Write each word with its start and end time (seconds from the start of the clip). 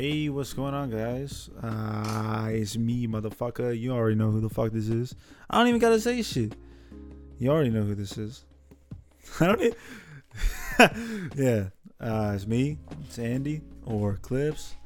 Hey, 0.00 0.28
what's 0.28 0.52
going 0.52 0.74
on, 0.74 0.90
guys? 0.90 1.50
Uh, 1.60 2.46
it's 2.52 2.76
me, 2.76 3.08
motherfucker. 3.08 3.76
You 3.76 3.90
already 3.90 4.14
know 4.14 4.30
who 4.30 4.40
the 4.40 4.48
fuck 4.48 4.70
this 4.70 4.88
is. 4.88 5.12
I 5.50 5.58
don't 5.58 5.66
even 5.66 5.80
gotta 5.80 5.98
say 5.98 6.22
shit. 6.22 6.54
You 7.40 7.50
already 7.50 7.70
know 7.70 7.82
who 7.82 7.96
this 7.96 8.16
is. 8.16 8.44
I 9.40 9.46
don't. 9.46 9.60
Even... 9.60 11.32
yeah, 11.34 11.64
uh, 12.00 12.30
it's 12.32 12.46
me. 12.46 12.78
It's 13.08 13.18
Andy 13.18 13.62
or 13.86 14.20
Clips 14.22 14.76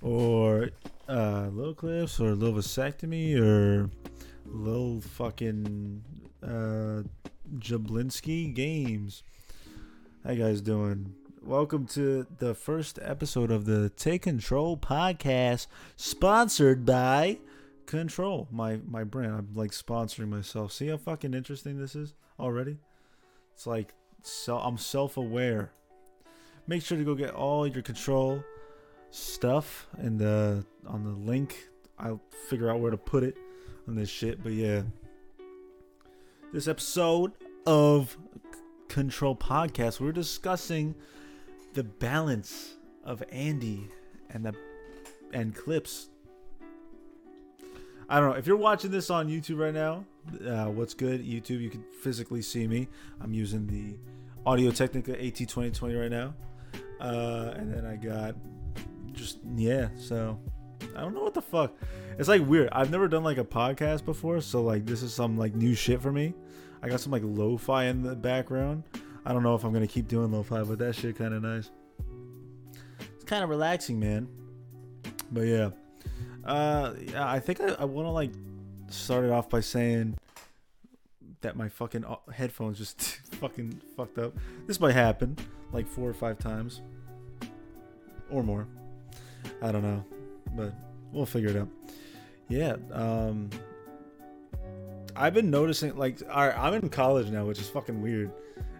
or 0.00 0.70
uh, 1.06 1.48
Little 1.52 1.74
Clips 1.74 2.18
or 2.18 2.34
Little 2.34 2.58
Vasectomy 2.58 3.38
or 3.38 3.90
Little 4.46 5.02
fucking 5.02 6.02
uh, 6.42 7.02
Jablinski 7.58 8.54
Games. 8.54 9.22
How 10.24 10.30
you 10.30 10.42
guys 10.42 10.62
doing? 10.62 11.14
Welcome 11.44 11.86
to 11.88 12.24
the 12.38 12.54
first 12.54 13.00
episode 13.02 13.50
of 13.50 13.64
the 13.64 13.88
Take 13.88 14.22
Control 14.22 14.76
podcast, 14.76 15.66
sponsored 15.96 16.86
by 16.86 17.38
Control, 17.84 18.46
my 18.52 18.78
my 18.86 19.02
brand. 19.02 19.34
I'm 19.34 19.48
like 19.52 19.72
sponsoring 19.72 20.28
myself. 20.28 20.72
See 20.72 20.86
how 20.86 20.98
fucking 20.98 21.34
interesting 21.34 21.80
this 21.80 21.96
is 21.96 22.14
already? 22.38 22.78
It's 23.54 23.66
like 23.66 23.92
so 24.22 24.56
I'm 24.56 24.78
self-aware. 24.78 25.72
Make 26.68 26.84
sure 26.84 26.96
to 26.96 27.02
go 27.02 27.16
get 27.16 27.30
all 27.30 27.66
your 27.66 27.82
Control 27.82 28.44
stuff 29.10 29.88
in 29.98 30.18
the 30.18 30.64
on 30.86 31.02
the 31.02 31.10
link. 31.10 31.68
I'll 31.98 32.22
figure 32.48 32.70
out 32.70 32.78
where 32.78 32.92
to 32.92 32.96
put 32.96 33.24
it 33.24 33.36
on 33.88 33.96
this 33.96 34.08
shit. 34.08 34.44
But 34.44 34.52
yeah, 34.52 34.82
this 36.52 36.68
episode 36.68 37.32
of 37.66 38.16
Control 38.86 39.34
Podcast, 39.34 39.98
we're 39.98 40.12
discussing 40.12 40.94
the 41.74 41.84
balance 41.84 42.74
of 43.04 43.22
Andy 43.30 43.88
and 44.30 44.44
the 44.44 44.54
and 45.32 45.54
clips. 45.54 46.08
I 48.08 48.20
don't 48.20 48.30
know 48.30 48.36
if 48.36 48.46
you're 48.46 48.56
watching 48.56 48.90
this 48.90 49.08
on 49.08 49.28
YouTube 49.28 49.58
right 49.58 49.72
now. 49.72 50.04
Uh, 50.46 50.66
what's 50.66 50.94
good, 50.94 51.24
YouTube? 51.24 51.60
You 51.60 51.70
can 51.70 51.84
physically 52.02 52.42
see 52.42 52.66
me. 52.66 52.88
I'm 53.20 53.32
using 53.32 53.66
the 53.66 53.96
Audio 54.44 54.70
Technica 54.70 55.12
AT 55.12 55.34
2020 55.34 55.94
right 55.94 56.10
now, 56.10 56.34
uh, 57.00 57.54
and 57.56 57.72
then 57.72 57.86
I 57.86 57.96
got 57.96 58.34
just 59.12 59.38
yeah. 59.56 59.88
So 59.96 60.38
I 60.94 61.00
don't 61.00 61.14
know 61.14 61.22
what 61.22 61.34
the 61.34 61.42
fuck. 61.42 61.74
It's 62.18 62.28
like 62.28 62.46
weird. 62.46 62.68
I've 62.72 62.90
never 62.90 63.08
done 63.08 63.24
like 63.24 63.38
a 63.38 63.44
podcast 63.44 64.04
before, 64.04 64.40
so 64.40 64.62
like 64.62 64.84
this 64.84 65.02
is 65.02 65.14
some 65.14 65.38
like 65.38 65.54
new 65.54 65.74
shit 65.74 66.02
for 66.02 66.12
me. 66.12 66.34
I 66.82 66.88
got 66.88 67.00
some 67.00 67.12
like 67.12 67.22
lo-fi 67.24 67.84
in 67.84 68.02
the 68.02 68.14
background. 68.16 68.82
I 69.24 69.32
don't 69.32 69.42
know 69.42 69.54
if 69.54 69.64
I'm 69.64 69.72
gonna 69.72 69.86
keep 69.86 70.08
doing 70.08 70.32
lo-fi, 70.32 70.62
but 70.62 70.78
that 70.78 70.94
shit 70.94 71.16
kind 71.16 71.34
of 71.34 71.42
nice. 71.42 71.70
It's 73.14 73.24
kind 73.24 73.44
of 73.44 73.50
relaxing, 73.50 74.00
man. 74.00 74.28
But 75.30 75.42
yeah, 75.42 75.70
uh, 76.44 76.94
yeah. 77.00 77.30
I 77.30 77.40
think 77.40 77.60
I, 77.60 77.74
I 77.78 77.84
want 77.84 78.06
to 78.06 78.10
like 78.10 78.32
start 78.88 79.24
it 79.24 79.30
off 79.30 79.48
by 79.48 79.60
saying 79.60 80.16
that 81.40 81.56
my 81.56 81.68
fucking 81.68 82.04
uh, 82.04 82.16
headphones 82.32 82.78
just 82.78 83.00
fucking 83.36 83.80
fucked 83.96 84.18
up. 84.18 84.34
This 84.66 84.80
might 84.80 84.94
happen 84.94 85.36
like 85.72 85.86
four 85.86 86.08
or 86.08 86.14
five 86.14 86.38
times 86.38 86.80
or 88.30 88.42
more. 88.42 88.66
I 89.60 89.72
don't 89.72 89.82
know, 89.82 90.04
but 90.54 90.74
we'll 91.12 91.26
figure 91.26 91.50
it 91.50 91.56
out. 91.56 91.68
Yeah. 92.48 92.76
Um, 92.92 93.50
I've 95.14 95.34
been 95.34 95.50
noticing 95.50 95.96
like 95.96 96.18
I'm 96.30 96.74
in 96.74 96.88
college 96.88 97.30
now, 97.30 97.44
which 97.44 97.60
is 97.60 97.68
fucking 97.68 98.00
weird 98.00 98.30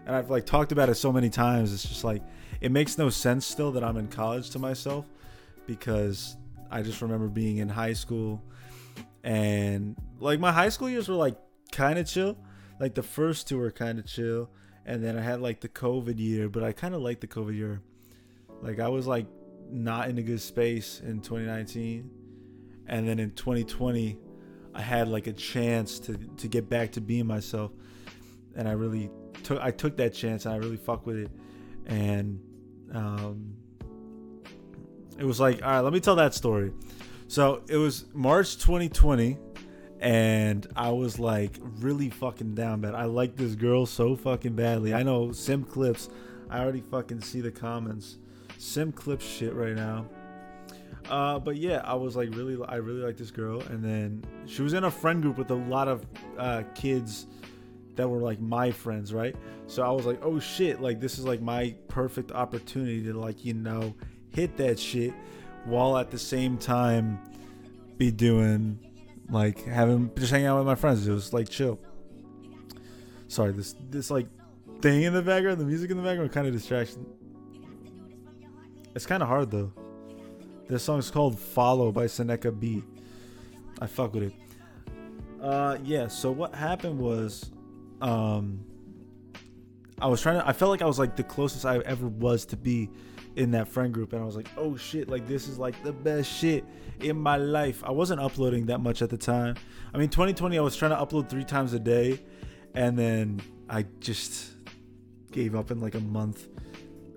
and 0.05 0.15
I've 0.15 0.29
like 0.29 0.45
talked 0.45 0.71
about 0.71 0.89
it 0.89 0.95
so 0.95 1.11
many 1.11 1.29
times. 1.29 1.73
It's 1.73 1.83
just 1.83 2.03
like 2.03 2.21
it 2.61 2.71
makes 2.71 2.97
no 2.97 3.09
sense 3.09 3.45
still 3.45 3.71
that 3.73 3.83
I'm 3.83 3.97
in 3.97 4.07
college 4.07 4.49
to 4.51 4.59
myself 4.59 5.05
because 5.65 6.37
I 6.71 6.81
just 6.81 7.01
remember 7.01 7.27
being 7.27 7.57
in 7.57 7.69
high 7.69 7.93
school 7.93 8.41
and 9.23 9.95
like 10.19 10.39
my 10.39 10.51
high 10.51 10.69
school 10.69 10.89
years 10.89 11.07
were 11.07 11.15
like 11.15 11.37
kind 11.71 11.97
of 11.97 12.07
chill. 12.07 12.37
Like 12.79 12.93
the 12.93 13.03
first 13.03 13.47
two 13.47 13.57
were 13.57 13.71
kind 13.71 13.99
of 13.99 14.05
chill, 14.05 14.49
and 14.85 15.03
then 15.03 15.17
I 15.17 15.21
had 15.21 15.41
like 15.41 15.61
the 15.61 15.69
COVID 15.69 16.19
year, 16.19 16.49
but 16.49 16.63
I 16.63 16.73
kind 16.73 16.93
of 16.93 17.01
liked 17.01 17.21
the 17.21 17.27
COVID 17.27 17.55
year. 17.55 17.81
Like 18.61 18.79
I 18.79 18.89
was 18.89 19.07
like 19.07 19.27
not 19.69 20.09
in 20.09 20.17
a 20.17 20.21
good 20.21 20.41
space 20.41 20.99
in 20.99 21.21
2019, 21.21 22.09
and 22.87 23.07
then 23.07 23.19
in 23.19 23.31
2020, 23.31 24.17
I 24.73 24.81
had 24.81 25.07
like 25.07 25.27
a 25.27 25.33
chance 25.33 25.99
to 25.99 26.17
to 26.17 26.47
get 26.47 26.67
back 26.67 26.91
to 26.93 27.01
being 27.01 27.27
myself, 27.27 27.71
and 28.55 28.67
I 28.67 28.73
really 28.73 29.09
took 29.43 29.61
I 29.61 29.71
took 29.71 29.97
that 29.97 30.13
chance 30.13 30.45
and 30.45 30.53
I 30.53 30.57
really 30.57 30.77
fuck 30.77 31.05
with 31.05 31.17
it, 31.17 31.31
and 31.85 32.39
um, 32.93 33.55
it 35.17 35.25
was 35.25 35.39
like 35.39 35.61
all 35.63 35.69
right, 35.69 35.79
let 35.81 35.93
me 35.93 35.99
tell 35.99 36.15
that 36.15 36.33
story. 36.33 36.71
So 37.27 37.63
it 37.67 37.77
was 37.77 38.05
March 38.13 38.57
2020, 38.57 39.37
and 39.99 40.67
I 40.75 40.91
was 40.91 41.19
like 41.19 41.57
really 41.79 42.09
fucking 42.09 42.55
down 42.55 42.81
bad. 42.81 42.95
I 42.95 43.05
like 43.05 43.35
this 43.35 43.55
girl 43.55 43.85
so 43.85 44.15
fucking 44.15 44.55
badly. 44.55 44.93
I 44.93 45.03
know 45.03 45.31
Sim 45.31 45.63
Clips. 45.63 46.09
I 46.49 46.59
already 46.59 46.81
fucking 46.81 47.21
see 47.21 47.41
the 47.41 47.51
comments. 47.51 48.17
Sim 48.57 48.91
Clips 48.91 49.25
shit 49.25 49.53
right 49.53 49.75
now. 49.75 50.05
Uh, 51.09 51.39
but 51.39 51.57
yeah, 51.57 51.81
I 51.83 51.95
was 51.95 52.15
like 52.15 52.33
really, 52.35 52.57
I 52.67 52.75
really 52.75 53.01
like 53.01 53.17
this 53.17 53.31
girl, 53.31 53.61
and 53.61 53.83
then 53.83 54.23
she 54.45 54.61
was 54.61 54.73
in 54.73 54.83
a 54.83 54.91
friend 54.91 55.21
group 55.21 55.37
with 55.37 55.51
a 55.51 55.55
lot 55.55 55.87
of 55.87 56.05
uh, 56.37 56.63
kids 56.75 57.27
that 57.95 58.07
were 58.07 58.19
like 58.19 58.39
my 58.39 58.71
friends, 58.71 59.13
right? 59.13 59.35
So 59.67 59.83
I 59.83 59.91
was 59.91 60.05
like, 60.05 60.19
oh 60.23 60.39
shit, 60.39 60.81
like 60.81 60.99
this 60.99 61.19
is 61.19 61.25
like 61.25 61.41
my 61.41 61.75
perfect 61.87 62.31
opportunity 62.31 63.03
to 63.03 63.13
like, 63.13 63.45
you 63.45 63.53
know, 63.53 63.93
hit 64.29 64.57
that 64.57 64.79
shit 64.79 65.13
while 65.65 65.97
at 65.97 66.11
the 66.11 66.19
same 66.19 66.57
time 66.57 67.19
be 67.97 68.11
doing 68.11 68.79
like 69.29 69.63
having 69.63 70.11
just 70.15 70.31
hanging 70.31 70.47
out 70.47 70.57
with 70.57 70.67
my 70.67 70.75
friends. 70.75 71.07
It 71.07 71.11
was 71.11 71.33
like 71.33 71.49
chill. 71.49 71.79
Sorry, 73.27 73.51
this 73.51 73.75
this 73.89 74.11
like 74.11 74.27
thing 74.81 75.03
in 75.03 75.13
the 75.13 75.21
background, 75.21 75.59
the 75.59 75.65
music 75.65 75.91
in 75.91 75.97
the 75.97 76.03
background 76.03 76.31
kind 76.31 76.47
of 76.47 76.53
distraction. 76.53 77.05
It's 78.95 79.05
kind 79.05 79.23
of 79.23 79.29
hard 79.29 79.49
though. 79.51 79.71
This 80.67 80.83
song 80.83 80.99
is 80.99 81.09
called 81.11 81.39
Follow 81.39 81.91
by 81.91 82.07
Seneca 82.07 82.51
B. 82.51 82.83
I 83.81 83.87
fuck 83.87 84.13
with 84.13 84.23
it. 84.23 84.33
Uh 85.41 85.77
yeah, 85.83 86.07
so 86.07 86.31
what 86.31 86.53
happened 86.53 86.99
was 86.99 87.51
um 88.03 88.65
I 89.99 90.07
was 90.07 90.21
trying 90.21 90.39
to 90.39 90.47
I 90.47 90.53
felt 90.53 90.69
like 90.69 90.81
I 90.81 90.85
was 90.85 90.99
like 90.99 91.15
the 91.15 91.23
closest 91.23 91.65
I 91.65 91.79
ever 91.79 92.07
was 92.07 92.45
to 92.47 92.57
be 92.57 92.89
in 93.35 93.51
that 93.51 93.67
friend 93.67 93.93
group 93.93 94.13
and 94.13 94.21
I 94.21 94.25
was 94.25 94.35
like, 94.35 94.49
"Oh 94.57 94.75
shit, 94.75 95.09
like 95.09 95.27
this 95.27 95.47
is 95.47 95.57
like 95.57 95.81
the 95.83 95.93
best 95.93 96.31
shit 96.31 96.65
in 96.99 97.17
my 97.17 97.37
life." 97.37 97.83
I 97.83 97.91
wasn't 97.91 98.19
uploading 98.19 98.67
that 98.67 98.79
much 98.79 99.01
at 99.01 99.09
the 99.09 99.17
time. 99.17 99.55
I 99.93 99.97
mean, 99.97 100.09
2020 100.09 100.57
I 100.57 100.61
was 100.61 100.75
trying 100.75 100.91
to 100.91 100.97
upload 100.97 101.29
3 101.29 101.43
times 101.45 101.73
a 101.73 101.79
day 101.79 102.19
and 102.75 102.99
then 102.99 103.41
I 103.69 103.85
just 103.99 104.51
gave 105.31 105.55
up 105.55 105.71
in 105.71 105.79
like 105.79 105.95
a 105.95 106.01
month. 106.01 106.47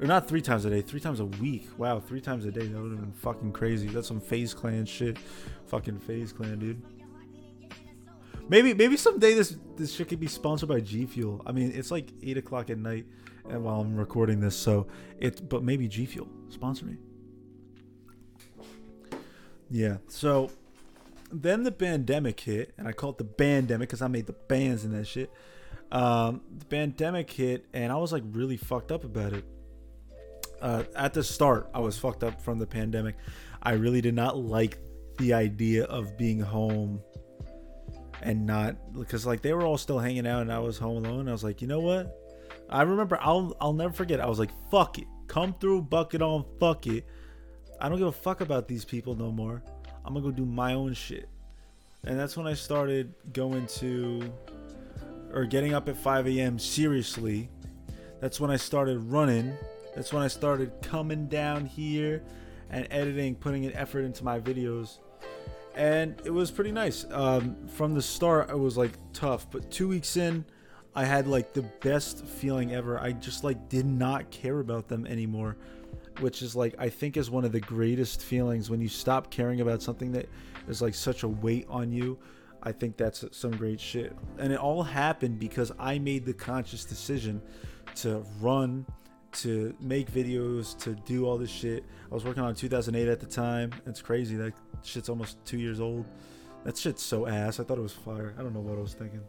Or 0.01 0.07
not 0.07 0.29
3 0.29 0.41
times 0.43 0.65
a 0.67 0.71
day, 0.71 0.83
3 0.83 1.01
times 1.01 1.21
a 1.21 1.25
week. 1.25 1.69
Wow, 1.79 1.99
3 2.01 2.21
times 2.21 2.45
a 2.45 2.53
day. 2.53 2.67
That 2.67 2.81
would 2.81 2.93
have 2.93 3.01
been 3.01 3.13
fucking 3.13 3.53
crazy. 3.53 3.89
That's 3.89 4.09
some 4.09 4.21
FaZe 4.21 4.55
Clan 4.55 4.85
shit. 4.85 5.19
Fucking 5.67 5.99
FaZe 5.99 6.33
Clan, 6.33 6.59
dude. 6.59 6.83
Maybe 8.49 8.75
maybe 8.75 8.97
someday 8.97 9.35
this 9.35 9.57
this 9.77 9.95
shit 9.95 10.09
could 10.09 10.21
be 10.21 10.29
sponsored 10.29 10.69
by 10.69 10.81
G 10.81 11.05
Fuel. 11.07 11.43
I 11.47 11.53
mean, 11.53 11.73
it's 11.75 11.91
like 11.91 12.13
eight 12.23 12.37
o'clock 12.37 12.71
at 12.71 12.79
night, 12.79 13.07
and 13.49 13.65
while 13.65 13.81
I'm 13.81 13.97
recording 13.97 14.41
this, 14.41 14.57
so 14.57 14.87
it. 15.19 15.49
But 15.49 15.63
maybe 15.65 15.89
G 15.89 16.07
Fuel 16.07 16.29
sponsor 16.49 16.87
me. 16.87 16.97
Yeah. 19.69 19.97
So 20.09 20.51
then 21.33 21.65
the 21.65 21.73
pandemic 21.73 22.39
hit, 22.39 22.73
and 22.79 22.87
I 22.87 22.93
call 22.93 23.11
it 23.11 23.19
the 23.19 23.25
pandemic 23.25 23.89
because 23.89 24.03
I 24.03 24.09
made 24.09 24.27
the 24.27 24.33
bands 24.33 24.85
and 24.85 24.95
that 24.95 25.07
shit. 25.07 25.31
Um, 25.91 26.41
the 26.57 26.67
pandemic 26.67 27.31
hit, 27.31 27.67
and 27.73 27.93
I 27.93 27.97
was 27.97 28.13
like 28.13 28.23
really 28.31 28.57
fucked 28.57 28.93
up 28.93 29.05
about 29.05 29.33
it. 29.33 29.45
Uh, 30.61 30.85
at 30.95 31.15
the 31.15 31.23
start, 31.23 31.69
I 31.75 31.81
was 31.81 31.99
fucked 31.99 32.25
up 32.25 32.41
from 32.41 32.59
the 32.59 32.67
pandemic. 32.67 33.17
I 33.63 33.73
really 33.73 34.01
did 34.01 34.15
not 34.15 34.39
like 34.39 34.79
the 35.19 35.35
idea 35.35 35.85
of 35.85 36.17
being 36.17 36.41
home 36.41 37.01
and 38.23 38.47
not 38.47 38.77
because 38.93 39.27
like 39.27 39.43
they 39.43 39.53
were 39.53 39.65
all 39.65 39.79
still 39.79 39.99
hanging 39.99 40.27
out 40.27 40.43
and 40.43 40.53
I 40.53 40.59
was 40.59 40.79
home 40.79 41.05
alone. 41.05 41.29
I 41.29 41.33
was 41.33 41.45
like, 41.45 41.61
you 41.61 41.69
know 41.69 41.81
what? 41.81 42.23
I 42.69 42.83
remember 42.83 43.19
I'll 43.21 43.57
I'll 43.61 43.73
never 43.73 43.93
forget. 43.93 44.21
I 44.21 44.27
was 44.27 44.39
like, 44.39 44.51
fuck 44.71 44.99
it, 44.99 45.07
come 45.29 45.55
through, 45.61 45.83
bucket 45.83 46.23
on, 46.23 46.45
fuck 46.59 46.87
it. 46.87 47.07
I 47.81 47.89
don't 47.89 47.99
give 47.99 48.09
a 48.09 48.13
fuck 48.13 48.41
about 48.41 48.69
these 48.69 48.85
people 48.85 49.15
no 49.15 49.31
more. 49.31 49.63
I'm 50.05 50.15
gonna 50.15 50.25
go 50.25 50.31
do 50.31 50.47
my 50.47 50.75
own 50.75 50.95
shit. 50.95 51.29
And 52.05 52.19
that's 52.19 52.37
when 52.37 52.47
I 52.47 52.55
started 52.55 53.13
going 53.33 53.67
to 53.79 54.33
or 55.33 55.45
getting 55.45 55.75
up 55.75 55.89
at 55.89 55.97
5 55.97 56.29
a.m. 56.29 56.59
seriously. 56.59 57.51
That's 58.21 58.41
when 58.41 58.51
I 58.51 58.57
started 58.57 58.99
running. 59.01 59.55
That's 59.95 60.13
when 60.13 60.23
I 60.23 60.29
started 60.29 60.73
coming 60.83 61.27
down 61.27 61.67
here 61.67 62.23
and 62.71 62.87
editing, 62.91 63.35
putting 63.35 63.67
an 63.67 63.73
effort 63.75 64.01
into 64.01 64.25
my 64.25 64.39
videos 64.41 64.99
and 65.77 66.21
it 66.25 66.31
was 66.31 66.51
pretty 66.51 66.73
nice. 66.73 67.05
Um, 67.11 67.69
from 67.69 67.95
the 67.95 68.03
start, 68.03 68.51
it 68.51 68.59
was 68.59 68.77
like 68.79 68.93
tough, 69.13 69.49
but 69.51 69.71
two 69.71 69.87
weeks 69.87 70.17
in, 70.17 70.45
I 70.95 71.05
had 71.05 71.29
like 71.29 71.53
the 71.53 71.63
best 71.63 72.25
feeling 72.25 72.73
ever. 72.73 72.99
I 72.99 73.13
just 73.13 73.45
like 73.45 73.69
did 73.69 73.85
not 73.85 74.31
care 74.31 74.61
about 74.61 74.89
them 74.89 75.07
anymore, 75.07 75.59
which 76.21 76.41
is 76.41 76.57
like 76.57 76.75
I 76.79 76.89
think 76.89 77.19
is 77.19 77.31
one 77.31 77.45
of 77.45 77.53
the 77.53 77.61
greatest 77.61 78.23
feelings 78.23 78.71
when 78.71 78.81
you 78.81 78.89
stop 78.89 79.31
caring 79.31 79.61
about 79.61 79.83
something 79.83 80.13
that 80.13 80.27
is 80.67 80.81
like 80.81 80.95
such 80.95 81.23
a 81.23 81.29
weight 81.29 81.67
on 81.69 81.93
you. 81.93 82.19
I 82.63 82.73
think 82.73 82.97
that's 82.97 83.25
some 83.33 83.51
great 83.51 83.79
shit. 83.79 84.17
And 84.39 84.55
it 84.55 84.59
all 84.59 84.83
happened 84.83 85.39
because 85.39 85.71
I 85.79 85.99
made 85.99 86.25
the 86.25 86.33
conscious 86.33 86.87
decision 86.87 87.43
to 87.97 88.25
run, 88.41 88.87
to 89.37 89.75
make 89.81 90.11
videos, 90.11 90.79
to 90.79 90.95
do 90.95 91.27
all 91.27 91.39
this 91.39 91.51
shit. 91.51 91.85
I 92.11 92.15
was 92.15 92.25
working 92.25 92.43
on 92.43 92.55
2008 92.55 93.09
at 93.09 93.21
the 93.21 93.27
time. 93.27 93.73
It's 93.87 94.01
crazy. 94.03 94.37
That 94.37 94.55
shit's 94.83 95.09
almost 95.09 95.45
two 95.45 95.59
years 95.59 95.81
old. 95.81 96.07
That 96.65 96.77
shit's 96.77 97.03
so 97.03 97.27
ass. 97.27 97.61
I 97.61 97.65
thought 97.65 97.79
it 97.79 97.83
was 97.83 97.93
fire. 97.93 98.35
I 98.39 98.43
don't 98.43 98.55
know 98.55 98.61
what 98.61 98.79
I 98.79 98.81
was 98.81 98.95
thinking. 98.95 99.21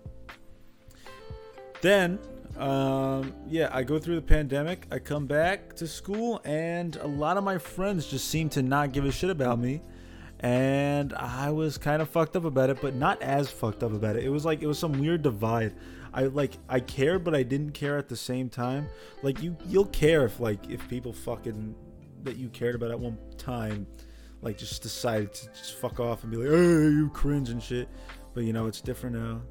Then, 1.81 2.19
um, 2.57 3.33
yeah, 3.47 3.69
I 3.71 3.83
go 3.83 3.99
through 3.99 4.15
the 4.15 4.21
pandemic. 4.21 4.87
I 4.91 4.99
come 4.99 5.27
back 5.27 5.75
to 5.75 5.87
school, 5.87 6.41
and 6.43 6.95
a 6.95 7.07
lot 7.07 7.37
of 7.37 7.43
my 7.43 7.57
friends 7.57 8.07
just 8.07 8.27
seem 8.29 8.49
to 8.49 8.63
not 8.63 8.91
give 8.93 9.05
a 9.05 9.11
shit 9.11 9.29
about 9.29 9.59
me. 9.59 9.81
And 10.39 11.13
I 11.13 11.51
was 11.51 11.77
kind 11.77 12.01
of 12.01 12.09
fucked 12.09 12.35
up 12.35 12.45
about 12.45 12.69
it, 12.69 12.79
but 12.81 12.95
not 12.95 13.21
as 13.21 13.49
fucked 13.49 13.83
up 13.83 13.93
about 13.93 14.15
it. 14.15 14.23
It 14.23 14.29
was 14.29 14.45
like 14.45 14.61
it 14.61 14.67
was 14.67 14.79
some 14.79 14.93
weird 14.99 15.21
divide. 15.21 15.73
I 16.17 16.23
like 16.23 16.57
I 16.67 16.79
cared, 16.79 17.23
but 17.23 17.35
I 17.35 17.43
didn't 17.43 17.73
care 17.73 17.95
at 17.95 18.09
the 18.09 18.15
same 18.15 18.49
time. 18.49 18.87
Like 19.21 19.43
you, 19.43 19.55
you'll 19.67 19.85
care 19.85 20.25
if 20.25 20.39
like 20.39 20.67
if 20.67 20.89
people 20.89 21.13
fucking 21.13 21.75
that 22.23 22.37
you 22.37 22.49
cared 22.49 22.73
about 22.73 22.89
at 22.89 22.99
one 22.99 23.19
time, 23.37 23.85
like 24.41 24.57
just 24.57 24.81
decided 24.81 25.31
to 25.35 25.47
just 25.49 25.75
fuck 25.75 25.99
off 25.99 26.23
and 26.23 26.31
be 26.31 26.37
like, 26.37 26.49
"Hey, 26.49 26.89
you 26.89 27.11
cringe 27.13 27.49
and 27.49 27.61
shit." 27.61 27.87
But 28.33 28.45
you 28.45 28.51
know, 28.51 28.65
it's 28.65 28.81
different 28.81 29.15
now. 29.15 29.41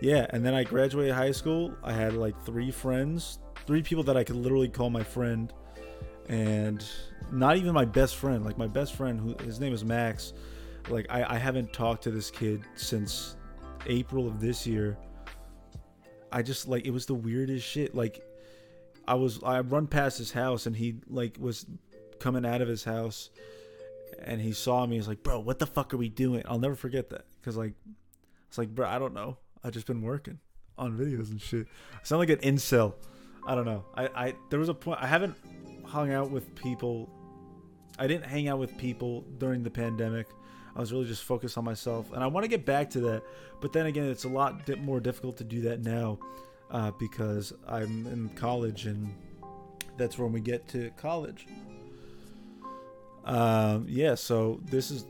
Yeah, 0.00 0.26
and 0.30 0.42
then 0.42 0.54
I 0.54 0.64
graduated 0.64 1.14
high 1.14 1.32
school. 1.32 1.74
I 1.84 1.92
had 1.92 2.14
like 2.14 2.42
three 2.46 2.70
friends, 2.70 3.38
three 3.66 3.82
people 3.82 4.04
that 4.04 4.16
I 4.16 4.24
could 4.24 4.36
literally 4.36 4.70
call 4.70 4.88
my 4.88 5.02
friend, 5.02 5.52
and 6.30 6.82
not 7.30 7.58
even 7.58 7.74
my 7.74 7.84
best 7.84 8.16
friend. 8.16 8.46
Like 8.46 8.56
my 8.56 8.66
best 8.66 8.94
friend, 8.94 9.20
who 9.20 9.36
his 9.44 9.60
name 9.60 9.74
is 9.74 9.84
Max. 9.84 10.32
Like 10.88 11.04
I, 11.10 11.34
I 11.34 11.38
haven't 11.38 11.74
talked 11.74 12.02
to 12.04 12.10
this 12.10 12.30
kid 12.30 12.62
since 12.76 13.36
April 13.86 14.26
of 14.26 14.40
this 14.40 14.66
year. 14.66 14.96
I 16.36 16.42
just 16.42 16.68
like 16.68 16.84
it 16.84 16.90
was 16.90 17.06
the 17.06 17.14
weirdest 17.14 17.66
shit. 17.66 17.94
Like 17.94 18.22
I 19.08 19.14
was 19.14 19.42
I 19.42 19.60
run 19.60 19.86
past 19.86 20.18
his 20.18 20.32
house 20.32 20.66
and 20.66 20.76
he 20.76 20.96
like 21.08 21.38
was 21.40 21.64
coming 22.18 22.44
out 22.44 22.60
of 22.60 22.68
his 22.68 22.84
house 22.84 23.30
and 24.22 24.38
he 24.38 24.52
saw 24.52 24.84
me. 24.84 24.96
He's 24.96 25.08
like, 25.08 25.22
"Bro, 25.22 25.40
what 25.40 25.58
the 25.58 25.66
fuck 25.66 25.94
are 25.94 25.96
we 25.96 26.10
doing?" 26.10 26.42
I'll 26.46 26.58
never 26.58 26.74
forget 26.74 27.08
that 27.08 27.24
because 27.40 27.56
like 27.56 27.72
it's 28.48 28.58
like, 28.58 28.68
bro, 28.68 28.86
I 28.86 28.98
don't 28.98 29.14
know. 29.14 29.38
I 29.64 29.70
just 29.70 29.86
been 29.86 30.02
working 30.02 30.38
on 30.76 30.92
videos 30.98 31.30
and 31.30 31.40
shit. 31.40 31.68
I 31.94 32.04
sound 32.04 32.18
like 32.18 32.28
an 32.28 32.40
incel. 32.40 32.96
I 33.46 33.54
don't 33.54 33.64
know. 33.64 33.86
I, 33.94 34.08
I 34.14 34.34
there 34.50 34.58
was 34.58 34.68
a 34.68 34.74
point 34.74 34.98
I 35.00 35.06
haven't 35.06 35.36
hung 35.86 36.12
out 36.12 36.30
with 36.30 36.54
people. 36.54 37.08
I 37.98 38.06
didn't 38.06 38.26
hang 38.26 38.46
out 38.46 38.58
with 38.58 38.76
people 38.76 39.24
during 39.38 39.62
the 39.62 39.70
pandemic. 39.70 40.26
I 40.76 40.80
was 40.80 40.92
really 40.92 41.06
just 41.06 41.24
focused 41.24 41.56
on 41.56 41.64
myself, 41.64 42.12
and 42.12 42.22
I 42.22 42.26
want 42.26 42.44
to 42.44 42.48
get 42.48 42.66
back 42.66 42.90
to 42.90 43.00
that. 43.00 43.22
But 43.60 43.72
then 43.72 43.86
again, 43.86 44.04
it's 44.04 44.24
a 44.24 44.28
lot 44.28 44.68
more 44.78 45.00
difficult 45.00 45.38
to 45.38 45.44
do 45.44 45.62
that 45.62 45.82
now 45.82 46.18
uh, 46.70 46.90
because 46.92 47.54
I'm 47.66 48.06
in 48.06 48.28
college, 48.30 48.86
and 48.86 49.12
that's 49.96 50.18
when 50.18 50.32
we 50.32 50.40
get 50.40 50.68
to 50.68 50.90
college. 50.98 51.46
Um, 53.24 53.86
yeah, 53.88 54.14
so 54.14 54.60
this 54.66 54.90
is 54.90 55.06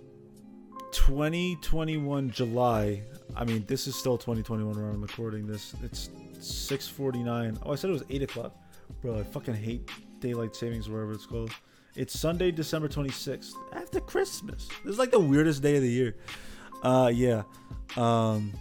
2021 0.92 2.30
July. 2.30 3.02
I 3.34 3.44
mean, 3.44 3.64
this 3.66 3.88
is 3.88 3.96
still 3.96 4.16
2021 4.16 4.74
when 4.74 4.94
I'm 4.94 5.02
recording 5.02 5.46
this. 5.46 5.74
It's 5.82 6.10
6:49. 6.38 7.58
Oh, 7.64 7.72
I 7.72 7.74
said 7.74 7.90
it 7.90 7.92
was 7.92 8.04
8 8.08 8.22
o'clock. 8.22 8.54
Bro, 9.02 9.18
I 9.18 9.22
fucking 9.24 9.54
hate 9.54 9.90
daylight 10.20 10.54
savings, 10.54 10.88
whatever 10.88 11.12
it's 11.12 11.26
called. 11.26 11.50
It's 11.96 12.18
Sunday, 12.18 12.50
December 12.50 12.88
26th, 12.88 13.54
after 13.72 14.00
Christmas. 14.00 14.68
This 14.84 14.92
is 14.92 14.98
like 14.98 15.10
the 15.10 15.18
weirdest 15.18 15.62
day 15.62 15.76
of 15.76 15.82
the 15.82 15.90
year. 15.90 16.14
Uh, 16.82 17.10
yeah. 17.12 17.42
Um, 17.96 18.52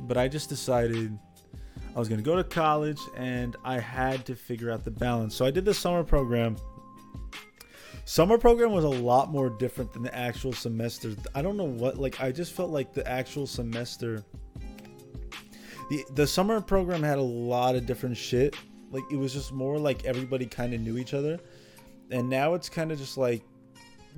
but 0.00 0.18
I 0.18 0.28
just 0.28 0.50
decided 0.50 1.18
I 1.96 1.98
was 1.98 2.06
gonna 2.08 2.20
go 2.20 2.36
to 2.36 2.44
college, 2.44 3.00
and 3.16 3.56
I 3.64 3.78
had 3.78 4.26
to 4.26 4.34
figure 4.34 4.70
out 4.70 4.84
the 4.84 4.90
balance. 4.90 5.34
So 5.34 5.46
I 5.46 5.50
did 5.50 5.64
the 5.64 5.72
summer 5.72 6.04
program 6.04 6.56
summer 8.04 8.36
program 8.36 8.72
was 8.72 8.84
a 8.84 8.88
lot 8.88 9.30
more 9.30 9.48
different 9.48 9.92
than 9.92 10.02
the 10.02 10.12
actual 10.12 10.52
semester 10.52 11.14
i 11.36 11.40
don't 11.40 11.56
know 11.56 11.62
what 11.62 11.96
like 11.96 12.20
i 12.20 12.32
just 12.32 12.52
felt 12.52 12.70
like 12.70 12.92
the 12.92 13.06
actual 13.06 13.46
semester 13.46 14.24
the 15.90 16.04
the 16.14 16.26
summer 16.26 16.60
program 16.60 17.04
had 17.04 17.18
a 17.18 17.22
lot 17.22 17.76
of 17.76 17.86
different 17.86 18.16
shit 18.16 18.56
like 18.90 19.04
it 19.12 19.16
was 19.16 19.32
just 19.32 19.52
more 19.52 19.78
like 19.78 20.04
everybody 20.06 20.44
kind 20.44 20.74
of 20.74 20.80
knew 20.80 20.98
each 20.98 21.14
other 21.14 21.38
and 22.10 22.28
now 22.28 22.54
it's 22.54 22.68
kind 22.68 22.92
of 22.92 22.98
just 22.98 23.16
like 23.16 23.42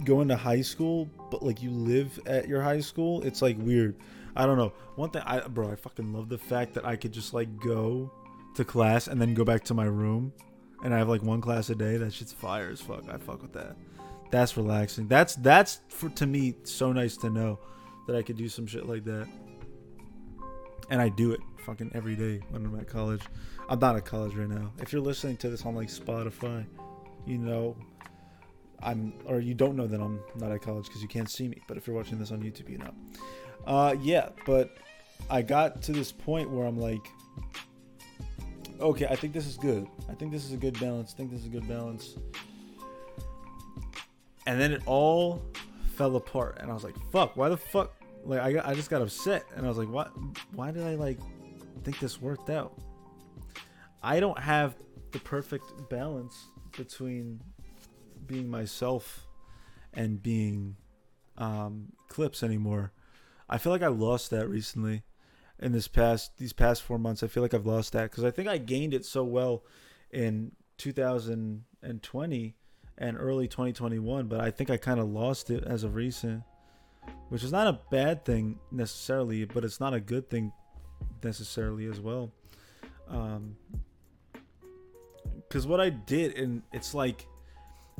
going 0.04 0.28
to 0.28 0.36
high 0.36 0.62
school 0.62 1.08
but 1.30 1.42
like 1.42 1.62
you 1.62 1.70
live 1.70 2.18
at 2.26 2.48
your 2.48 2.62
high 2.62 2.80
school 2.80 3.22
it's 3.22 3.42
like 3.42 3.56
weird 3.58 3.94
i 4.36 4.46
don't 4.46 4.56
know 4.56 4.72
one 4.96 5.10
thing 5.10 5.22
i 5.26 5.38
bro 5.40 5.70
i 5.70 5.74
fucking 5.74 6.12
love 6.12 6.28
the 6.28 6.38
fact 6.38 6.72
that 6.72 6.86
i 6.86 6.96
could 6.96 7.12
just 7.12 7.34
like 7.34 7.48
go 7.60 8.10
to 8.54 8.64
class 8.64 9.06
and 9.06 9.20
then 9.20 9.34
go 9.34 9.44
back 9.44 9.62
to 9.64 9.74
my 9.74 9.84
room 9.84 10.32
and 10.82 10.92
I 10.92 10.98
have 10.98 11.08
like 11.08 11.22
one 11.22 11.40
class 11.40 11.70
a 11.70 11.74
day, 11.74 11.96
that 11.96 12.12
shit's 12.12 12.32
fire 12.32 12.68
as 12.70 12.80
fuck. 12.80 13.04
I 13.08 13.16
fuck 13.16 13.42
with 13.42 13.52
that. 13.52 13.76
That's 14.30 14.56
relaxing. 14.56 15.06
That's 15.08 15.36
that's 15.36 15.80
for 15.88 16.08
to 16.10 16.26
me 16.26 16.56
so 16.64 16.92
nice 16.92 17.16
to 17.18 17.30
know 17.30 17.60
that 18.06 18.16
I 18.16 18.22
could 18.22 18.36
do 18.36 18.48
some 18.48 18.66
shit 18.66 18.86
like 18.86 19.04
that. 19.04 19.28
And 20.90 21.00
I 21.00 21.08
do 21.08 21.32
it 21.32 21.40
fucking 21.64 21.92
every 21.94 22.16
day 22.16 22.40
when 22.50 22.66
I'm 22.66 22.78
at 22.78 22.88
college. 22.88 23.22
I'm 23.68 23.78
not 23.78 23.96
at 23.96 24.04
college 24.04 24.34
right 24.34 24.48
now. 24.48 24.72
If 24.80 24.92
you're 24.92 25.02
listening 25.02 25.36
to 25.38 25.50
this 25.50 25.64
on 25.64 25.74
like 25.74 25.88
Spotify, 25.88 26.66
you 27.26 27.38
know 27.38 27.76
I'm 28.82 29.14
or 29.26 29.40
you 29.40 29.54
don't 29.54 29.76
know 29.76 29.86
that 29.86 30.00
I'm 30.00 30.20
not 30.36 30.52
at 30.52 30.62
college 30.62 30.86
because 30.86 31.02
you 31.02 31.08
can't 31.08 31.30
see 31.30 31.48
me. 31.48 31.62
But 31.68 31.76
if 31.76 31.86
you're 31.86 31.96
watching 31.96 32.18
this 32.18 32.32
on 32.32 32.42
YouTube, 32.42 32.68
you 32.68 32.78
know. 32.78 32.92
Uh 33.66 33.94
yeah, 34.00 34.30
but 34.44 34.76
I 35.30 35.42
got 35.42 35.82
to 35.82 35.92
this 35.92 36.10
point 36.10 36.50
where 36.50 36.66
I'm 36.66 36.78
like 36.78 37.06
okay, 38.82 39.06
I 39.06 39.16
think 39.16 39.32
this 39.32 39.46
is 39.46 39.56
good. 39.56 39.86
I 40.08 40.14
think 40.14 40.32
this 40.32 40.44
is 40.44 40.52
a 40.52 40.56
good 40.56 40.78
balance. 40.80 41.12
I 41.14 41.16
think 41.16 41.30
this 41.30 41.40
is 41.40 41.46
a 41.46 41.50
good 41.50 41.68
balance. 41.68 42.16
And 44.46 44.60
then 44.60 44.72
it 44.72 44.82
all 44.86 45.42
fell 45.94 46.16
apart, 46.16 46.58
and 46.60 46.70
I 46.70 46.74
was 46.74 46.82
like, 46.82 46.96
"Fuck! 47.12 47.36
Why 47.36 47.48
the 47.48 47.56
fuck?" 47.56 47.94
Like 48.24 48.40
I, 48.40 48.52
got, 48.52 48.66
I 48.66 48.74
just 48.74 48.90
got 48.90 49.00
upset, 49.00 49.44
and 49.54 49.64
I 49.64 49.68
was 49.68 49.78
like, 49.78 49.88
"What? 49.88 50.12
Why 50.52 50.72
did 50.72 50.82
I 50.82 50.96
like 50.96 51.18
think 51.84 52.00
this 52.00 52.20
worked 52.20 52.50
out?" 52.50 52.76
I 54.02 54.18
don't 54.18 54.38
have 54.38 54.74
the 55.12 55.20
perfect 55.20 55.88
balance 55.88 56.46
between 56.76 57.40
being 58.26 58.48
myself 58.48 59.26
and 59.94 60.22
being 60.22 60.76
um, 61.36 61.92
clips 62.08 62.42
anymore. 62.42 62.92
I 63.48 63.58
feel 63.58 63.72
like 63.72 63.82
I 63.82 63.88
lost 63.88 64.30
that 64.30 64.48
recently 64.48 65.02
in 65.58 65.72
this 65.72 65.88
past 65.88 66.38
these 66.38 66.52
past 66.52 66.82
four 66.82 66.98
months. 66.98 67.22
I 67.22 67.26
feel 67.26 67.42
like 67.42 67.54
I've 67.54 67.66
lost 67.66 67.92
that 67.92 68.10
because 68.10 68.24
I 68.24 68.30
think 68.30 68.48
I 68.48 68.58
gained 68.58 68.94
it 68.94 69.04
so 69.04 69.24
well 69.24 69.64
in 70.10 70.52
2020 70.78 72.56
and 72.98 73.16
early 73.18 73.48
2021, 73.48 74.26
but 74.26 74.40
I 74.40 74.50
think 74.50 74.70
I 74.70 74.76
kind 74.76 75.00
of 75.00 75.08
lost 75.08 75.50
it 75.50 75.64
as 75.64 75.84
of 75.84 75.94
recent, 75.94 76.42
which 77.28 77.42
is 77.42 77.52
not 77.52 77.66
a 77.66 77.78
bad 77.90 78.24
thing 78.24 78.58
necessarily, 78.70 79.44
but 79.44 79.64
it's 79.64 79.80
not 79.80 79.94
a 79.94 80.00
good 80.00 80.28
thing 80.28 80.52
necessarily 81.22 81.86
as 81.86 82.00
well. 82.00 82.32
Um, 83.08 83.56
because 85.52 85.66
what 85.66 85.82
I 85.82 85.90
did, 85.90 86.38
and 86.38 86.62
it's 86.72 86.94
like, 86.94 87.26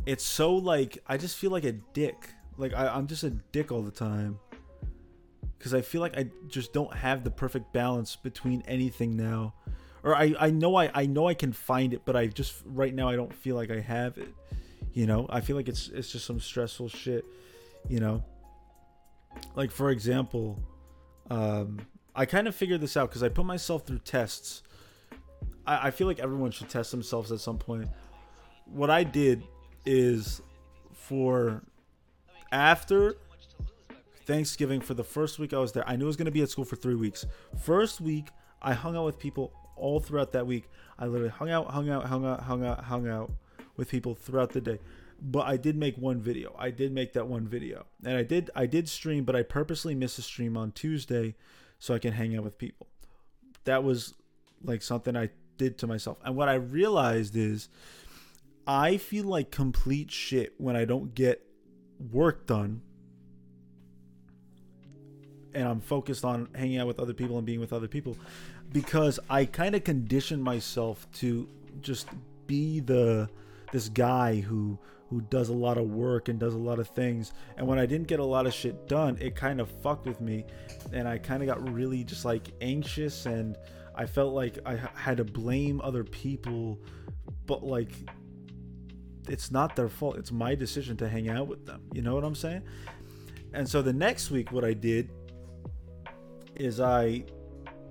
it's 0.07 0.25
so 0.25 0.55
like 0.55 0.97
I 1.07 1.19
just 1.19 1.37
feel 1.37 1.51
like 1.51 1.65
a 1.65 1.73
dick. 1.73 2.31
Like 2.57 2.73
I, 2.73 2.89
I'm 2.89 3.07
just 3.07 3.25
a 3.25 3.31
dick 3.31 3.71
all 3.71 3.83
the 3.83 3.91
time 3.91 4.39
because 5.59 5.75
I 5.75 5.83
feel 5.83 6.01
like 6.01 6.17
I 6.17 6.31
just 6.49 6.73
don't 6.73 6.95
have 6.95 7.25
the 7.25 7.31
perfect 7.31 7.71
balance 7.75 8.17
between 8.17 8.63
anything 8.67 9.19
now. 9.19 9.53
Or 10.03 10.17
I, 10.17 10.35
I 10.41 10.51
know 10.51 10.77
I, 10.77 10.91
I 10.95 11.05
know 11.05 11.29
I 11.29 11.35
can 11.35 11.53
find 11.53 11.93
it, 11.93 12.07
but 12.07 12.17
I 12.17 12.27
just 12.27 12.55
right 12.65 12.95
now 12.95 13.11
I 13.11 13.17
don't 13.17 13.35
feel 13.35 13.55
like 13.55 13.71
I 13.71 13.81
have 13.81 14.17
it. 14.17 14.35
You 14.95 15.07
know, 15.07 15.27
I 15.29 15.43
feel 15.43 15.55
like 15.55 15.69
it's 15.69 15.89
it's 15.89 16.11
just 16.11 16.25
some 16.25 16.41
stressful 16.41 16.89
shit. 16.89 17.27
You 17.87 18.01
know, 18.01 18.25
like 19.55 19.71
for 19.71 19.91
example, 19.91 20.59
um, 21.31 21.81
I 22.17 22.25
kind 22.25 22.49
of 22.49 22.55
figured 22.55 22.81
this 22.81 22.97
out 22.97 23.11
because 23.11 23.23
I 23.23 23.29
put 23.29 23.45
myself 23.45 23.87
through 23.87 23.99
tests. 23.99 24.63
I, 25.67 25.89
I 25.89 25.91
feel 25.91 26.07
like 26.07 26.21
everyone 26.21 26.51
should 26.51 26.69
test 26.69 26.91
themselves 26.91 27.33
at 27.33 27.41
some 27.41 27.59
point. 27.59 27.89
What 28.67 28.91
I 28.91 29.05
did 29.05 29.43
is 29.85 30.41
for 30.93 31.63
after 32.51 33.17
Thanksgiving 34.25 34.81
for 34.81 34.95
the 34.95 35.05
first 35.05 35.39
week 35.39 35.53
I 35.53 35.59
was 35.59 35.73
there. 35.73 35.89
I 35.89 35.97
knew 35.97 36.05
I 36.05 36.07
was 36.07 36.17
going 36.17 36.27
to 36.27 36.33
be 36.33 36.43
at 36.43 36.51
school 36.51 36.65
for 36.65 36.77
three 36.77 36.95
weeks. 36.95 37.27
First 37.61 38.01
week, 38.01 38.29
I 38.61 38.73
hung 38.73 38.97
out 38.97 39.05
with 39.05 39.19
people 39.19 39.53
all 39.77 40.01
throughout 40.01 40.33
that 40.33 40.47
week. 40.47 40.69
I 40.99 41.07
literally 41.07 41.31
hung 41.31 41.51
out, 41.51 41.71
hung 41.71 41.91
out, 41.91 42.07
hung 42.07 42.25
out, 42.25 42.45
hung 42.45 42.65
out, 42.65 42.85
hung 42.85 43.09
out 43.09 43.33
with 43.77 43.89
people 43.89 44.15
throughout 44.15 44.51
the 44.51 44.61
day. 44.61 44.79
But 45.21 45.47
I 45.47 45.57
did 45.57 45.77
make 45.77 45.97
one 45.97 46.21
video. 46.21 46.55
I 46.59 46.71
did 46.71 46.93
make 46.93 47.13
that 47.13 47.29
one 47.29 47.47
video, 47.47 47.87
and 48.05 48.17
I 48.17 48.25
did 48.25 48.51
I 48.57 48.67
did 48.67 48.89
stream, 48.89 49.25
but 49.25 49.37
I 49.37 49.43
purposely 49.43 49.95
missed 49.95 50.19
a 50.19 50.23
stream 50.23 50.57
on 50.57 50.73
Tuesday 50.73 51.37
so 51.79 51.95
I 51.95 51.99
can 51.99 52.13
hang 52.13 52.37
out 52.37 52.43
with 52.43 52.59
people. 52.59 52.89
That 53.65 53.85
was 53.85 54.15
like 54.65 54.83
something 54.83 55.17
I 55.17 55.31
did 55.57 55.79
to 55.79 55.87
myself. 55.87 56.19
And 56.25 56.37
what 56.37 56.49
I 56.49 56.55
realized 56.55 57.37
is 57.37 57.69
I 58.67 58.97
feel 58.97 59.25
like 59.25 59.51
complete 59.51 60.11
shit 60.11 60.55
when 60.59 60.77
I 60.77 60.85
don't 60.85 61.15
get 61.15 61.45
work 62.11 62.47
done 62.47 62.83
and 65.55 65.69
I'm 65.69 65.81
focused 65.81 66.25
on 66.25 66.49
hanging 66.55 66.79
out 66.79 66.87
with 66.87 66.99
other 66.99 67.13
people 67.13 67.37
and 67.37 67.47
being 67.47 67.61
with 67.61 67.73
other 67.73 67.89
people 67.89 68.17
because 68.73 69.21
I 69.29 69.45
kind 69.45 69.75
of 69.75 69.85
conditioned 69.85 70.43
myself 70.43 71.07
to 71.15 71.49
just 71.81 72.09
be 72.47 72.81
the 72.81 73.29
this 73.73 73.89
guy 73.89 74.41
who 74.41 74.79
who 75.13 75.21
does 75.21 75.51
a 75.51 75.53
lot 75.53 75.77
of 75.77 75.91
work 75.91 76.31
and 76.31 76.41
does 76.41 76.55
a 76.55 76.59
lot 76.59 76.79
of 76.79 76.89
things. 76.89 77.35
And 77.59 77.67
when 77.67 77.79
I 77.79 77.85
didn't 77.85 78.07
get 78.07 78.19
a 78.19 78.25
lot 78.25 78.47
of 78.47 78.55
shit 78.55 78.89
done 78.89 79.19
it 79.21 79.37
kind 79.37 79.61
of 79.61 79.71
fucked 79.83 80.07
with 80.07 80.23
me. 80.23 80.47
And 80.91 81.07
I 81.07 81.19
kind 81.19 81.43
of 81.43 81.47
got 81.47 81.71
really 81.71 82.03
just 82.03 82.25
like 82.25 82.51
anxious. 82.63 83.27
And 83.27 83.59
I 83.95 84.07
felt 84.07 84.33
like 84.33 84.59
I 84.65 84.81
had 84.95 85.19
to 85.19 85.25
blame 85.25 85.83
other 85.85 86.03
people. 86.03 86.81
But 87.45 87.63
like 87.63 87.93
it's 89.29 89.51
not 89.51 89.77
their 89.77 89.91
fault. 89.91 90.17
It's 90.17 90.33
my 90.33 90.55
decision 90.55 90.97
to 90.97 91.09
hang 91.11 91.29
out 91.29 91.47
with 91.47 91.67
them. 91.67 91.83
You 91.93 92.01
know 92.01 92.15
what 92.15 92.25
I'm 92.25 92.35
saying? 92.35 92.63
And 93.53 93.69
so 93.69 93.83
the 93.83 93.93
next 93.93 94.31
week 94.31 94.51
what 94.51 94.65
I 94.65 94.73
did 94.73 95.11
is 96.57 96.81
I 96.81 97.25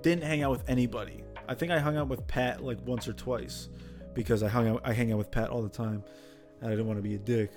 didn't 0.00 0.24
hang 0.24 0.42
out 0.42 0.50
with 0.50 0.68
anybody. 0.68 1.22
I 1.48 1.54
think 1.54 1.70
I 1.70 1.78
hung 1.78 1.96
out 1.96 2.08
with 2.08 2.26
Pat 2.26 2.64
like 2.64 2.84
once 2.84 3.06
or 3.06 3.12
twice 3.12 3.68
because 4.12 4.42
I 4.42 4.48
hung 4.48 4.66
out 4.66 4.80
I 4.84 4.92
hang 4.92 5.12
out 5.12 5.18
with 5.18 5.30
Pat 5.30 5.50
all 5.50 5.62
the 5.62 5.68
time 5.68 6.02
and 6.62 6.68
I 6.68 6.70
didn't 6.70 6.86
want 6.86 6.98
to 6.98 7.02
be 7.02 7.16
a 7.16 7.18
dick. 7.18 7.50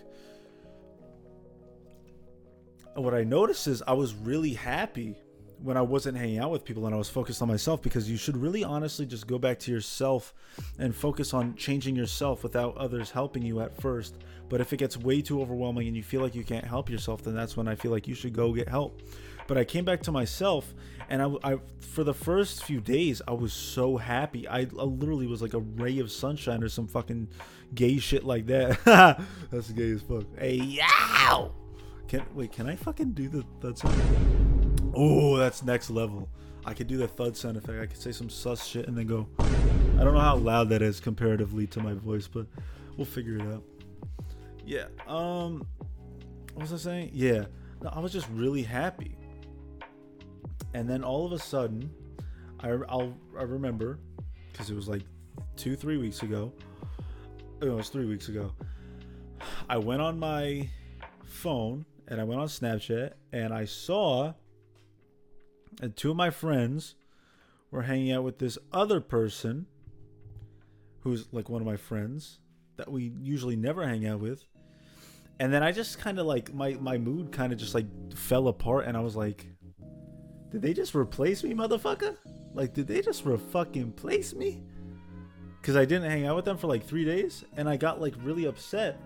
And 2.96 3.06
what 3.06 3.14
I 3.14 3.24
noticed 3.24 3.68
is 3.68 3.84
I 3.86 3.94
was 3.94 4.14
really 4.16 4.54
happy 4.54 5.16
when 5.62 5.78
I 5.78 5.82
wasn't 5.82 6.18
hanging 6.18 6.40
out 6.40 6.52
with 6.52 6.66
people 6.66 6.86
and 6.86 6.94
I 6.94 6.98
was 6.98 7.10
focused 7.10 7.42
on 7.42 7.48
myself 7.48 7.82
because 7.82 8.10
you 8.10 8.18
should 8.18 8.36
really 8.36 8.64
honestly 8.64 9.06
just 9.06 9.28
go 9.28 9.38
back 9.38 9.60
to 9.60 9.72
yourself 9.72 10.34
and 10.80 10.94
focus 10.94 11.34
on 11.34 11.56
changing 11.56 11.96
yourself 11.96 12.44
without 12.44 12.76
others 12.78 13.12
helping 13.12 13.44
you 13.44 13.62
at 13.62 13.80
first. 13.80 14.16
But 14.50 14.62
if 14.62 14.74
it 14.74 14.78
gets 14.78 14.98
way 14.98 15.22
too 15.22 15.42
overwhelming 15.42 15.88
and 15.88 15.96
you 15.96 16.04
feel 16.04 16.22
like 16.22 16.36
you 16.36 16.44
can't 16.44 16.66
help 16.66 16.90
yourself, 16.90 17.24
then 17.24 17.36
that's 17.36 17.56
when 17.56 17.68
I 17.68 17.76
feel 17.76 17.92
like 17.92 18.08
you 18.08 18.16
should 18.16 18.34
go 18.34 18.54
get 18.54 18.68
help. 18.68 19.02
But 19.48 19.58
I 19.58 19.64
came 19.64 19.86
back 19.86 20.02
to 20.04 20.12
myself, 20.12 20.74
and 21.10 21.22
I, 21.22 21.32
I 21.44 21.58
for 21.80 22.04
the 22.04 22.14
first 22.14 22.64
few 22.64 22.82
days 22.82 23.22
I 23.28 23.34
was 23.34 23.54
so 23.54 23.98
happy. 23.98 24.48
I, 24.48 24.64
literally 24.64 25.28
was 25.28 25.42
like 25.42 25.54
a 25.54 25.60
ray 25.60 26.00
of 26.00 26.12
sunshine 26.12 26.64
or 26.64 26.70
some 26.70 26.88
fucking 26.88 27.30
gay 27.74 27.98
shit 27.98 28.24
like 28.24 28.48
that. 28.48 28.84
That's 29.52 29.70
gay 29.72 29.92
as 29.92 30.02
fuck. 30.02 30.24
Hey, 30.38 30.56
yow! 30.56 31.52
Can 32.08 32.24
wait? 32.34 32.52
Can 32.52 32.68
I 32.68 32.76
fucking 32.76 33.12
do 33.12 33.30
the 33.30 33.44
thud 33.62 33.78
sound? 33.78 34.92
Oh, 34.96 35.36
that's 35.38 35.64
next 35.64 35.90
level. 35.90 36.30
I 36.66 36.74
could 36.74 36.88
do 36.88 36.98
the 36.98 37.08
thud 37.08 37.36
sound 37.36 37.58
effect. 37.58 37.82
I 37.82 37.86
could 37.86 38.02
say 38.02 38.12
some 38.12 38.30
sus 38.30 38.66
shit 38.66 38.88
and 38.88 38.98
then 38.98 39.08
go. 39.08 39.28
I 39.40 40.04
don't 40.04 40.14
know 40.14 40.20
how 40.20 40.38
loud 40.38 40.70
that 40.70 40.82
is 40.82 41.00
comparatively 41.00 41.68
to 41.68 41.82
my 41.82 41.94
voice, 41.94 42.28
but 42.28 42.46
we'll 42.96 43.06
figure 43.06 43.36
it 43.36 43.42
out. 43.42 43.64
Yeah. 44.66 44.86
Um. 45.08 45.68
What 46.54 46.62
was 46.62 46.74
I 46.74 46.78
saying? 46.78 47.12
Yeah. 47.14 47.46
No, 47.82 47.90
I 47.92 48.00
was 48.00 48.14
just 48.14 48.30
really 48.30 48.64
happy 48.64 49.18
and 50.76 50.90
then 50.90 51.06
all 51.06 51.26
of 51.26 51.32
a 51.32 51.40
sudden, 51.40 51.90
I 52.60 52.68
I'll, 52.90 53.18
I 53.40 53.44
remember 53.44 53.98
because 54.52 54.70
it 54.70 54.76
was 54.76 54.90
like 54.90 55.04
two 55.56 55.78
three 55.78 55.96
weeks 55.96 56.22
ago. 56.22 56.52
It 57.62 57.70
was 57.70 57.88
three 57.88 58.06
weeks 58.06 58.28
ago. 58.28 58.52
I 59.70 59.78
went 59.78 60.02
on 60.02 60.20
my 60.20 60.70
phone 61.24 61.86
and 62.10 62.20
I 62.20 62.26
went 62.26 62.42
on 62.42 62.48
Snapchat 62.48 63.14
and 63.32 63.54
I 63.54 63.64
saw 63.64 64.34
and 65.82 65.96
two 65.96 66.12
of 66.12 66.18
my 66.18 66.30
friends 66.30 66.96
were 67.72 67.84
hanging 67.84 68.12
out 68.12 68.26
with 68.26 68.40
this 68.40 68.58
other 68.74 69.00
person 69.00 69.68
who's 71.00 71.28
like 71.32 71.48
one 71.48 71.62
of 71.62 71.66
my 71.66 71.78
friends 71.78 72.40
that 72.76 72.92
we 72.92 73.14
usually 73.22 73.56
never 73.56 73.88
hang 73.88 74.06
out 74.06 74.20
with. 74.20 74.44
And 75.40 75.54
then 75.54 75.64
I 75.64 75.72
just 75.72 76.00
kind 76.00 76.20
of 76.20 76.26
like 76.26 76.54
my 76.54 76.74
my 76.74 76.98
mood 76.98 77.32
kind 77.32 77.54
of 77.54 77.60
just 77.60 77.74
like 77.74 77.88
fell 78.14 78.50
apart 78.50 78.88
and 78.88 78.98
I 78.98 79.00
was 79.00 79.16
like 79.16 79.48
did 80.56 80.62
they 80.62 80.74
just 80.74 80.96
replace 80.96 81.44
me, 81.44 81.54
motherfucker? 81.54 82.16
Like, 82.54 82.74
did 82.74 82.88
they 82.88 83.02
just 83.02 83.26
re- 83.26 83.36
fucking 83.36 83.92
place 83.92 84.34
me? 84.34 84.64
Because 85.60 85.76
I 85.76 85.84
didn't 85.84 86.10
hang 86.10 86.26
out 86.26 86.38
with 86.38 86.46
them 86.46 86.58
for 86.58 86.68
like 86.68 86.86
three 86.86 87.04
days 87.04 87.44
and 87.58 87.68
I 87.68 87.76
got 87.76 88.00
like 88.00 88.14
really 88.24 88.46
upset. 88.46 88.98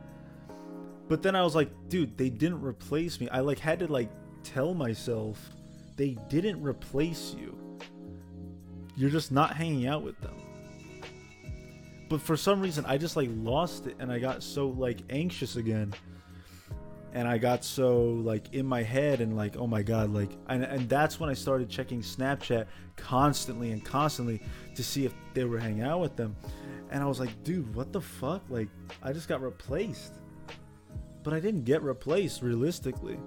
But 1.07 1.23
then 1.23 1.35
I 1.35 1.41
was 1.41 1.55
like, 1.55 1.71
dude, 1.87 2.15
they 2.19 2.29
didn't 2.29 2.61
replace 2.61 3.19
me. 3.19 3.27
I 3.29 3.39
like 3.39 3.57
had 3.57 3.79
to 3.79 3.87
like 3.87 4.11
tell 4.43 4.75
myself 4.75 5.39
they 5.95 6.19
didn't 6.29 6.61
replace 6.61 7.33
you. 7.33 7.57
You're 8.95 9.09
just 9.09 9.31
not 9.31 9.55
hanging 9.55 9.87
out 9.87 10.03
with 10.03 10.21
them. 10.21 10.35
But 12.09 12.21
for 12.21 12.37
some 12.37 12.61
reason, 12.61 12.85
I 12.85 12.99
just 12.99 13.15
like 13.15 13.29
lost 13.33 13.87
it 13.87 13.95
and 13.97 14.11
I 14.11 14.19
got 14.19 14.43
so 14.43 14.67
like 14.67 14.99
anxious 15.09 15.55
again 15.55 15.95
and 17.13 17.27
I 17.27 17.37
got 17.37 17.63
so 17.63 18.01
like 18.03 18.53
in 18.53 18.65
my 18.65 18.83
head 18.83 19.21
and 19.21 19.35
like 19.35 19.57
oh 19.57 19.67
my 19.67 19.81
god 19.81 20.11
like 20.11 20.31
and, 20.47 20.63
and 20.63 20.87
that's 20.87 21.19
when 21.19 21.29
I 21.29 21.33
started 21.33 21.69
checking 21.69 22.01
Snapchat 22.01 22.67
constantly 22.95 23.71
and 23.71 23.83
constantly 23.83 24.41
to 24.75 24.83
see 24.83 25.05
if 25.05 25.13
they 25.33 25.43
were 25.45 25.59
hanging 25.59 25.83
out 25.83 25.99
with 25.99 26.15
them. 26.15 26.35
And 26.91 27.03
I 27.03 27.05
was 27.05 27.19
like 27.19 27.43
dude 27.43 27.73
what 27.75 27.91
the 27.91 28.01
fuck? 28.01 28.43
Like 28.49 28.69
I 29.01 29.13
just 29.13 29.27
got 29.27 29.41
replaced. 29.41 30.13
But 31.23 31.33
I 31.33 31.39
didn't 31.39 31.65
get 31.65 31.81
replaced 31.81 32.41
realistically. 32.41 33.19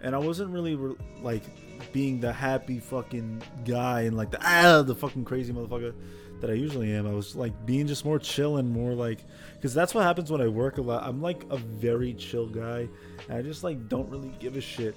And 0.00 0.16
I 0.16 0.18
wasn't 0.18 0.50
really 0.50 0.74
re- 0.74 0.96
like 1.20 1.44
being 1.92 2.20
the 2.20 2.32
happy 2.32 2.80
fucking 2.80 3.42
guy 3.64 4.02
and 4.02 4.16
like 4.16 4.30
the 4.30 4.38
ah 4.42 4.82
the 4.82 4.94
fucking 4.94 5.24
crazy 5.24 5.52
motherfucker 5.52 5.94
that 6.42 6.50
I 6.50 6.54
usually 6.54 6.92
am. 6.92 7.06
I 7.06 7.12
was 7.12 7.34
like 7.36 7.52
being 7.64 7.86
just 7.86 8.04
more 8.04 8.18
chill 8.18 8.56
and 8.58 8.68
more 8.68 8.94
like, 8.94 9.20
because 9.54 9.72
that's 9.72 9.94
what 9.94 10.02
happens 10.02 10.30
when 10.30 10.40
I 10.40 10.48
work 10.48 10.78
a 10.78 10.82
lot. 10.82 11.04
I'm 11.04 11.22
like 11.22 11.44
a 11.50 11.56
very 11.56 12.12
chill 12.14 12.46
guy, 12.46 12.88
and 13.28 13.38
I 13.38 13.42
just 13.42 13.64
like 13.64 13.88
don't 13.88 14.10
really 14.10 14.32
give 14.40 14.56
a 14.56 14.60
shit 14.60 14.96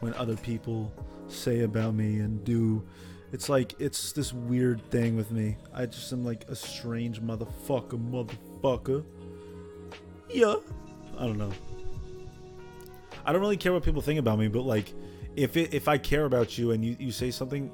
when 0.00 0.12
other 0.14 0.36
people 0.36 0.92
say 1.28 1.60
about 1.60 1.94
me 1.94 2.18
and 2.18 2.44
do. 2.44 2.84
It's 3.32 3.48
like 3.48 3.74
it's 3.78 4.10
this 4.12 4.32
weird 4.32 4.82
thing 4.90 5.16
with 5.16 5.30
me. 5.30 5.56
I 5.72 5.86
just 5.86 6.12
am 6.12 6.24
like 6.24 6.48
a 6.48 6.56
strange 6.56 7.22
motherfucker, 7.22 7.98
motherfucker. 8.10 9.04
Yeah, 10.28 10.56
I 11.16 11.26
don't 11.26 11.38
know. 11.38 11.52
I 13.24 13.32
don't 13.32 13.40
really 13.40 13.56
care 13.56 13.72
what 13.72 13.84
people 13.84 14.02
think 14.02 14.18
about 14.18 14.38
me, 14.40 14.48
but 14.48 14.62
like, 14.62 14.92
if 15.36 15.56
it, 15.56 15.72
if 15.72 15.86
I 15.86 15.96
care 15.96 16.24
about 16.24 16.58
you 16.58 16.72
and 16.72 16.84
you, 16.84 16.96
you 16.98 17.12
say 17.12 17.30
something 17.30 17.70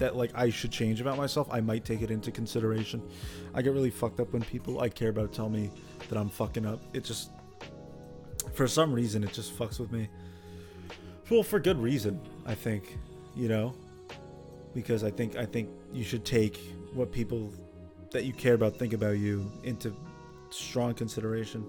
that 0.00 0.16
like 0.16 0.32
I 0.34 0.50
should 0.50 0.72
change 0.72 1.00
about 1.00 1.16
myself, 1.16 1.48
I 1.50 1.60
might 1.60 1.84
take 1.84 2.02
it 2.02 2.10
into 2.10 2.30
consideration. 2.30 3.02
I 3.54 3.62
get 3.62 3.72
really 3.72 3.90
fucked 3.90 4.18
up 4.18 4.32
when 4.32 4.42
people 4.42 4.80
I 4.80 4.88
care 4.88 5.10
about 5.10 5.32
tell 5.32 5.48
me 5.48 5.70
that 6.08 6.18
I'm 6.18 6.28
fucking 6.28 6.66
up. 6.66 6.80
It 6.92 7.04
just 7.04 7.30
for 8.52 8.66
some 8.66 8.92
reason 8.92 9.22
it 9.22 9.32
just 9.32 9.56
fucks 9.56 9.78
with 9.78 9.92
me. 9.92 10.08
Well, 11.30 11.44
for 11.44 11.60
good 11.60 11.78
reason, 11.78 12.20
I 12.44 12.54
think, 12.54 12.98
you 13.36 13.48
know, 13.48 13.74
because 14.74 15.04
I 15.04 15.10
think 15.10 15.36
I 15.36 15.46
think 15.46 15.68
you 15.92 16.02
should 16.02 16.24
take 16.24 16.58
what 16.92 17.12
people 17.12 17.52
that 18.10 18.24
you 18.24 18.32
care 18.32 18.54
about 18.54 18.76
think 18.76 18.92
about 18.92 19.18
you 19.18 19.50
into 19.62 19.94
strong 20.50 20.94
consideration. 20.94 21.64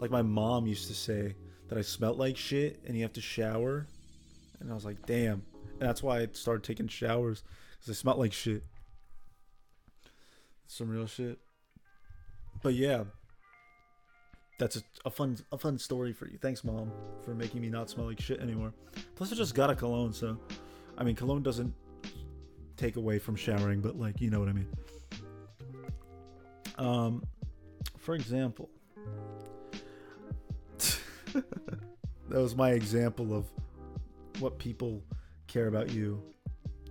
Like 0.00 0.10
my 0.10 0.22
mom 0.22 0.66
used 0.66 0.86
to 0.88 0.94
say 0.94 1.34
that 1.68 1.78
I 1.78 1.82
smelled 1.82 2.18
like 2.18 2.36
shit 2.36 2.78
and 2.86 2.94
you 2.94 3.02
have 3.02 3.14
to 3.14 3.20
shower. 3.20 3.86
And 4.60 4.70
I 4.70 4.74
was 4.74 4.84
like, 4.84 5.04
damn, 5.06 5.42
and 5.80 5.88
that's 5.88 6.02
why 6.02 6.20
I 6.20 6.28
started 6.32 6.62
taking 6.62 6.88
showers 6.88 7.42
because 7.72 7.86
they 7.86 7.94
smelled 7.94 8.18
like 8.18 8.32
shit. 8.32 8.64
Some 10.66 10.88
real 10.88 11.06
shit. 11.06 11.38
But 12.62 12.74
yeah, 12.74 13.04
that's 14.58 14.76
a, 14.76 14.82
a, 15.04 15.10
fun 15.10 15.36
a 15.52 15.58
fun 15.58 15.78
story 15.78 16.12
for 16.12 16.26
you. 16.26 16.38
Thanks, 16.38 16.64
mom, 16.64 16.90
for 17.22 17.34
making 17.34 17.60
me 17.60 17.68
not 17.68 17.90
smell 17.90 18.06
like 18.06 18.20
shit 18.20 18.40
anymore. 18.40 18.72
Plus, 19.14 19.32
I 19.32 19.36
just 19.36 19.54
got 19.54 19.70
a 19.70 19.74
cologne, 19.74 20.12
so 20.12 20.38
I 20.96 21.04
mean, 21.04 21.16
cologne 21.16 21.42
doesn't 21.42 21.74
take 22.76 22.96
away 22.96 23.18
from 23.18 23.36
showering, 23.36 23.80
but 23.80 23.98
like 23.98 24.20
you 24.20 24.30
know 24.30 24.40
what 24.40 24.48
I 24.48 24.52
mean. 24.52 24.68
Um, 26.78 27.22
for 27.98 28.14
example, 28.14 28.68
that 31.32 31.42
was 32.30 32.56
my 32.56 32.70
example 32.70 33.34
of 33.34 33.46
what 34.40 34.58
people 34.58 35.02
care 35.54 35.68
about 35.68 35.90
you 35.90 36.20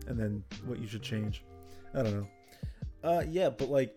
and 0.08 0.18
then 0.18 0.42
what 0.66 0.80
you 0.80 0.88
should 0.88 1.04
change. 1.04 1.44
I 1.94 2.02
don't 2.02 2.14
know. 2.14 2.28
Uh, 3.04 3.24
yeah, 3.30 3.50
but 3.50 3.70
like, 3.70 3.94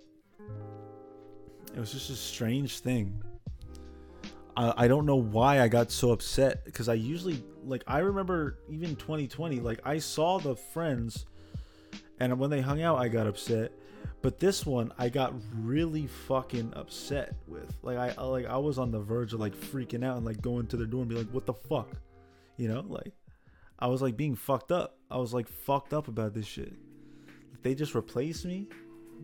it 1.73 1.79
was 1.79 1.93
just 1.93 2.11
a 2.11 2.17
strange 2.17 2.81
thing. 2.81 3.23
I, 4.57 4.75
I 4.77 4.89
don't 4.89 5.07
know 5.07 5.17
why 5.17 5.61
I 5.61 5.69
got 5.69 5.93
so 5.93 6.11
upset 6.11 6.65
because 6.65 6.89
I 6.89 6.95
usually 6.95 7.43
like 7.65 7.85
I 7.87 7.99
remember 7.99 8.59
even 8.69 8.97
2020 8.97 9.61
like 9.61 9.81
I 9.85 9.99
saw 9.99 10.39
the 10.39 10.57
friends 10.57 11.27
and 12.21 12.39
when 12.39 12.49
they 12.49 12.61
hung 12.61 12.81
out 12.81 12.99
I 12.99 13.09
got 13.09 13.27
upset 13.27 13.73
but 14.23 14.39
this 14.39 14.65
one 14.65 14.93
I 14.99 15.09
got 15.09 15.35
really 15.53 16.07
fucking 16.07 16.73
upset 16.77 17.35
with 17.49 17.77
like 17.83 17.99
I 17.99 18.23
like 18.23 18.47
I 18.47 18.57
was 18.57 18.79
on 18.79 18.93
the 18.93 19.01
verge 19.01 19.33
of 19.33 19.41
like 19.41 19.55
freaking 19.55 20.05
out 20.05 20.17
and 20.17 20.25
like 20.25 20.41
going 20.41 20.69
to 20.69 20.77
their 20.77 20.87
door 20.87 21.01
and 21.01 21.11
be 21.11 21.17
like 21.17 21.31
what 21.31 21.45
the 21.45 21.55
fuck 21.55 21.91
you 22.57 22.69
know 22.69 22.85
like 22.89 23.13
I 23.79 23.89
was 23.89 24.03
like 24.03 24.17
being 24.17 24.35
fucked 24.35 24.73
up. 24.73 24.99
I 25.11 25.19
was 25.19 25.35
like 25.35 25.49
fucked 25.49 25.93
up 25.93 26.09
about 26.09 26.35
this 26.35 26.47
shit. 26.47 26.73
They 27.63 27.75
just 27.75 27.95
replaced 27.95 28.45
me, 28.45 28.69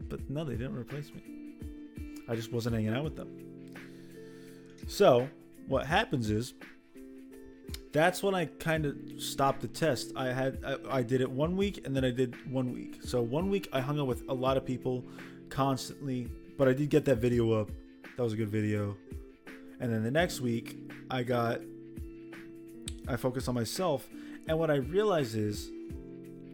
but 0.09 0.29
no, 0.29 0.45
they 0.45 0.53
didn't 0.53 0.77
replace 0.77 1.13
me. 1.13 1.23
I 2.29 2.37
just 2.37 2.53
wasn't 2.53 2.75
hanging 2.75 2.95
out 2.95 3.05
with 3.05 3.17
them. 3.17 3.29
So, 4.87 5.29
what 5.69 5.87
happens 5.87 6.31
is 6.31 6.55
that's 7.93 8.23
when 8.23 8.35
I 8.35 8.47
kind 8.47 8.87
of 8.87 8.97
stopped 9.19 9.61
the 9.61 9.69
test. 9.69 10.13
I 10.17 10.27
had 10.29 10.59
I, 10.67 10.99
I, 10.99 11.03
did 11.03 11.21
it 11.21 11.31
one 11.31 11.57
week 11.57 11.87
and 11.87 11.95
then 11.95 12.05
I 12.05 12.11
did 12.11 12.35
one 12.51 12.73
week. 12.73 13.01
So 13.05 13.21
one 13.21 13.51
week 13.51 13.69
I 13.73 13.81
hung 13.81 14.01
out 14.01 14.07
with 14.07 14.25
a 14.29 14.35
lot 14.35 14.57
of 14.57 14.65
people 14.65 15.05
constantly, 15.51 16.29
but 16.57 16.69
I 16.69 16.73
did 16.73 16.89
get 16.89 17.05
that 17.05 17.17
video 17.17 17.53
up. 17.53 17.71
That 18.17 18.23
was 18.23 18.33
a 18.33 18.37
good 18.37 18.49
video. 18.49 18.97
And 19.79 19.93
then 19.93 20.03
the 20.03 20.11
next 20.11 20.41
week 20.41 20.91
I 21.11 21.23
got 21.23 21.61
I 23.07 23.17
focused 23.17 23.49
on 23.49 23.55
myself 23.55 24.09
and 24.49 24.59
what 24.59 24.71
I 24.71 24.77
realize 24.77 25.35
is 25.35 25.71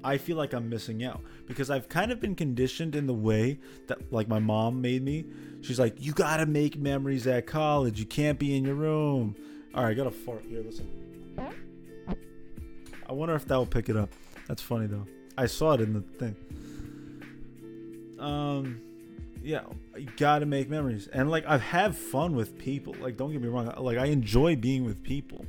I 0.05 0.19
feel 0.19 0.37
like 0.37 0.53
I'm 0.53 0.69
missing 0.69 1.05
out 1.05 1.21
because 1.47 1.71
I've 1.71 1.89
kind 1.89 2.13
of 2.13 2.21
been 2.21 2.35
conditioned 2.35 2.95
in 2.95 3.07
the 3.07 3.15
way 3.15 3.59
that 3.89 4.13
like 4.13 4.29
my 4.29 4.39
mom 4.39 4.81
made 4.81 5.03
me. 5.03 5.27
She's 5.61 5.79
like, 5.79 5.97
"You 5.99 6.13
got 6.13 6.39
to 6.39 6.47
make 6.47 6.79
memories 6.79 7.27
at 7.27 7.47
college. 7.47 7.99
You 7.99 8.07
can't 8.07 8.39
be 8.39 8.57
in 8.57 8.65
your 8.65 8.77
room." 8.77 9.35
All 9.75 9.85
right, 9.85 9.91
I 9.91 9.95
got 9.95 10.07
a 10.07 10.11
fart 10.11 10.45
here. 10.49 10.63
Listen. 10.63 10.89
I 13.09 13.13
wonder 13.13 13.35
if 13.35 13.47
that 13.47 13.57
will 13.57 13.67
pick 13.67 13.89
it 13.89 13.97
up. 13.97 14.11
That's 14.47 14.63
funny 14.63 14.87
though. 14.87 15.07
I 15.37 15.47
saw 15.47 15.73
it 15.73 15.81
in 15.81 15.93
the 15.95 16.01
thing. 16.01 16.37
Um, 18.19 18.81
yeah, 19.43 19.63
you 19.97 20.09
gotta 20.17 20.47
make 20.47 20.69
memories, 20.69 21.09
and 21.09 21.31
like 21.31 21.45
I've 21.47 21.63
had 21.63 21.97
fun 21.97 22.35
with 22.35 22.59
people. 22.59 22.95
Like, 23.01 23.17
don't 23.17 23.33
get 23.33 23.41
me 23.41 23.49
wrong. 23.49 23.73
Like 23.79 23.99
I 23.99 24.07
enjoy 24.07 24.57
being 24.57 24.85
with 24.85 25.03
people 25.03 25.47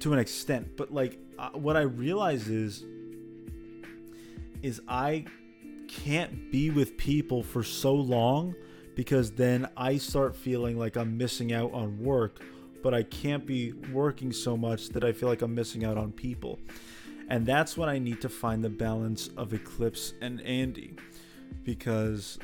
to 0.00 0.12
an 0.12 0.18
extent, 0.18 0.76
but 0.76 0.92
like 0.92 1.18
what 1.52 1.76
I 1.76 1.82
realize 1.82 2.48
is, 2.48 2.84
is 4.62 4.80
I 4.88 5.26
can't 5.88 6.50
be 6.50 6.70
with 6.70 6.96
people 6.96 7.42
for 7.42 7.62
so 7.62 7.94
long 7.94 8.54
because 8.94 9.32
then 9.32 9.68
I 9.76 9.98
start 9.98 10.36
feeling 10.36 10.78
like 10.78 10.96
I'm 10.96 11.18
missing 11.18 11.52
out 11.52 11.72
on 11.72 11.98
work 12.02 12.40
but 12.84 12.92
I 12.92 13.02
can't 13.02 13.46
be 13.46 13.72
working 13.94 14.30
so 14.30 14.58
much 14.58 14.90
that 14.90 15.04
I 15.04 15.12
feel 15.12 15.26
like 15.26 15.40
I'm 15.40 15.54
missing 15.54 15.86
out 15.86 15.96
on 15.96 16.12
people. 16.12 16.58
And 17.30 17.46
that's 17.46 17.78
when 17.78 17.88
I 17.88 17.98
need 17.98 18.20
to 18.20 18.28
find 18.28 18.62
the 18.62 18.68
balance 18.68 19.28
of 19.38 19.52
Eclippz 19.52 20.12
and 20.20 20.42
Andy 20.42 20.94
because 21.62 22.38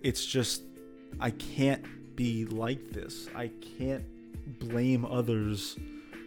it's 0.00 0.24
just, 0.24 0.62
I 1.18 1.30
can't 1.30 2.14
be 2.14 2.44
like 2.44 2.92
this. 2.92 3.28
I 3.34 3.50
can't 3.78 4.04
blame 4.60 5.04
others 5.04 5.76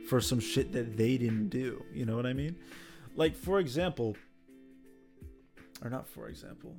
for 0.07 0.21
some 0.21 0.39
shit 0.39 0.71
that 0.73 0.97
they 0.97 1.17
didn't 1.17 1.49
do. 1.49 1.83
You 1.93 2.05
know 2.05 2.15
what 2.15 2.25
I 2.25 2.33
mean? 2.33 2.55
Like, 3.15 3.35
for 3.35 3.59
example, 3.59 4.15
or 5.81 5.89
not 5.89 6.07
for 6.07 6.27
example, 6.27 6.75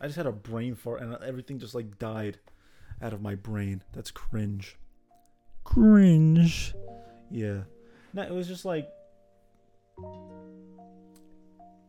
I 0.00 0.06
just 0.06 0.16
had 0.16 0.26
a 0.26 0.32
brain 0.32 0.74
fart 0.74 1.00
and 1.00 1.14
everything 1.22 1.58
just 1.58 1.74
like 1.74 1.98
died 1.98 2.38
out 3.02 3.12
of 3.12 3.20
my 3.20 3.34
brain. 3.34 3.82
That's 3.92 4.10
cringe. 4.10 4.76
Cringe. 5.64 6.74
Yeah. 7.30 7.62
No, 8.12 8.22
it 8.22 8.32
was 8.32 8.48
just 8.48 8.64
like 8.64 8.88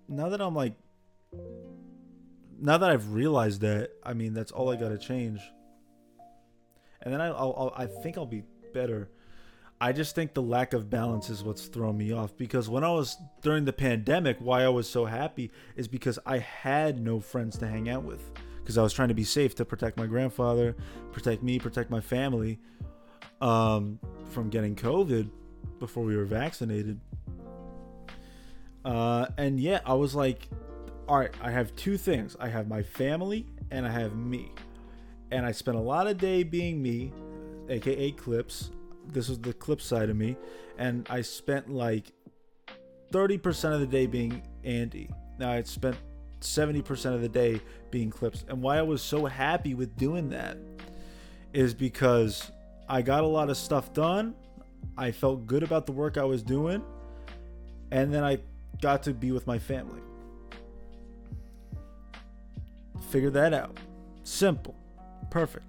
now 0.07 0.29
that 0.29 0.41
I'm 0.41 0.55
like 0.55 0.73
now 2.59 2.77
that 2.77 2.89
I've 2.89 3.13
realized 3.13 3.61
that, 3.61 3.91
I 4.03 4.13
mean 4.13 4.33
that's 4.33 4.51
all 4.51 4.71
I 4.71 4.75
gotta 4.75 4.97
change. 4.97 5.39
And 7.01 7.13
then 7.13 7.21
I, 7.21 7.27
I'll, 7.27 7.55
I'll 7.57 7.73
I 7.77 7.85
think 7.85 8.17
I'll 8.17 8.25
be 8.25 8.43
better. 8.73 9.09
I 9.81 9.93
just 9.93 10.13
think 10.13 10.33
the 10.33 10.41
lack 10.41 10.73
of 10.73 10.89
balance 10.89 11.29
is 11.29 11.41
what's 11.41 11.67
thrown 11.67 11.97
me 11.97 12.11
off 12.11 12.35
because 12.35 12.67
when 12.67 12.83
I 12.83 12.91
was 12.91 13.15
during 13.41 13.63
the 13.63 13.71
pandemic, 13.71 14.37
why 14.39 14.63
I 14.63 14.69
was 14.69 14.89
so 14.89 15.05
happy 15.05 15.51
is 15.77 15.87
because 15.87 16.19
I 16.25 16.39
had 16.39 16.99
no 16.99 17.21
friends 17.21 17.57
to 17.59 17.67
hang 17.67 17.87
out 17.87 18.03
with 18.03 18.21
because 18.61 18.77
I 18.77 18.83
was 18.83 18.91
trying 18.91 19.07
to 19.07 19.13
be 19.13 19.23
safe 19.23 19.55
to 19.55 19.65
protect 19.65 19.95
my 19.95 20.05
grandfather, 20.05 20.75
protect 21.13 21.43
me, 21.43 21.59
protect 21.59 21.89
my 21.89 22.01
family 22.01 22.59
um, 23.39 23.99
from 24.31 24.49
getting 24.49 24.75
COVID 24.75 25.29
before 25.79 26.03
we 26.03 26.17
were 26.17 26.25
vaccinated. 26.25 26.99
Uh, 28.83 29.27
and 29.37 29.61
yeah, 29.61 29.79
I 29.85 29.93
was 29.93 30.13
like, 30.13 30.49
all 31.07 31.17
right, 31.17 31.31
I 31.41 31.51
have 31.51 31.73
two 31.77 31.97
things 31.97 32.35
I 32.37 32.49
have 32.49 32.67
my 32.67 32.83
family 32.83 33.47
and 33.71 33.87
I 33.87 33.91
have 33.91 34.15
me. 34.15 34.51
And 35.31 35.45
I 35.45 35.53
spent 35.53 35.77
a 35.77 35.81
lot 35.81 36.07
of 36.07 36.17
day 36.17 36.43
being 36.43 36.81
me, 36.81 37.13
aka 37.69 38.11
clips. 38.11 38.71
This 39.11 39.29
is 39.29 39.39
the 39.39 39.53
clip 39.53 39.81
side 39.81 40.09
of 40.09 40.15
me. 40.15 40.37
And 40.77 41.07
I 41.09 41.21
spent 41.21 41.69
like 41.69 42.11
30% 43.11 43.73
of 43.73 43.79
the 43.79 43.87
day 43.87 44.05
being 44.05 44.41
Andy. 44.63 45.09
Now 45.37 45.51
I 45.51 45.63
spent 45.63 45.97
70% 46.41 47.13
of 47.13 47.21
the 47.21 47.29
day 47.29 47.61
being 47.91 48.09
clips. 48.09 48.45
And 48.47 48.61
why 48.61 48.77
I 48.77 48.81
was 48.81 49.01
so 49.01 49.25
happy 49.25 49.73
with 49.73 49.95
doing 49.97 50.29
that 50.29 50.57
is 51.53 51.73
because 51.73 52.51
I 52.87 53.01
got 53.01 53.23
a 53.23 53.27
lot 53.27 53.49
of 53.49 53.57
stuff 53.57 53.93
done. 53.93 54.35
I 54.97 55.11
felt 55.11 55.47
good 55.47 55.63
about 55.63 55.85
the 55.85 55.91
work 55.91 56.17
I 56.17 56.23
was 56.23 56.43
doing. 56.43 56.83
And 57.91 58.13
then 58.13 58.23
I 58.23 58.39
got 58.81 59.03
to 59.03 59.13
be 59.13 59.31
with 59.31 59.47
my 59.47 59.57
family. 59.57 60.01
Figure 63.09 63.31
that 63.31 63.53
out. 63.53 63.77
Simple. 64.23 64.75
Perfect. 65.31 65.65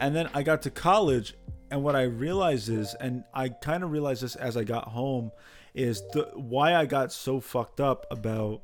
And 0.00 0.14
then 0.14 0.28
I 0.34 0.42
got 0.42 0.62
to 0.62 0.70
college. 0.70 1.34
And 1.70 1.82
what 1.82 1.96
I 1.96 2.02
realized 2.02 2.68
is, 2.68 2.94
and 3.00 3.24
I 3.34 3.48
kind 3.48 3.82
of 3.82 3.90
realized 3.90 4.22
this 4.22 4.36
as 4.36 4.56
I 4.56 4.64
got 4.64 4.88
home, 4.88 5.32
is 5.74 6.02
the 6.12 6.30
why 6.34 6.74
I 6.74 6.86
got 6.86 7.12
so 7.12 7.40
fucked 7.40 7.80
up 7.80 8.06
about 8.10 8.62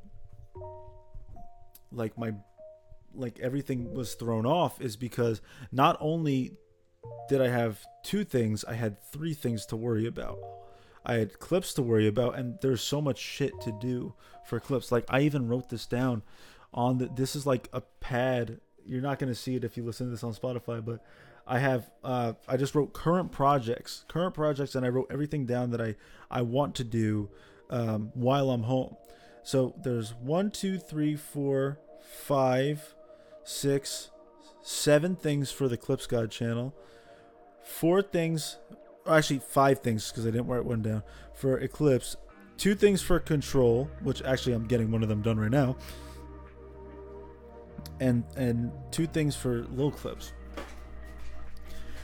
like 1.91 2.17
my 2.17 2.33
like 3.15 3.39
everything 3.41 3.93
was 3.93 4.15
thrown 4.15 4.47
off 4.47 4.81
is 4.81 4.97
because 4.97 5.43
not 5.71 5.99
only 6.01 6.57
did 7.29 7.43
I 7.43 7.49
have 7.49 7.85
two 8.03 8.25
things, 8.25 8.65
I 8.65 8.75
had 8.75 9.03
three 9.13 9.35
things 9.35 9.67
to 9.67 9.77
worry 9.77 10.07
about. 10.07 10.39
I 11.05 11.15
had 11.15 11.39
clips 11.39 11.75
to 11.75 11.83
worry 11.83 12.07
about, 12.07 12.39
and 12.39 12.59
there's 12.63 12.81
so 12.81 13.01
much 13.01 13.19
shit 13.19 13.61
to 13.63 13.73
do 13.81 14.15
for 14.45 14.61
clips. 14.61 14.93
Like 14.93 15.05
I 15.09 15.21
even 15.21 15.49
wrote 15.49 15.69
this 15.69 15.87
down 15.87 16.23
on 16.73 16.99
the. 16.99 17.11
This 17.15 17.35
is 17.37 17.47
like 17.47 17.69
a 17.73 17.81
pad. 18.01 18.61
You're 18.87 19.03
not 19.03 19.19
gonna 19.19 19.35
see 19.35 19.57
it 19.57 19.65
if 19.65 19.77
you 19.77 19.85
listen 19.85 20.07
to 20.07 20.11
this 20.11 20.25
on 20.25 20.35
Spotify, 20.35 20.85
but 20.85 21.05
I 21.47 21.59
have. 21.59 21.91
Uh, 22.05 22.35
I 22.47 22.57
just 22.57 22.75
wrote 22.75 22.93
current 22.93 23.33
projects, 23.33 24.05
current 24.09 24.35
projects, 24.35 24.75
and 24.75 24.87
I 24.87 24.89
wrote 24.89 25.09
everything 25.11 25.47
down 25.47 25.71
that 25.71 25.81
I 25.81 25.97
I 26.31 26.43
want 26.43 26.75
to 26.77 26.85
do 26.85 27.31
um, 27.71 28.11
while 28.15 28.51
I'm 28.51 28.65
home. 28.65 28.97
So 29.43 29.75
there's 29.83 30.15
one, 30.15 30.51
two, 30.51 30.79
three, 30.79 31.17
four, 31.17 31.81
five, 32.01 32.95
six, 33.45 34.11
seven 34.63 35.17
things 35.17 35.51
for 35.51 35.69
the 35.69 35.77
Clips 35.77 36.07
God 36.07 36.31
channel, 36.31 36.75
four 37.65 38.03
things, 38.03 38.59
or 39.05 39.15
actually 39.15 39.41
five 39.41 39.81
things 39.81 40.11
because 40.11 40.27
I 40.27 40.31
didn't 40.31 40.47
write 40.47 40.65
one 40.65 40.83
down 40.83 41.03
for 41.35 41.61
Eclippz, 41.61 42.17
two 42.57 42.75
things 42.77 43.03
for 43.03 43.19
Control, 43.19 43.91
which 44.03 44.23
actually 44.23 44.53
I'm 44.53 44.67
getting 44.67 44.93
one 44.93 45.03
of 45.03 45.09
them 45.09 45.23
done 45.23 45.41
right 45.41 45.51
now, 45.51 45.77
and 47.99 48.23
and 48.37 48.71
two 48.93 49.09
things 49.09 49.35
for 49.35 49.65
Lil 49.73 49.91
Clips. 49.91 50.33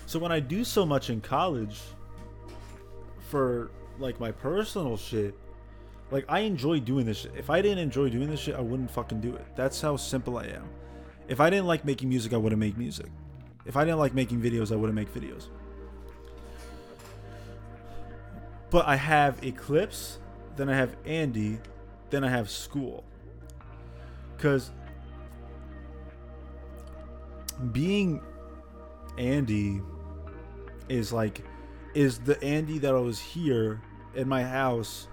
So 0.09 0.19
when 0.19 0.33
I 0.33 0.41
do 0.41 0.65
so 0.65 0.87
much 0.87 1.11
in 1.11 1.21
college 1.21 1.79
for 3.29 3.71
like 3.99 4.19
my 4.19 4.33
personal 4.33 4.97
shit, 4.97 5.35
like 6.11 6.25
I 6.31 6.41
enjoy 6.41 6.81
doing 6.81 7.05
this 7.05 7.19
shit. 7.19 7.33
If 7.37 7.51
I 7.51 7.61
didn't 7.61 7.81
enjoy 7.81 8.09
doing 8.09 8.31
this 8.31 8.41
shit, 8.41 8.55
I 8.55 8.63
wouldn't 8.63 8.91
fucking 8.91 9.21
do 9.21 9.35
it. 9.35 9.45
That's 9.55 9.83
how 9.83 9.99
simple 9.99 10.39
I 10.39 10.45
am. 10.45 10.67
If 11.29 11.41
I 11.41 11.51
didn't 11.51 11.67
like 11.67 11.85
making 11.85 12.09
music, 12.09 12.33
I 12.33 12.39
wouldn't 12.39 12.59
make 12.59 12.79
music. 12.79 13.11
If 13.67 13.77
I 13.77 13.85
didn't 13.85 13.99
like 13.99 14.15
making 14.15 14.41
videos, 14.41 14.73
I 14.73 14.77
wouldn't 14.77 14.97
make 14.97 15.13
videos. 15.13 15.49
But 18.71 18.89
I 18.89 18.97
have 18.97 19.39
Eclippz, 19.43 20.17
then 20.57 20.71
I 20.71 20.75
have 20.75 20.97
Andy, 21.05 21.59
then 22.09 22.25
I 22.25 22.31
have 22.31 22.49
school. 22.49 23.05
Cuz 24.39 24.71
being 27.73 28.23
Andy 29.19 29.83
is 30.89 31.13
like 31.13 31.43
is 31.95 32.19
the 32.21 32.43
Andy 32.43 32.79
that 32.79 32.95
I 32.95 32.99
was 32.99 33.19
here 33.19 33.81
in 34.15 34.29
my 34.29 34.43
house 34.43 35.09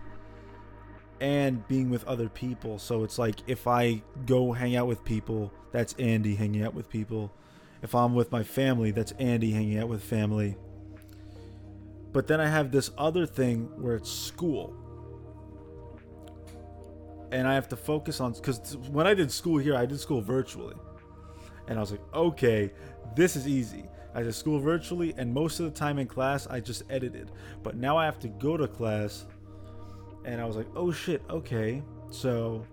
and 1.21 1.65
being 1.67 1.89
with 1.89 2.03
other 2.05 2.29
people. 2.29 2.77
So 2.77 3.03
it's 3.03 3.17
like 3.17 3.37
if 3.47 3.67
I 3.67 4.01
go 4.25 4.51
hang 4.51 4.75
out 4.75 4.87
with 4.87 5.03
people, 5.03 5.51
that's 5.71 5.93
Andy 5.93 6.35
hanging 6.35 6.63
out 6.63 6.73
with 6.73 6.89
people. 6.89 7.31
If 7.81 7.95
I'm 7.95 8.15
with 8.15 8.31
my 8.31 8.43
family, 8.43 8.91
that's 8.91 9.11
Andy 9.13 9.51
hanging 9.51 9.77
out 9.77 9.87
with 9.87 10.03
family. 10.03 10.57
But 12.11 12.27
then 12.27 12.39
I 12.39 12.47
have 12.47 12.71
this 12.71 12.91
other 12.97 13.25
thing 13.25 13.69
where 13.75 13.95
it's 13.95 14.11
school. 14.11 14.73
And 17.31 17.47
I 17.47 17.53
have 17.55 17.67
to 17.69 17.75
focus 17.75 18.21
on 18.21 18.33
because 18.33 18.77
when 18.89 19.07
I 19.07 19.13
did 19.13 19.31
school 19.31 19.57
here, 19.57 19.75
I 19.75 19.85
did 19.85 19.99
school 19.99 20.21
virtually. 20.21 20.75
And 21.67 21.77
I 21.77 21.81
was 21.81 21.91
like, 21.91 22.01
okay, 22.13 22.71
this 23.15 23.35
is 23.35 23.47
easy. 23.47 23.85
I 24.15 24.23
did 24.23 24.33
school 24.33 24.59
virtually, 24.59 25.13
and 25.17 25.31
most 25.33 25.59
of 25.59 25.65
the 25.65 25.77
time 25.77 25.99
in 25.99 26.07
class, 26.07 26.47
I 26.47 26.61
just 26.61 26.83
edited. 26.89 27.31
But 27.61 27.75
now 27.75 27.97
I 27.97 28.05
have 28.05 28.17
to 28.19 28.29
go 28.29 28.57
to 28.57 28.67
class 28.67 29.25
and 30.25 30.41
I 30.41 30.45
was 30.45 30.55
like, 30.55 30.67
oh 30.75 30.91
shit, 30.91 31.21
okay. 31.29 31.83
So 32.09 32.65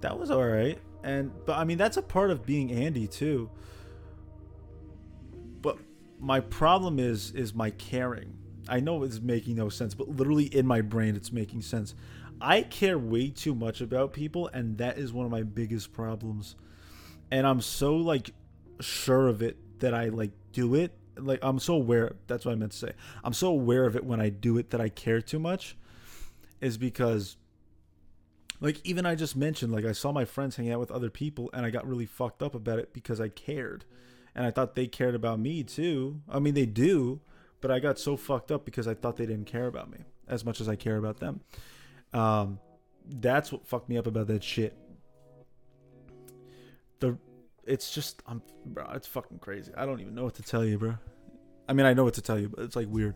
that 0.00 0.18
was 0.18 0.30
all 0.30 0.44
right. 0.44 0.78
And 1.04 1.30
but 1.46 1.58
I 1.58 1.64
mean 1.64 1.78
that's 1.78 1.96
a 1.96 2.02
part 2.02 2.30
of 2.30 2.46
being 2.46 2.72
Andy 2.72 3.06
too. 3.06 3.50
But 5.60 5.78
my 6.18 6.40
problem 6.40 6.98
is 6.98 7.32
is 7.32 7.54
my 7.54 7.70
caring. 7.70 8.34
I 8.68 8.80
know 8.80 9.02
it's 9.02 9.20
making 9.20 9.56
no 9.56 9.68
sense, 9.68 9.94
but 9.94 10.08
literally 10.08 10.44
in 10.44 10.66
my 10.66 10.80
brain 10.80 11.14
it's 11.14 11.32
making 11.32 11.62
sense. 11.62 11.94
I 12.40 12.62
care 12.62 12.98
way 12.98 13.28
too 13.28 13.54
much 13.54 13.80
about 13.80 14.12
people 14.12 14.48
and 14.48 14.78
that 14.78 14.98
is 14.98 15.12
one 15.12 15.26
of 15.26 15.30
my 15.30 15.42
biggest 15.42 15.92
problems. 15.92 16.56
And 17.30 17.46
I'm 17.46 17.60
so 17.60 17.96
like 17.96 18.30
sure 18.80 19.28
of 19.28 19.42
it 19.42 19.56
that 19.80 19.94
I 19.94 20.08
like 20.08 20.32
do 20.52 20.74
it. 20.74 20.92
Like 21.16 21.40
I'm 21.42 21.58
so 21.58 21.74
aware 21.74 22.16
that's 22.26 22.44
what 22.44 22.52
I 22.52 22.54
meant 22.54 22.72
to 22.72 22.78
say. 22.78 22.92
I'm 23.22 23.32
so 23.32 23.48
aware 23.48 23.84
of 23.84 23.96
it 23.96 24.04
when 24.04 24.20
I 24.20 24.28
do 24.28 24.56
it 24.58 24.70
that 24.70 24.80
I 24.80 24.88
care 24.88 25.20
too 25.20 25.38
much 25.38 25.76
is 26.60 26.78
because 26.78 27.36
like 28.60 28.80
even 28.84 29.04
I 29.04 29.14
just 29.14 29.36
mentioned 29.36 29.72
like 29.72 29.84
I 29.84 29.92
saw 29.92 30.12
my 30.12 30.24
friends 30.24 30.56
hanging 30.56 30.72
out 30.72 30.80
with 30.80 30.90
other 30.90 31.10
people 31.10 31.50
and 31.52 31.66
I 31.66 31.70
got 31.70 31.86
really 31.86 32.06
fucked 32.06 32.42
up 32.42 32.54
about 32.54 32.78
it 32.78 32.92
because 32.92 33.20
I 33.20 33.28
cared. 33.28 33.84
And 34.34 34.46
I 34.46 34.50
thought 34.50 34.74
they 34.74 34.86
cared 34.86 35.14
about 35.14 35.38
me 35.38 35.62
too. 35.62 36.22
I 36.28 36.38
mean 36.38 36.54
they 36.54 36.66
do, 36.66 37.20
but 37.60 37.70
I 37.70 37.78
got 37.78 37.98
so 37.98 38.16
fucked 38.16 38.50
up 38.50 38.64
because 38.64 38.88
I 38.88 38.94
thought 38.94 39.16
they 39.16 39.26
didn't 39.26 39.46
care 39.46 39.66
about 39.66 39.90
me 39.90 39.98
as 40.26 40.44
much 40.44 40.60
as 40.60 40.68
I 40.68 40.76
care 40.76 40.96
about 40.96 41.18
them. 41.18 41.40
Um 42.14 42.58
that's 43.06 43.52
what 43.52 43.66
fucked 43.66 43.88
me 43.88 43.98
up 43.98 44.06
about 44.06 44.28
that 44.28 44.44
shit. 44.44 44.78
The 47.00 47.18
it's 47.64 47.92
just 47.94 48.22
I'm 48.26 48.42
bro, 48.66 48.86
it's 48.94 49.06
fucking 49.06 49.38
crazy. 49.38 49.72
I 49.76 49.86
don't 49.86 50.00
even 50.00 50.14
know 50.14 50.24
what 50.24 50.34
to 50.34 50.42
tell 50.42 50.64
you, 50.64 50.78
bro. 50.78 50.94
I 51.68 51.72
mean, 51.72 51.86
I 51.86 51.94
know 51.94 52.04
what 52.04 52.14
to 52.14 52.22
tell 52.22 52.38
you, 52.38 52.48
but 52.48 52.64
it's 52.64 52.76
like 52.76 52.88
weird. 52.88 53.14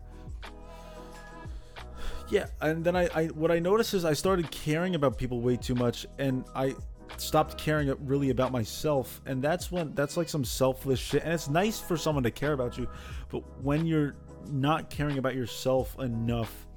Yeah, 2.29 2.47
and 2.59 2.83
then 2.83 2.95
I, 2.95 3.07
I 3.15 3.25
what 3.27 3.51
I 3.51 3.59
noticed 3.59 3.93
is 3.93 4.03
I 4.03 4.13
started 4.13 4.51
caring 4.51 4.95
about 4.95 5.17
people 5.17 5.39
way 5.41 5.55
too 5.55 5.75
much, 5.75 6.05
and 6.19 6.43
I 6.55 6.75
stopped 7.15 7.57
caring 7.57 7.93
really 8.05 8.31
about 8.31 8.51
myself, 8.51 9.21
and 9.25 9.41
that's 9.41 9.71
when 9.71 9.93
that's 9.95 10.17
like 10.17 10.27
some 10.27 10.43
selfless 10.43 10.99
shit. 10.99 11.23
And 11.23 11.33
it's 11.33 11.49
nice 11.49 11.79
for 11.79 11.95
someone 11.95 12.23
to 12.23 12.31
care 12.31 12.53
about 12.53 12.77
you, 12.77 12.87
but 13.29 13.43
when 13.63 13.85
you're 13.85 14.15
not 14.49 14.89
caring 14.89 15.17
about 15.17 15.35
yourself 15.35 15.97
enough 15.99 16.67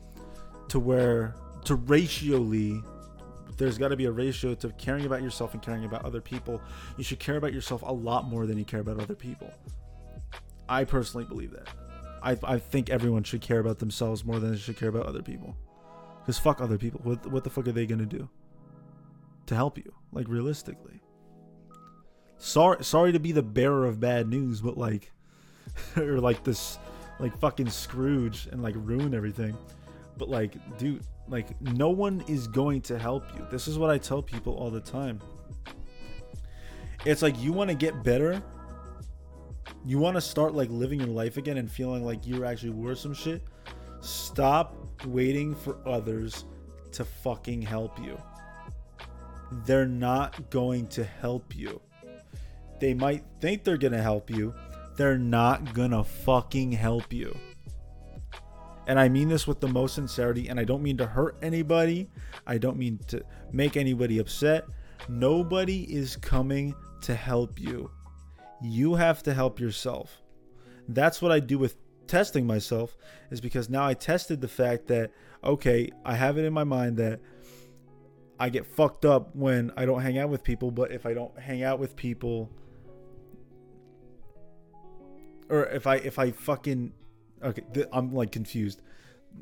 to 0.68 0.78
where 0.78 1.34
to 1.64 1.76
ratioly 1.76 2.82
there's 3.60 3.76
got 3.76 3.88
to 3.88 3.96
be 3.96 4.06
a 4.06 4.10
ratio 4.10 4.54
to 4.54 4.70
caring 4.70 5.04
about 5.04 5.22
yourself 5.22 5.52
and 5.52 5.62
caring 5.62 5.84
about 5.84 6.02
other 6.02 6.22
people. 6.22 6.62
You 6.96 7.04
should 7.04 7.18
care 7.18 7.36
about 7.36 7.52
yourself 7.52 7.82
a 7.82 7.92
lot 7.92 8.24
more 8.24 8.46
than 8.46 8.56
you 8.56 8.64
care 8.64 8.80
about 8.80 8.98
other 8.98 9.14
people. 9.14 9.52
I 10.66 10.84
personally 10.84 11.26
believe 11.26 11.50
that. 11.50 11.68
I, 12.22 12.38
I 12.54 12.58
think 12.58 12.88
everyone 12.88 13.22
should 13.22 13.42
care 13.42 13.60
about 13.60 13.78
themselves 13.78 14.24
more 14.24 14.38
than 14.38 14.52
they 14.52 14.56
should 14.56 14.78
care 14.78 14.88
about 14.88 15.04
other 15.04 15.22
people. 15.22 15.56
Because 16.20 16.38
fuck 16.38 16.62
other 16.62 16.78
people. 16.78 17.00
What, 17.04 17.26
what 17.30 17.44
the 17.44 17.50
fuck 17.50 17.68
are 17.68 17.72
they 17.72 17.84
going 17.84 17.98
to 17.98 18.06
do 18.06 18.30
to 19.44 19.54
help 19.54 19.76
you? 19.76 19.92
Like, 20.10 20.26
realistically. 20.26 21.02
Sorry, 22.38 22.82
sorry 22.82 23.12
to 23.12 23.20
be 23.20 23.32
the 23.32 23.42
bearer 23.42 23.84
of 23.84 24.00
bad 24.00 24.26
news, 24.26 24.62
but 24.62 24.78
like, 24.78 25.12
or 25.98 26.18
like 26.18 26.44
this, 26.44 26.78
like 27.18 27.38
fucking 27.38 27.68
Scrooge 27.68 28.48
and 28.50 28.62
like 28.62 28.74
ruin 28.78 29.12
everything. 29.12 29.54
But 30.20 30.28
like, 30.28 30.76
dude, 30.76 31.02
like 31.28 31.58
no 31.62 31.88
one 31.88 32.22
is 32.28 32.46
going 32.46 32.82
to 32.82 32.98
help 32.98 33.24
you. 33.34 33.46
This 33.50 33.66
is 33.66 33.78
what 33.78 33.88
I 33.88 33.96
tell 33.96 34.20
people 34.20 34.54
all 34.54 34.70
the 34.70 34.80
time. 34.80 35.18
It's 37.06 37.22
like 37.22 37.40
you 37.40 37.54
want 37.54 37.70
to 37.70 37.74
get 37.74 38.04
better. 38.04 38.42
You 39.86 39.98
want 39.98 40.16
to 40.16 40.20
start 40.20 40.54
like 40.54 40.68
living 40.68 41.00
your 41.00 41.08
life 41.08 41.38
again 41.38 41.56
and 41.56 41.72
feeling 41.72 42.04
like 42.04 42.26
you're 42.26 42.44
actually 42.44 42.72
worth 42.72 42.98
some 42.98 43.14
shit. 43.14 43.42
Stop 44.02 44.76
waiting 45.06 45.54
for 45.54 45.78
others 45.88 46.44
to 46.92 47.06
fucking 47.06 47.62
help 47.62 47.98
you. 47.98 48.20
They're 49.64 49.88
not 49.88 50.50
going 50.50 50.86
to 50.88 51.02
help 51.02 51.56
you. 51.56 51.80
They 52.78 52.92
might 52.92 53.24
think 53.40 53.64
they're 53.64 53.78
to 53.92 54.02
help 54.02 54.28
you. 54.28 54.54
They're 54.96 55.16
not 55.16 55.72
to 55.92 56.04
fucking 56.04 56.72
help 56.72 57.10
you 57.10 57.34
and 58.90 58.98
I 58.98 59.08
mean 59.08 59.28
this 59.28 59.46
with 59.46 59.60
the 59.60 59.68
most 59.68 59.94
sincerity, 59.94 60.48
and 60.48 60.58
I 60.58 60.64
don't 60.64 60.82
mean 60.82 60.96
to 60.96 61.06
hurt 61.06 61.36
anybody. 61.42 62.08
I 62.44 62.58
don't 62.58 62.76
mean 62.76 62.98
to 63.06 63.22
make 63.52 63.76
anybody 63.76 64.18
upset. 64.18 64.64
Nobody 65.08 65.84
is 65.84 66.16
coming 66.16 66.74
to 67.02 67.14
help 67.14 67.60
you. 67.60 67.88
You 68.60 68.96
have 68.96 69.22
to 69.22 69.32
help 69.32 69.60
yourself. 69.60 70.20
That's 70.88 71.22
what 71.22 71.30
I 71.30 71.38
do 71.38 71.56
with 71.56 71.76
testing 72.08 72.48
myself, 72.48 72.96
is 73.30 73.40
because 73.40 73.70
now 73.70 73.86
I 73.86 73.94
tested 73.94 74.40
the 74.40 74.48
fact 74.48 74.88
that, 74.88 75.12
okay, 75.44 75.88
I 76.04 76.16
have 76.16 76.36
it 76.36 76.44
in 76.44 76.52
my 76.52 76.64
mind 76.64 76.96
that 76.96 77.20
I 78.40 78.48
get 78.48 78.66
fucked 78.66 79.04
up 79.04 79.36
when 79.36 79.70
I 79.76 79.86
don't 79.86 80.02
hang 80.02 80.18
out 80.18 80.30
with 80.30 80.42
people, 80.42 80.72
but 80.72 80.90
if 80.90 81.06
I 81.06 81.14
don't 81.14 81.38
hang 81.38 81.62
out 81.62 81.78
with 81.78 81.94
people, 81.94 82.50
or 85.48 85.66
if 85.66 85.86
I 85.86 85.94
if 85.98 86.18
I 86.18 86.32
fucking 86.32 86.92
Okay, 87.42 87.62
th- 87.72 87.86
I'm 87.92 88.14
like 88.14 88.32
confused. 88.32 88.82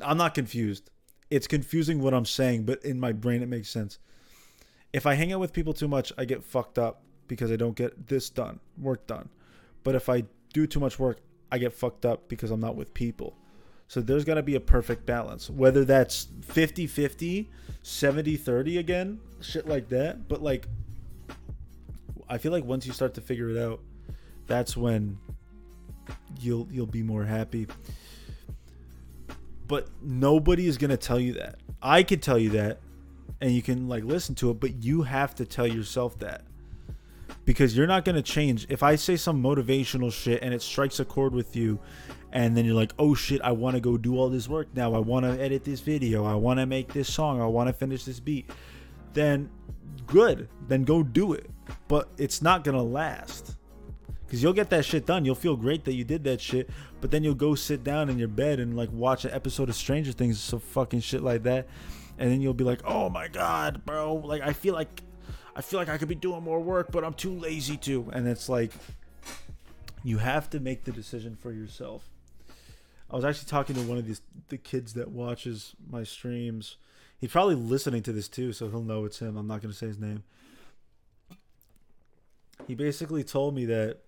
I'm 0.00 0.16
not 0.16 0.34
confused. 0.34 0.90
It's 1.30 1.46
confusing 1.46 2.00
what 2.00 2.14
I'm 2.14 2.24
saying, 2.24 2.64
but 2.64 2.82
in 2.84 2.98
my 2.98 3.12
brain 3.12 3.42
it 3.42 3.48
makes 3.48 3.68
sense. 3.68 3.98
If 4.92 5.06
I 5.06 5.14
hang 5.14 5.32
out 5.32 5.40
with 5.40 5.52
people 5.52 5.74
too 5.74 5.88
much, 5.88 6.12
I 6.16 6.24
get 6.24 6.42
fucked 6.42 6.78
up 6.78 7.02
because 7.26 7.52
I 7.52 7.56
don't 7.56 7.76
get 7.76 8.06
this 8.06 8.30
done, 8.30 8.60
work 8.78 9.06
done. 9.06 9.28
But 9.84 9.94
if 9.94 10.08
I 10.08 10.24
do 10.52 10.66
too 10.66 10.80
much 10.80 10.98
work, 10.98 11.18
I 11.52 11.58
get 11.58 11.72
fucked 11.72 12.06
up 12.06 12.28
because 12.28 12.50
I'm 12.50 12.60
not 12.60 12.76
with 12.76 12.94
people. 12.94 13.36
So 13.88 14.00
there's 14.00 14.24
got 14.24 14.34
to 14.34 14.42
be 14.42 14.54
a 14.54 14.60
perfect 14.60 15.06
balance. 15.06 15.48
Whether 15.48 15.84
that's 15.84 16.28
50 16.42 16.86
50, 16.86 17.48
70 17.82 18.36
30 18.36 18.78
again, 18.78 19.20
shit 19.40 19.66
like 19.66 19.88
that. 19.88 20.28
But 20.28 20.42
like, 20.42 20.66
I 22.28 22.38
feel 22.38 22.52
like 22.52 22.64
once 22.64 22.86
you 22.86 22.92
start 22.92 23.14
to 23.14 23.22
figure 23.22 23.48
it 23.48 23.58
out, 23.58 23.80
that's 24.46 24.76
when 24.76 25.18
you'll 26.40 26.68
you'll 26.70 26.86
be 26.86 27.02
more 27.02 27.24
happy. 27.24 27.66
But 29.66 29.88
nobody 30.02 30.66
is 30.66 30.78
gonna 30.78 30.96
tell 30.96 31.20
you 31.20 31.34
that. 31.34 31.56
I 31.82 32.02
could 32.02 32.22
tell 32.22 32.38
you 32.38 32.50
that, 32.50 32.80
and 33.40 33.52
you 33.52 33.62
can 33.62 33.88
like 33.88 34.04
listen 34.04 34.34
to 34.36 34.50
it, 34.50 34.60
but 34.60 34.82
you 34.82 35.02
have 35.02 35.34
to 35.36 35.44
tell 35.44 35.66
yourself 35.66 36.18
that 36.20 36.42
because 37.44 37.76
you're 37.76 37.86
not 37.86 38.04
gonna 38.04 38.22
change. 38.22 38.66
If 38.68 38.82
I 38.82 38.96
say 38.96 39.16
some 39.16 39.42
motivational 39.42 40.12
shit 40.12 40.42
and 40.42 40.52
it 40.52 40.62
strikes 40.62 41.00
a 41.00 41.04
chord 41.04 41.32
with 41.32 41.56
you, 41.56 41.78
and 42.32 42.56
then 42.56 42.64
you're 42.64 42.74
like, 42.74 42.92
oh 42.98 43.14
shit, 43.14 43.40
I 43.42 43.52
want 43.52 43.74
to 43.74 43.80
go 43.80 43.96
do 43.96 44.18
all 44.18 44.28
this 44.28 44.48
work 44.48 44.68
now. 44.74 44.94
I 44.94 44.98
want 44.98 45.24
to 45.24 45.40
edit 45.40 45.64
this 45.64 45.80
video. 45.80 46.26
I 46.26 46.34
want 46.34 46.60
to 46.60 46.66
make 46.66 46.92
this 46.92 47.12
song. 47.12 47.40
I 47.40 47.46
want 47.46 47.68
to 47.68 47.72
finish 47.72 48.04
this 48.04 48.20
beat. 48.20 48.50
Then 49.14 49.48
good. 50.06 50.48
Then 50.68 50.84
go 50.84 51.02
do 51.02 51.32
it. 51.32 51.48
But 51.88 52.10
it's 52.18 52.42
not 52.42 52.64
gonna 52.64 52.82
last 52.82 53.56
because 54.28 54.42
you'll 54.42 54.52
get 54.52 54.68
that 54.68 54.84
shit 54.84 55.06
done. 55.06 55.24
You'll 55.24 55.34
feel 55.34 55.56
great 55.56 55.84
that 55.86 55.94
you 55.94 56.04
did 56.04 56.22
that 56.24 56.38
shit, 56.38 56.68
but 57.00 57.10
then 57.10 57.24
you'll 57.24 57.34
go 57.34 57.54
sit 57.54 57.82
down 57.82 58.10
in 58.10 58.18
your 58.18 58.28
bed 58.28 58.60
and 58.60 58.76
like 58.76 58.90
watch 58.92 59.24
an 59.24 59.30
episode 59.30 59.70
of 59.70 59.74
Stranger 59.74 60.12
Things, 60.12 60.36
or 60.36 60.40
some 60.40 60.60
fucking 60.60 61.00
shit 61.00 61.22
like 61.22 61.44
that, 61.44 61.66
and 62.18 62.30
then 62.30 62.42
you'll 62.42 62.52
be 62.52 62.64
like, 62.64 62.80
"Oh 62.84 63.08
my 63.08 63.28
god, 63.28 63.86
bro! 63.86 64.16
Like 64.16 64.42
I 64.42 64.52
feel 64.52 64.74
like, 64.74 65.02
I 65.56 65.62
feel 65.62 65.80
like 65.80 65.88
I 65.88 65.96
could 65.96 66.08
be 66.08 66.14
doing 66.14 66.42
more 66.42 66.60
work, 66.60 66.92
but 66.92 67.04
I'm 67.04 67.14
too 67.14 67.32
lazy 67.32 67.78
to." 67.78 68.10
And 68.12 68.28
it's 68.28 68.50
like, 68.50 68.72
you 70.04 70.18
have 70.18 70.50
to 70.50 70.60
make 70.60 70.84
the 70.84 70.92
decision 70.92 71.34
for 71.34 71.50
yourself. 71.50 72.10
I 73.10 73.16
was 73.16 73.24
actually 73.24 73.48
talking 73.48 73.76
to 73.76 73.82
one 73.82 73.96
of 73.96 74.06
these 74.06 74.20
the 74.48 74.58
kids 74.58 74.92
that 74.92 75.10
watches 75.10 75.74
my 75.90 76.04
streams. 76.04 76.76
He's 77.18 77.30
probably 77.30 77.54
listening 77.54 78.02
to 78.02 78.12
this 78.12 78.28
too, 78.28 78.52
so 78.52 78.68
he'll 78.68 78.82
know 78.82 79.06
it's 79.06 79.20
him. 79.20 79.38
I'm 79.38 79.46
not 79.46 79.62
gonna 79.62 79.72
say 79.72 79.86
his 79.86 79.98
name. 79.98 80.22
He 82.66 82.74
basically 82.74 83.24
told 83.24 83.54
me 83.54 83.64
that 83.64 84.02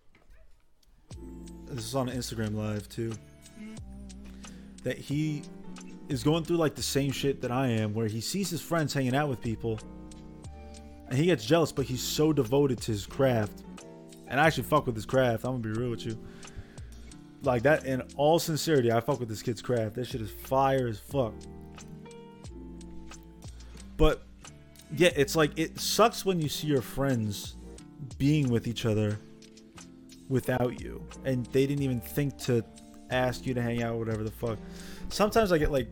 this 1.67 1.85
is 1.85 1.95
on 1.95 2.09
Instagram 2.09 2.55
Live 2.55 2.89
too. 2.89 3.13
That 4.83 4.99
he 4.99 5.43
is 6.09 6.23
going 6.23 6.45
through 6.45 6.57
like 6.57 6.75
the 6.75 6.83
same 6.83 7.13
shit 7.13 7.41
that 7.43 7.51
I 7.53 7.69
am, 7.69 7.95
where 7.95 8.07
he 8.07 8.21
sees 8.21 8.51
his 8.51 8.61
friends 8.61 8.93
hanging 8.93 9.15
out 9.15 9.29
with 9.29 9.41
people, 9.41 9.79
and 11.09 11.19
he 11.19 11.27
gets 11.27 11.45
jealous, 11.45 11.73
but 11.73 11.87
he's 11.87 12.03
so 12.03 12.33
devoted 12.33 12.81
to 12.83 12.93
his 12.93 13.07
craft. 13.07 13.63
And 14.27 14.41
I 14.41 14.47
actually 14.47 14.65
fuck 14.65 14.87
with 14.87 14.95
his 14.95 15.07
craft. 15.07 15.45
I'm 15.45 15.61
gonna 15.61 15.75
be 15.75 15.81
real 15.81 15.91
with 15.91 16.07
you. 16.07 16.19
Like 17.43 17.63
that, 17.63 17.87
in 17.87 18.03
all 18.17 18.39
sincerity, 18.39 18.93
I 18.93 19.01
fuck 19.01 19.19
with 19.19 19.29
this 19.29 19.43
kid's 19.43 19.63
craft. 19.63 19.95
That 19.95 20.07
shit 20.07 20.21
is 20.21 20.31
fire 20.31 20.89
as 20.89 20.99
fuck. 20.99 21.33
But 23.97 24.23
yeah, 24.97 25.11
it's 25.15 25.37
like 25.37 25.59
it 25.59 25.79
sucks 25.79 26.25
when 26.25 26.41
you 26.41 26.49
see 26.49 26.67
your 26.67 26.83
friends 26.83 27.57
being 28.19 28.49
with 28.49 28.67
each 28.67 28.87
other 28.87 29.19
without 30.31 30.81
you, 30.81 31.05
and 31.27 31.45
they 31.47 31.67
didn't 31.67 31.83
even 31.83 32.01
think 32.01 32.39
to 32.39 32.65
ask 33.11 33.45
you 33.45 33.53
to 33.53 33.61
hang 33.61 33.83
out, 33.83 33.99
whatever 33.99 34.23
the 34.23 34.31
fuck. 34.31 34.59
Sometimes 35.11 35.53
I 35.53 35.59
get 35.59 35.71
like, 35.71 35.89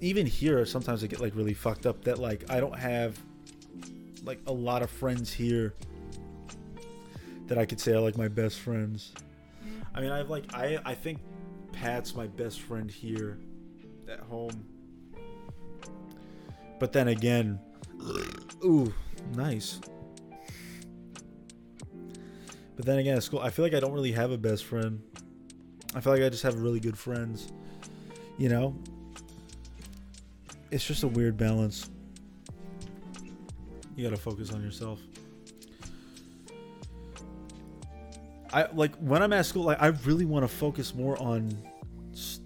even 0.00 0.26
here, 0.26 0.64
sometimes 0.66 1.04
I 1.04 1.06
get 1.06 1.20
like 1.20 1.36
really 1.36 1.54
fucked 1.54 1.86
up 1.86 2.02
that 2.04 2.18
like 2.18 2.50
I 2.50 2.58
don't 2.58 2.76
have 2.76 3.20
like 4.24 4.40
a 4.46 4.52
lot 4.52 4.82
of 4.82 4.90
friends 4.90 5.32
here 5.32 5.74
that 7.46 7.58
I 7.58 7.66
could 7.66 7.78
say 7.78 7.92
are 7.92 8.00
like 8.00 8.16
my 8.16 8.28
best 8.28 8.58
friends. 8.58 9.12
I 9.94 10.00
mean, 10.00 10.10
I 10.10 10.18
have 10.18 10.30
like 10.30 10.52
I 10.54 10.78
I 10.84 10.94
think 10.94 11.20
Pat's 11.72 12.14
my 12.14 12.26
best 12.26 12.62
friend 12.62 12.90
here 12.90 13.38
at 14.10 14.20
home. 14.20 14.66
But 16.78 16.92
then 16.92 17.08
again, 17.08 17.58
ooh, 18.64 18.92
nice. 19.34 19.80
But 22.78 22.86
then 22.86 22.98
again, 23.00 23.16
at 23.16 23.24
school, 23.24 23.40
I 23.40 23.50
feel 23.50 23.64
like 23.64 23.74
I 23.74 23.80
don't 23.80 23.92
really 23.92 24.12
have 24.12 24.30
a 24.30 24.38
best 24.38 24.64
friend. 24.64 25.02
I 25.96 26.00
feel 26.00 26.12
like 26.12 26.22
I 26.22 26.28
just 26.28 26.44
have 26.44 26.54
really 26.60 26.78
good 26.78 26.96
friends. 26.96 27.52
You 28.38 28.48
know? 28.48 28.76
It's 30.70 30.86
just 30.86 31.02
a 31.02 31.08
weird 31.08 31.36
balance. 31.36 31.90
You 33.96 34.04
gotta 34.04 34.16
focus 34.16 34.52
on 34.52 34.62
yourself. 34.62 35.00
I 38.52 38.68
like 38.72 38.94
when 38.98 39.24
I'm 39.24 39.32
at 39.32 39.44
school, 39.44 39.64
like 39.64 39.82
I 39.82 39.88
really 39.88 40.24
want 40.24 40.44
to 40.44 40.48
focus 40.48 40.94
more 40.94 41.20
on, 41.20 41.50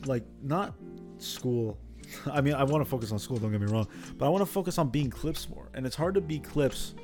like 0.07 0.25
not 0.43 0.73
school. 1.19 1.77
I 2.33 2.41
mean, 2.41 2.55
I 2.55 2.65
want 2.65 2.83
to 2.83 2.89
focus 2.89 3.13
on 3.13 3.19
school. 3.19 3.37
Don't 3.37 3.53
get 3.53 3.61
me 3.61 3.71
wrong, 3.71 3.87
but 4.17 4.25
I 4.25 4.31
want 4.31 4.41
to 4.41 4.51
focus 4.51 4.79
on 4.79 4.89
being 4.89 5.11
clips 5.11 5.51
more. 5.51 5.69
And 5.75 5.85
it's 5.85 5.95
hard 5.95 6.15
to 6.15 6.23
be 6.23 6.39
clips 6.39 6.95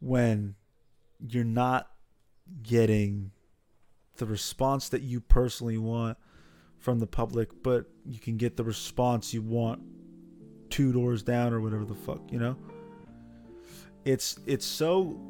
when 0.00 0.54
you're 1.18 1.44
not 1.44 1.88
getting 2.62 3.30
the 4.16 4.26
response 4.26 4.88
that 4.90 5.02
you 5.02 5.20
personally 5.20 5.78
want 5.78 6.18
from 6.78 6.98
the 6.98 7.06
public, 7.06 7.62
but 7.62 7.86
you 8.04 8.18
can 8.18 8.36
get 8.36 8.56
the 8.56 8.64
response 8.64 9.34
you 9.34 9.42
want 9.42 9.80
two 10.70 10.92
doors 10.92 11.22
down 11.22 11.52
or 11.52 11.60
whatever 11.60 11.84
the 11.84 11.94
fuck, 11.94 12.20
you 12.30 12.38
know? 12.38 12.56
It's 14.04 14.38
it's 14.46 14.64
so 14.64 15.20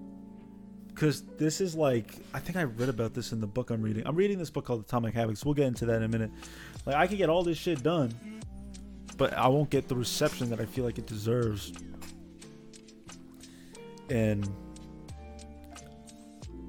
because 0.89 1.23
this 1.37 1.61
is 1.61 1.75
like 1.75 2.17
I 2.35 2.39
think 2.39 2.57
I 2.57 2.65
read 2.65 2.89
about 2.89 3.15
this 3.15 3.33
in 3.33 3.41
the 3.41 3.47
book 3.47 3.71
I'm 3.71 3.83
reading. 3.83 4.07
I'm 4.07 4.17
reading 4.17 4.39
this 4.39 4.51
book 4.51 4.67
called 4.67 4.81
Atomic 4.81 5.15
Habits. 5.15 5.45
We'll 5.45 5.55
get 5.55 5.67
into 5.67 5.87
that 5.87 5.97
in 5.97 6.03
a 6.03 6.09
minute. 6.09 6.31
Like 6.87 6.97
I 6.97 7.07
can 7.07 7.17
get 7.17 7.29
all 7.29 7.43
this 7.43 7.59
shit 7.59 7.83
done, 7.83 8.15
but 9.17 9.33
I 9.33 9.49
won't 9.49 9.71
get 9.71 9.89
the 9.89 9.97
reception 9.97 10.51
that 10.51 10.61
I 10.61 10.67
feel 10.67 10.85
like 10.85 10.99
it 10.99 11.07
deserves. 11.07 11.73
And 14.11 14.49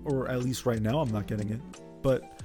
or 0.06 0.30
at 0.30 0.44
least 0.44 0.66
right 0.66 0.82
now 0.82 1.00
I'm 1.00 1.12
not 1.12 1.28
getting 1.28 1.50
it. 1.50 1.62
But 2.02 2.42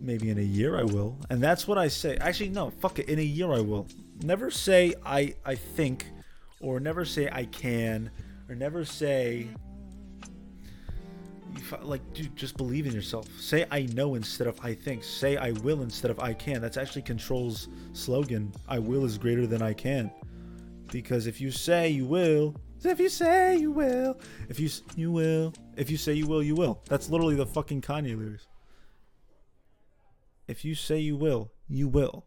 maybe 0.00 0.30
in 0.30 0.38
a 0.38 0.42
year 0.42 0.78
I 0.78 0.82
will. 0.82 1.16
And 1.30 1.42
that's 1.42 1.66
what 1.66 1.78
I 1.78 1.88
say. 1.88 2.16
Actually 2.16 2.50
no, 2.50 2.70
fuck 2.70 2.98
it. 2.98 3.08
In 3.08 3.18
a 3.18 3.22
year 3.22 3.52
I 3.52 3.60
will. 3.60 3.86
Never 4.22 4.50
say 4.50 4.94
I 5.04 5.34
I 5.44 5.54
think 5.54 6.06
or 6.60 6.80
never 6.80 7.04
say 7.04 7.28
I 7.30 7.44
can 7.44 8.10
or 8.48 8.54
never 8.54 8.84
say 8.84 9.48
like 11.82 12.00
dude 12.14 12.34
just 12.36 12.56
believe 12.56 12.86
in 12.86 12.92
yourself 12.92 13.28
say 13.38 13.66
i 13.70 13.82
know 13.94 14.14
instead 14.14 14.46
of 14.46 14.58
i 14.62 14.72
think 14.72 15.02
say 15.02 15.36
i 15.36 15.50
will 15.52 15.82
instead 15.82 16.10
of 16.10 16.18
i 16.20 16.32
can 16.32 16.60
that's 16.60 16.76
actually 16.76 17.02
control's 17.02 17.68
slogan 17.92 18.52
i 18.68 18.78
will 18.78 19.04
is 19.04 19.18
greater 19.18 19.46
than 19.46 19.60
i 19.60 19.72
can 19.72 20.10
because 20.90 21.26
if 21.26 21.40
you 21.40 21.50
say 21.50 21.88
you 21.88 22.06
will 22.06 22.54
if 22.84 23.00
you 23.00 23.08
say 23.08 23.56
you 23.56 23.70
will 23.70 24.18
if 24.48 24.60
you 24.60 24.70
you 24.96 25.10
will 25.10 25.52
if 25.76 25.90
you 25.90 25.96
say 25.96 26.12
you 26.12 26.26
will 26.26 26.42
you 26.42 26.54
will. 26.54 26.80
That's 26.86 27.10
literally 27.10 27.34
the 27.34 27.46
fucking 27.46 27.82
kanye 27.82 28.16
lyrics. 28.16 28.46
If 30.46 30.64
you 30.64 30.74
say 30.74 30.98
you 30.98 31.16
will 31.16 31.52
you 31.68 31.88
will. 31.88 32.26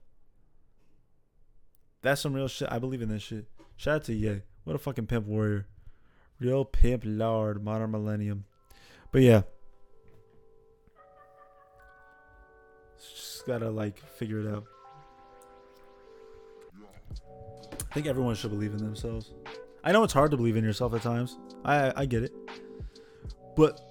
That's 2.01 2.21
some 2.21 2.33
real 2.33 2.47
shit. 2.47 2.67
I 2.71 2.79
believe 2.79 3.01
in 3.01 3.09
that 3.09 3.21
shit. 3.21 3.45
Shout 3.77 3.95
out 3.95 4.03
to 4.05 4.13
ye. 4.13 4.41
What 4.63 4.75
a 4.75 4.79
fucking 4.79 5.07
pimp 5.07 5.25
warrior. 5.25 5.67
Real 6.39 6.65
pimp 6.65 7.03
lord 7.05 7.63
modern 7.63 7.91
millennium. 7.91 8.45
But 9.11 9.21
yeah. 9.21 9.43
Just 12.99 13.45
gotta 13.45 13.69
like 13.69 13.99
figure 13.99 14.39
it 14.39 14.47
out. 14.47 14.65
I 17.89 17.93
think 17.93 18.07
everyone 18.07 18.35
should 18.35 18.51
believe 18.51 18.71
in 18.71 18.77
themselves. 18.77 19.31
I 19.83 19.91
know 19.91 20.03
it's 20.03 20.13
hard 20.13 20.31
to 20.31 20.37
believe 20.37 20.57
in 20.57 20.63
yourself 20.63 20.93
at 20.93 21.01
times. 21.01 21.37
I 21.65 21.93
I 21.95 22.05
get 22.05 22.23
it. 22.23 22.33
But 23.55 23.81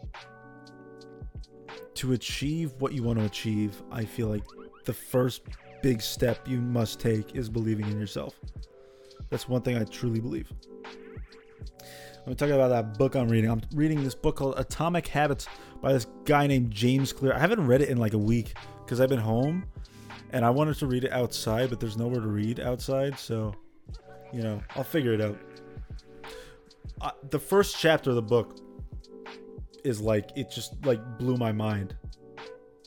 to 1.95 2.13
achieve 2.13 2.73
what 2.79 2.93
you 2.93 3.03
want 3.03 3.19
to 3.19 3.25
achieve, 3.25 3.83
I 3.91 4.05
feel 4.05 4.29
like 4.29 4.45
the 4.85 4.93
first 4.93 5.43
big 5.83 6.01
step 6.01 6.47
you 6.49 6.59
must 6.61 7.01
take 7.01 7.35
is 7.35 7.49
believing 7.49 7.87
in 7.87 7.99
yourself. 7.99 8.39
That's 9.29 9.49
one 9.49 9.63
thing 9.63 9.77
I 9.77 9.85
truly 9.85 10.21
believe. 10.21 10.51
I'm 12.27 12.35
talking 12.35 12.55
about 12.55 12.69
that 12.69 12.99
book 12.99 13.17
I'm 13.17 13.29
reading. 13.29 13.51
I'm 13.51 13.63
reading 13.75 14.03
this 14.03 14.15
book 14.15 14.37
called 14.37 14.55
Atomic 14.59 15.07
Habits 15.09 15.47
by 15.81 15.93
this 15.93 16.07
guy 16.25 16.47
named 16.47 16.71
James 16.71 17.13
Clear. 17.13 17.33
I 17.33 17.39
haven't 17.39 17.67
read 17.67 17.81
it 17.81 17.89
in 17.89 17.99
like 17.99 18.13
a 18.13 18.19
week 18.19 18.55
because 18.85 19.01
I've 19.01 19.09
been 19.09 19.19
home 19.19 19.65
and 20.33 20.45
I 20.45 20.51
wanted 20.51 20.77
to 20.77 20.87
read 20.87 21.05
it 21.05 21.13
outside, 21.13 21.71
but 21.71 21.81
there's 21.81 21.97
nowhere 21.97 22.21
to 22.21 22.29
read 22.29 22.61
outside. 22.61 23.19
So, 23.19 23.55
you 24.33 24.43
know, 24.43 24.63
I'll 24.77 24.85
figure 24.85 25.13
it 25.13 25.21
out. 25.21 25.39
The 27.31 27.39
first 27.39 27.79
chapter 27.79 28.11
of 28.11 28.17
the 28.17 28.23
book 28.23 28.59
is 29.85 30.01
like, 30.01 30.31
it 30.37 30.51
just 30.51 30.85
like 30.85 31.01
blew 31.19 31.37
my 31.37 31.53
mind. 31.53 31.97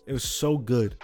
It 0.05 0.13
was 0.13 0.23
so 0.23 0.57
good. 0.57 0.97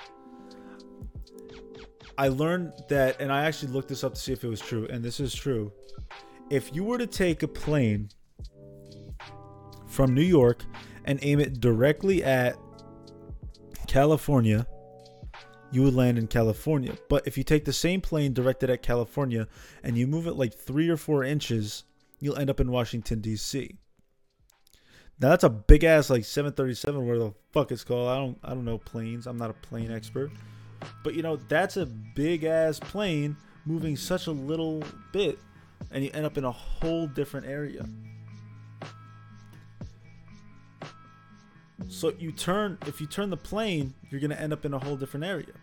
I 2.18 2.28
learned 2.28 2.74
that, 2.90 3.22
and 3.22 3.32
I 3.32 3.46
actually 3.46 3.72
looked 3.72 3.88
this 3.88 4.04
up 4.04 4.14
to 4.14 4.20
see 4.20 4.34
if 4.34 4.44
it 4.44 4.50
was 4.50 4.60
true, 4.60 4.88
and 4.92 5.04
this 5.04 5.20
is 5.20 5.34
true. 5.34 5.72
If 6.50 6.76
you 6.76 6.84
were 6.84 6.98
to 6.98 7.08
take 7.08 7.44
a 7.44 7.48
plane 7.48 8.10
from 9.88 10.14
New 10.14 10.22
York 10.22 10.64
and 11.06 11.18
aim 11.22 11.40
it 11.40 11.62
directly 11.62 12.24
at 12.24 12.58
California, 13.88 14.68
you 15.72 15.84
would 15.84 15.94
land 15.94 16.18
in 16.18 16.28
California. 16.28 16.96
But 17.10 17.26
if 17.26 17.38
you 17.38 17.44
take 17.44 17.66
the 17.66 17.74
same 17.74 18.02
plane 18.02 18.34
directed 18.34 18.70
at 18.70 18.82
California 18.82 19.48
and 19.84 19.98
you 19.98 20.06
move 20.06 20.28
it 20.28 20.34
like 20.34 20.54
three 20.54 20.90
or 20.90 20.98
four 20.98 21.24
inches, 21.24 21.86
you'll 22.20 22.38
end 22.38 22.50
up 22.50 22.60
in 22.60 22.72
Washington, 22.72 23.22
D.C. 23.22 23.78
Now 25.22 25.30
that's 25.30 25.44
a 25.44 25.50
big 25.50 25.84
ass 25.84 26.10
like 26.10 26.24
737, 26.24 27.06
where 27.06 27.20
the 27.20 27.34
fuck 27.52 27.72
it's 27.72 27.84
called. 27.84 28.10
I 28.10 28.16
don't 28.16 28.38
I 28.44 28.50
don't 28.50 28.66
know 28.66 28.78
planes. 28.78 29.28
I'm 29.28 29.38
not 29.38 29.50
a 29.50 29.54
plane 29.54 29.92
expert. 29.92 30.32
But 31.04 31.14
you 31.14 31.22
know, 31.22 31.36
that's 31.36 31.78
a 31.78 31.86
big 31.86 32.46
ass 32.46 32.80
plane 32.80 33.36
moving 33.66 33.98
such 33.98 34.28
a 34.28 34.32
little 34.32 34.84
bit 35.12 35.38
and 35.92 36.04
you 36.04 36.10
end 36.14 36.26
up 36.26 36.38
in 36.38 36.46
a 36.46 36.52
whole 36.52 37.08
different 37.08 37.46
area. 37.46 37.86
So 41.88 42.14
you 42.20 42.32
turn 42.32 42.78
if 42.86 43.02
you 43.02 43.08
turn 43.08 43.30
the 43.30 43.38
plane, 43.38 43.94
you're 44.10 44.22
gonna 44.22 44.36
end 44.36 44.54
up 44.54 44.66
in 44.66 44.74
a 44.74 44.80
whole 44.80 44.96
different 44.96 45.26
area. 45.26 45.54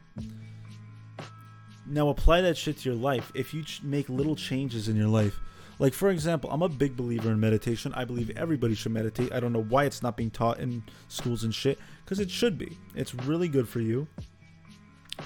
Now 1.87 2.09
apply 2.09 2.41
that 2.41 2.57
shit 2.57 2.79
to 2.79 2.89
your 2.89 2.99
life. 2.99 3.31
If 3.35 3.55
you 3.55 3.63
ch- 3.63 3.83
make 3.83 4.09
little 4.09 4.35
changes 4.35 4.89
in 4.89 4.97
your 4.97 5.09
life, 5.09 5.39
like 5.79 5.93
for 5.93 6.11
example, 6.11 6.51
I'm 6.51 6.63
a 6.63 6.69
big 6.69 6.97
believer 6.97 7.31
in 7.31 7.41
meditation. 7.41 7.93
I 7.95 8.05
believe 8.05 8.31
everybody 8.37 8.75
should 8.75 8.93
meditate. 8.93 9.33
I 9.33 9.41
don't 9.41 9.53
know 9.53 9.63
why 9.63 9.85
it's 9.85 10.03
not 10.03 10.17
being 10.17 10.31
taught 10.31 10.59
in 10.59 10.83
schools 11.09 11.45
and 11.45 11.55
shit, 11.55 11.79
because 12.05 12.21
it 12.21 12.31
should 12.31 12.59
be. 12.59 12.79
It's 12.95 13.15
really 13.15 13.49
good 13.49 13.69
for 13.69 13.81
you. 13.81 14.07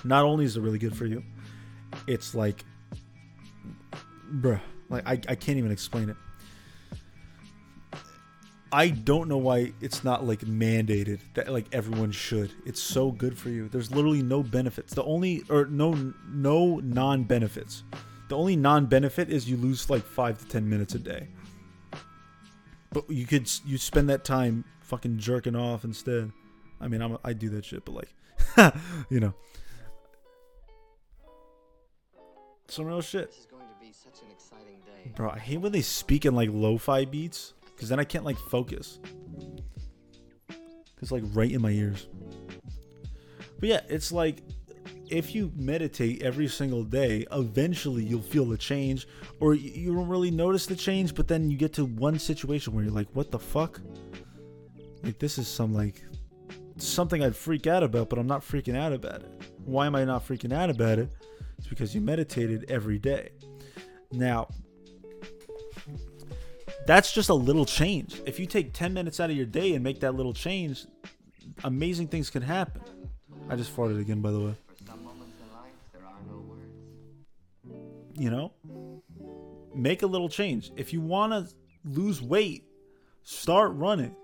Not 0.05 0.25
only 0.25 0.45
is 0.45 0.57
it 0.57 0.61
really 0.61 0.79
good 0.79 0.97
for 0.97 1.07
you, 1.07 1.23
it's 2.07 2.35
like, 2.35 2.65
bruh, 4.33 4.61
like 4.89 5.07
I, 5.07 5.13
I 5.13 5.35
can't 5.35 5.59
even 5.59 5.71
explain 5.71 6.11
it. 6.11 6.17
I 8.73 8.89
don't 8.91 9.29
know 9.29 9.39
why 9.39 9.73
it's 9.81 10.05
not 10.05 10.25
like 10.25 10.41
mandated 10.41 11.21
that 11.35 11.49
like 11.49 11.67
everyone 11.73 12.13
should. 12.13 12.53
It's 12.65 12.81
so 12.81 13.11
good 13.11 13.37
for 13.37 13.51
you. 13.51 13.69
There's 13.69 13.91
literally 13.91 14.23
no 14.23 14.43
benefits. 14.45 14.95
The 14.95 15.03
only 15.03 15.43
or 15.49 15.67
no 15.67 16.13
no 16.29 16.77
non 16.77 17.25
benefits. 17.25 17.83
The 18.31 18.37
only 18.37 18.55
non 18.55 18.87
benefit 18.87 19.29
is 19.29 19.51
you 19.51 19.57
lose 19.57 19.91
like 19.91 20.05
five 20.05 20.39
to 20.39 20.47
ten 20.47 20.71
minutes 20.71 20.95
a 20.95 21.01
day. 21.01 21.27
But 22.93 23.11
you 23.11 23.27
could 23.27 23.51
you 23.67 23.77
spend 23.77 24.09
that 24.09 24.25
time 24.25 24.65
fucking 24.83 25.19
jerking 25.19 25.57
off 25.57 25.83
instead. 25.83 26.31
I 26.81 26.87
mean, 26.87 27.03
I'm 27.03 27.19
I 27.25 27.33
do 27.33 27.49
that 27.51 27.65
shit, 27.65 27.85
but 27.85 27.93
like, 27.97 28.73
you 29.11 29.19
know, 29.19 29.35
some 32.69 32.87
real 32.87 33.01
shit. 33.01 33.31
This 33.31 33.41
is 33.41 33.47
going 33.47 33.65
to 33.65 33.85
be 33.85 33.93
such 33.93 34.23
an 34.23 34.31
exciting 34.31 34.79
day. 34.87 35.11
Bro, 35.17 35.31
I 35.31 35.41
hate 35.41 35.59
when 35.59 35.73
they 35.73 35.83
speak 35.83 36.25
in 36.25 36.37
like 36.37 36.51
lo-fi 36.53 37.07
beats, 37.07 37.55
cause 37.77 37.89
then 37.89 37.99
I 37.99 38.05
can't 38.05 38.25
like 38.25 38.39
focus. 38.39 39.01
It's 41.03 41.11
like 41.11 41.25
right 41.33 41.51
in 41.51 41.63
my 41.63 41.71
ears. 41.71 42.07
But 43.59 43.69
yeah, 43.69 43.81
it's 43.89 44.13
like 44.13 44.45
if 45.11 45.35
you 45.35 45.53
meditate 45.57 46.23
every 46.23 46.49
single 46.49 46.85
day, 46.85 47.27
eventually 47.33 48.05
you'll 48.05 48.23
feel 48.23 48.45
the 48.45 48.57
change, 48.57 49.07
or 49.41 49.55
you 49.55 49.95
don't 49.95 50.09
really 50.09 50.31
notice 50.31 50.67
the 50.67 50.77
change, 50.77 51.15
but 51.15 51.29
then 51.29 51.51
you 51.51 51.57
get 51.57 51.73
to 51.75 51.85
one 51.85 52.19
situation 52.19 52.73
where 52.73 52.85
you're 52.85 52.93
like, 52.93 53.09
"What 53.13 53.31
the 53.31 53.39
fuck?" 53.39 53.81
Like 55.03 55.19
this 55.19 55.39
is 55.39 55.49
some 55.49 55.75
like 55.75 56.03
something 56.77 57.23
I'd 57.23 57.37
freak 57.37 57.67
out 57.67 57.83
about, 57.83 58.09
but 58.09 58.19
I'm 58.19 58.27
not 58.27 58.43
freaking 58.43 58.77
out 58.77 58.93
about 58.93 59.23
it. 59.23 59.43
Why 59.65 59.87
am 59.87 59.95
I 59.95 60.05
not 60.05 60.27
freaking 60.27 60.53
out 60.53 60.71
about 60.71 60.99
it? 60.99 61.11
It's 61.59 61.67
because 61.67 61.95
you 61.95 62.01
meditated 62.01 62.71
every 62.71 62.99
day. 62.99 63.31
Now, 64.13 64.49
that's 66.87 67.13
just 67.13 67.29
a 67.29 67.35
little 67.35 67.67
change. 67.67 68.21
If 68.27 68.41
you 68.41 68.47
take 68.47 68.73
10 68.73 68.95
minutes 68.95 69.21
out 69.21 69.31
of 69.31 69.37
your 69.37 69.47
day 69.47 69.75
and 69.75 69.85
make 69.85 70.01
that 70.01 70.15
little 70.15 70.33
change, 70.33 70.87
amazing 71.65 72.09
things 72.09 72.31
can 72.31 72.43
happen. 72.43 72.83
I 73.49 73.57
just 73.57 73.75
farted 73.77 74.01
again, 74.01 74.21
by 74.21 74.31
the 74.31 74.41
way. 74.41 74.55
You 78.15 78.31
know? 78.31 78.53
Make 79.75 80.03
a 80.03 80.07
little 80.07 80.29
change. 80.29 80.73
If 80.77 80.93
you 80.93 81.01
want 81.01 81.33
to 81.33 81.55
lose 81.85 82.21
weight, 82.21 82.65
start 83.23 83.73
running. 83.75 84.15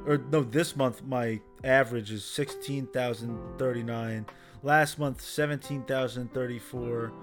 or 0.06 0.18
no, 0.18 0.44
this 0.44 0.76
month 0.76 1.02
my 1.04 1.40
average 1.64 2.12
is 2.12 2.26
16,039. 2.26 4.26
Last 4.64 5.00
month 5.00 5.22
17,034. 5.22 7.14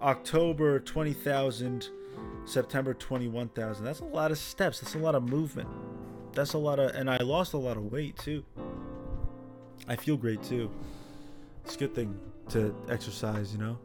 October 0.00 0.80
20,000. 0.80 1.90
September 2.44 2.94
21,000. 2.94 3.84
That's 3.84 4.00
a 4.00 4.04
lot 4.04 4.30
of 4.30 4.38
steps. 4.38 4.80
That's 4.80 4.94
a 4.94 4.98
lot 4.98 5.14
of 5.14 5.22
movement. 5.22 5.68
That's 6.32 6.54
a 6.54 6.58
lot 6.58 6.78
of 6.78 6.94
and 6.94 7.10
I 7.10 7.18
lost 7.18 7.52
a 7.52 7.58
lot 7.58 7.76
of 7.76 7.92
weight 7.92 8.16
too. 8.18 8.44
I 9.88 9.96
feel 9.96 10.16
great 10.16 10.42
too. 10.42 10.70
It's 11.64 11.76
a 11.76 11.78
good 11.78 11.94
thing 11.94 12.18
to 12.50 12.74
exercise, 12.88 13.52
you 13.52 13.58
know? 13.58 13.78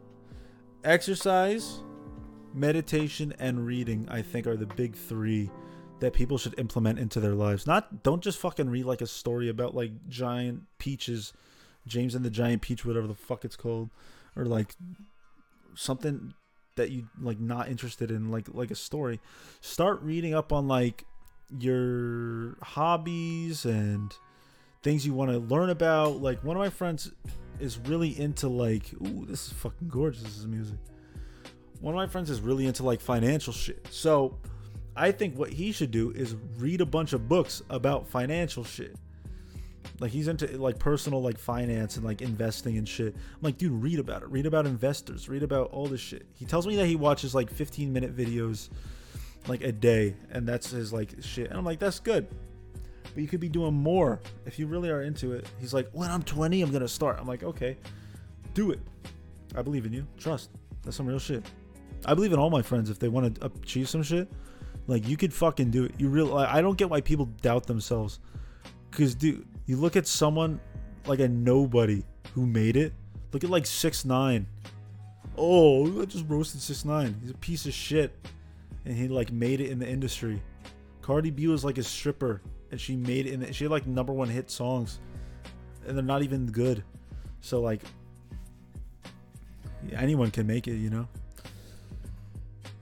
Exercise, 0.84 1.80
meditation, 2.54 3.34
and 3.38 3.66
reading, 3.66 4.06
I 4.10 4.22
think, 4.22 4.46
are 4.46 4.56
the 4.56 4.66
big 4.66 4.94
three 4.94 5.50
that 6.00 6.12
people 6.12 6.38
should 6.38 6.58
implement 6.58 6.98
into 6.98 7.20
their 7.20 7.34
lives. 7.34 7.66
Not 7.66 8.02
don't 8.02 8.22
just 8.22 8.38
fucking 8.38 8.70
read 8.70 8.84
like 8.84 9.00
a 9.00 9.06
story 9.06 9.48
about 9.48 9.74
like 9.74 9.92
giant 10.08 10.62
peaches, 10.78 11.32
James 11.86 12.14
and 12.14 12.24
the 12.24 12.30
Giant 12.30 12.62
Peach, 12.62 12.84
whatever 12.84 13.06
the 13.06 13.14
fuck 13.14 13.44
it's 13.44 13.56
called, 13.56 13.90
or 14.36 14.44
like 14.44 14.74
something 15.74 16.34
that 16.76 16.90
you 16.90 17.08
like 17.20 17.40
not 17.40 17.68
interested 17.68 18.10
in, 18.10 18.30
like 18.30 18.46
like 18.52 18.70
a 18.70 18.76
story. 18.76 19.20
Start 19.60 20.00
reading 20.02 20.34
up 20.34 20.52
on 20.52 20.68
like 20.68 21.04
your 21.58 22.56
hobbies 22.62 23.64
and 23.64 24.14
things 24.82 25.06
you 25.06 25.14
want 25.14 25.30
to 25.30 25.38
learn 25.38 25.70
about. 25.70 26.20
Like 26.22 26.42
one 26.44 26.56
of 26.56 26.60
my 26.60 26.70
friends 26.70 27.10
is 27.58 27.78
really 27.78 28.18
into 28.18 28.48
like, 28.48 28.92
ooh, 28.94 29.26
this 29.26 29.46
is 29.48 29.52
fucking 29.54 29.88
gorgeous. 29.88 30.22
This 30.22 30.38
is 30.38 30.46
music. 30.46 30.78
One 31.80 31.94
of 31.94 31.98
my 31.98 32.06
friends 32.06 32.30
is 32.30 32.40
really 32.40 32.66
into 32.66 32.84
like 32.84 33.00
financial 33.00 33.52
shit. 33.52 33.86
So 33.90 34.38
I 34.98 35.12
think 35.12 35.38
what 35.38 35.50
he 35.50 35.70
should 35.70 35.92
do 35.92 36.10
is 36.10 36.34
read 36.56 36.80
a 36.80 36.86
bunch 36.86 37.12
of 37.12 37.28
books 37.28 37.62
about 37.70 38.08
financial 38.08 38.64
shit. 38.64 38.96
Like 40.00 40.10
he's 40.10 40.26
into 40.26 40.46
like 40.58 40.78
personal 40.78 41.22
like 41.22 41.38
finance 41.38 41.96
and 41.96 42.04
like 42.04 42.20
investing 42.20 42.78
and 42.78 42.88
shit. 42.88 43.14
I'm 43.14 43.40
like, 43.40 43.58
dude, 43.58 43.80
read 43.80 44.00
about 44.00 44.22
it. 44.22 44.28
Read 44.28 44.44
about 44.44 44.66
investors. 44.66 45.28
Read 45.28 45.44
about 45.44 45.70
all 45.70 45.86
this 45.86 46.00
shit. 46.00 46.26
He 46.34 46.44
tells 46.44 46.66
me 46.66 46.74
that 46.76 46.86
he 46.86 46.96
watches 46.96 47.32
like 47.32 47.48
15 47.48 47.92
minute 47.92 48.16
videos 48.16 48.70
like 49.46 49.62
a 49.62 49.70
day 49.70 50.14
and 50.30 50.46
that's 50.46 50.70
his 50.70 50.92
like 50.92 51.14
shit. 51.22 51.48
And 51.48 51.56
I'm 51.56 51.64
like, 51.64 51.78
that's 51.78 52.00
good. 52.00 52.26
But 53.04 53.22
you 53.22 53.28
could 53.28 53.40
be 53.40 53.48
doing 53.48 53.74
more 53.74 54.20
if 54.46 54.58
you 54.58 54.66
really 54.66 54.90
are 54.90 55.02
into 55.02 55.32
it. 55.32 55.48
He's 55.60 55.72
like, 55.72 55.88
when 55.92 56.10
I'm 56.10 56.22
20, 56.22 56.60
I'm 56.60 56.72
gonna 56.72 56.88
start. 56.88 57.18
I'm 57.20 57.26
like, 57.26 57.44
okay, 57.44 57.76
do 58.52 58.72
it. 58.72 58.80
I 59.54 59.62
believe 59.62 59.86
in 59.86 59.92
you. 59.92 60.06
Trust. 60.16 60.50
That's 60.82 60.96
some 60.96 61.06
real 61.06 61.20
shit. 61.20 61.44
I 62.04 62.14
believe 62.14 62.32
in 62.32 62.38
all 62.40 62.50
my 62.50 62.62
friends 62.62 62.90
if 62.90 62.98
they 62.98 63.08
want 63.08 63.36
to 63.36 63.46
achieve 63.46 63.88
some 63.88 64.02
shit. 64.02 64.28
Like 64.88 65.06
you 65.06 65.16
could 65.16 65.32
fucking 65.32 65.70
do 65.70 65.84
it. 65.84 65.94
You 65.98 66.08
real 66.08 66.26
like, 66.26 66.48
I 66.48 66.60
don't 66.60 66.76
get 66.76 66.90
why 66.90 67.02
people 67.02 67.26
doubt 67.42 67.66
themselves. 67.66 68.18
Cause 68.90 69.14
dude, 69.14 69.46
you 69.66 69.76
look 69.76 69.94
at 69.94 70.06
someone 70.06 70.58
like 71.06 71.20
a 71.20 71.28
nobody 71.28 72.02
who 72.32 72.46
made 72.46 72.76
it. 72.76 72.94
Look 73.32 73.44
at 73.44 73.50
like 73.50 73.66
six 73.66 74.06
nine. 74.06 74.46
Oh, 75.36 76.00
I 76.00 76.06
just 76.06 76.24
roasted 76.26 76.62
six 76.62 76.86
nine. 76.86 77.14
He's 77.20 77.30
a 77.30 77.34
piece 77.34 77.66
of 77.66 77.74
shit, 77.74 78.16
and 78.86 78.96
he 78.96 79.08
like 79.08 79.30
made 79.30 79.60
it 79.60 79.70
in 79.70 79.78
the 79.78 79.86
industry. 79.86 80.42
Cardi 81.02 81.30
B 81.30 81.46
was 81.46 81.66
like 81.66 81.76
a 81.76 81.82
stripper, 81.82 82.40
and 82.70 82.80
she 82.80 82.96
made 82.96 83.26
it. 83.26 83.34
In 83.34 83.40
the, 83.40 83.52
she 83.52 83.64
had 83.64 83.70
like 83.70 83.86
number 83.86 84.14
one 84.14 84.28
hit 84.28 84.50
songs, 84.50 85.00
and 85.86 85.96
they're 85.96 86.02
not 86.02 86.22
even 86.22 86.46
good. 86.46 86.82
So 87.42 87.60
like, 87.60 87.82
anyone 89.92 90.30
can 90.30 90.46
make 90.46 90.66
it, 90.66 90.76
you 90.76 90.88
know. 90.88 91.06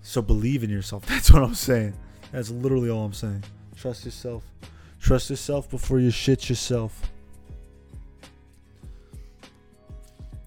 So 0.07 0.23
believe 0.23 0.63
in 0.63 0.71
yourself. 0.71 1.05
That's 1.07 1.33
what 1.33 1.43
I'm 1.43 1.57
saying. 1.57 1.93
That's 2.31 2.49
literally 2.51 2.91
all 2.91 3.05
I'm 3.05 3.13
saying. 3.13 3.43
Trust 3.75 4.05
yourself. 4.05 4.45
Trust 5.01 5.31
yourself 5.31 5.69
before 5.69 5.99
you 5.99 6.11
shit 6.11 6.49
yourself. 6.49 7.11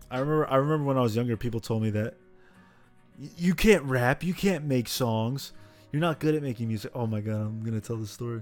I 0.10 0.20
remember 0.20 0.50
I 0.50 0.56
remember 0.56 0.86
when 0.86 0.98
I 0.98 1.02
was 1.02 1.14
younger 1.14 1.36
people 1.36 1.60
told 1.60 1.84
me 1.84 1.90
that 1.90 2.16
you 3.38 3.54
can't 3.54 3.84
rap, 3.84 4.24
you 4.24 4.34
can't 4.34 4.64
make 4.64 4.88
songs. 4.88 5.52
You're 5.92 6.00
not 6.00 6.20
good 6.20 6.36
at 6.36 6.42
making 6.42 6.70
music. 6.70 6.92
Oh 6.96 7.06
my 7.06 7.20
god, 7.20 7.42
I'm 7.42 7.60
going 7.60 7.80
to 7.80 7.86
tell 7.86 7.98
this 7.98 8.12
story. 8.12 8.42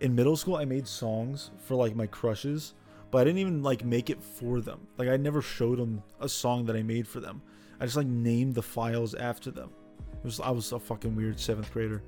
In 0.00 0.16
middle 0.16 0.36
school, 0.36 0.56
I 0.56 0.64
made 0.64 0.88
songs 0.88 1.52
for 1.60 1.76
like 1.76 1.94
my 1.94 2.08
crushes, 2.08 2.74
but 3.12 3.18
I 3.18 3.24
didn't 3.24 3.38
even 3.38 3.62
like 3.62 3.84
make 3.84 4.10
it 4.10 4.20
for 4.20 4.60
them. 4.60 4.80
Like 4.98 5.08
I 5.08 5.16
never 5.16 5.40
showed 5.40 5.78
them 5.78 6.02
a 6.20 6.28
song 6.28 6.66
that 6.66 6.74
I 6.74 6.82
made 6.82 7.06
for 7.06 7.20
them. 7.20 7.40
I 7.78 7.84
just 7.84 7.96
like 7.96 8.08
named 8.08 8.56
the 8.56 8.62
files 8.62 9.14
after 9.14 9.52
them. 9.52 9.70
It 10.18 10.24
was 10.24 10.40
I 10.40 10.50
was 10.50 10.72
a 10.72 10.78
fucking 10.78 11.14
weird 11.14 11.38
seventh 11.38 11.72
grader. 11.72 12.02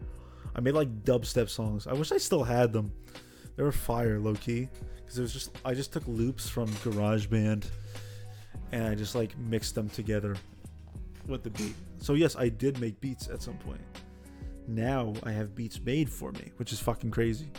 I 0.54 0.60
made 0.60 0.74
like 0.74 1.04
dubstep 1.04 1.48
songs. 1.48 1.86
I 1.86 1.92
wish 1.92 2.12
I 2.12 2.18
still 2.18 2.42
had 2.42 2.72
them. 2.72 2.92
They 3.56 3.62
were 3.62 3.72
fire, 3.72 4.18
low 4.18 4.34
key, 4.34 4.68
because 4.96 5.18
it 5.18 5.22
was 5.22 5.32
just 5.32 5.56
I 5.64 5.74
just 5.74 5.92
took 5.92 6.06
loops 6.06 6.48
from 6.48 6.68
GarageBand, 6.68 7.66
and 8.72 8.84
I 8.86 8.94
just 8.94 9.14
like 9.14 9.36
mixed 9.38 9.74
them 9.74 9.88
together 9.88 10.36
with 11.26 11.42
the 11.42 11.50
beat. 11.50 11.74
So 11.98 12.14
yes, 12.14 12.36
I 12.36 12.48
did 12.48 12.80
make 12.80 13.00
beats 13.00 13.28
at 13.28 13.42
some 13.42 13.58
point. 13.58 13.80
Now 14.66 15.14
I 15.22 15.32
have 15.32 15.54
beats 15.54 15.80
made 15.80 16.10
for 16.10 16.32
me, 16.32 16.52
which 16.56 16.72
is 16.72 16.80
fucking 16.80 17.10
crazy, 17.10 17.50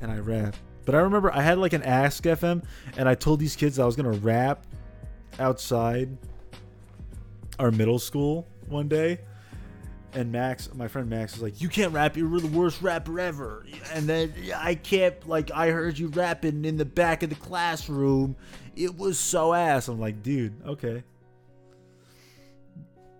and 0.00 0.10
I 0.10 0.18
rap. 0.18 0.56
But 0.84 0.94
I 0.94 0.98
remember 0.98 1.32
I 1.32 1.42
had 1.42 1.58
like 1.58 1.72
an 1.72 1.82
Ask 1.82 2.22
FM, 2.24 2.64
and 2.96 3.08
I 3.08 3.14
told 3.14 3.40
these 3.40 3.56
kids 3.56 3.78
I 3.78 3.84
was 3.84 3.96
gonna 3.96 4.12
rap 4.12 4.66
outside 5.38 6.16
our 7.58 7.70
middle 7.70 7.98
school 7.98 8.46
one 8.68 8.88
day 8.88 9.18
and 10.16 10.32
Max, 10.32 10.72
my 10.74 10.88
friend 10.88 11.10
Max, 11.10 11.34
was 11.34 11.42
like, 11.42 11.60
"You 11.60 11.68
can't 11.68 11.92
rap. 11.92 12.16
You're 12.16 12.40
the 12.40 12.48
worst 12.48 12.80
rapper 12.80 13.20
ever." 13.20 13.66
And 13.92 14.08
then 14.08 14.32
I 14.56 14.74
can't. 14.74 15.28
Like, 15.28 15.50
I 15.52 15.68
heard 15.68 15.98
you 15.98 16.08
rapping 16.08 16.64
in 16.64 16.78
the 16.78 16.86
back 16.86 17.22
of 17.22 17.28
the 17.28 17.36
classroom. 17.36 18.34
It 18.74 18.96
was 18.96 19.18
so 19.18 19.52
ass. 19.52 19.88
I'm 19.88 20.00
like, 20.00 20.22
dude, 20.22 20.54
okay. 20.66 21.04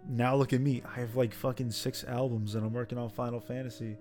Now 0.08 0.36
look 0.36 0.54
at 0.54 0.60
me. 0.60 0.82
I 0.86 1.00
have 1.00 1.16
like 1.16 1.34
fucking 1.34 1.70
six 1.70 2.02
albums, 2.02 2.54
and 2.54 2.64
I'm 2.64 2.72
working 2.72 2.96
on 2.96 3.10
Final 3.10 3.40
Fantasy 3.40 3.98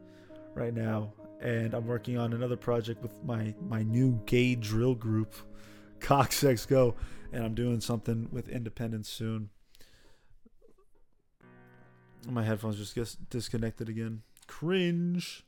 right 0.53 0.73
now, 0.73 1.11
and 1.41 1.73
I'm 1.73 1.85
working 1.85 2.17
on 2.17 2.31
another 2.31 2.57
project 2.57 3.03
with 3.03 3.21
my 3.25 3.53
my 3.67 3.83
new 3.83 4.21
gay 4.25 4.55
drill 4.55 4.95
group, 4.95 5.35
Cocksex 5.99 6.65
Go, 6.65 6.95
and 7.33 7.43
I'm 7.43 7.55
doing 7.55 7.81
something 7.81 8.29
with 8.31 8.47
Independence 8.47 9.09
soon. 9.09 9.49
My 12.27 12.43
headphones 12.43 12.77
just 12.77 12.95
get 12.95 13.15
disconnected 13.29 13.89
again. 13.89 14.21
Cringe. 14.47 15.45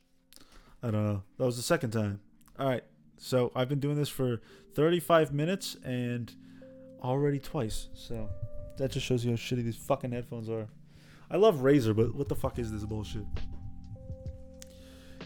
I 0.82 0.90
don't 0.90 1.04
know. 1.04 1.22
That 1.38 1.44
was 1.44 1.56
the 1.56 1.62
second 1.62 1.90
time. 1.90 2.20
All 2.58 2.68
right. 2.68 2.84
So 3.16 3.50
I've 3.54 3.68
been 3.68 3.80
doing 3.80 3.96
this 3.96 4.08
for 4.08 4.40
35 4.74 5.32
minutes 5.32 5.76
and 5.84 6.32
already 7.02 7.38
twice. 7.38 7.88
So 7.94 8.28
that 8.78 8.92
just 8.92 9.04
shows 9.04 9.24
you 9.24 9.32
how 9.32 9.36
shitty 9.36 9.64
these 9.64 9.76
fucking 9.76 10.12
headphones 10.12 10.48
are. 10.48 10.68
I 11.30 11.36
love 11.36 11.56
Razer, 11.56 11.94
but 11.94 12.14
what 12.14 12.28
the 12.28 12.36
fuck 12.36 12.58
is 12.58 12.72
this 12.72 12.84
bullshit? 12.84 13.24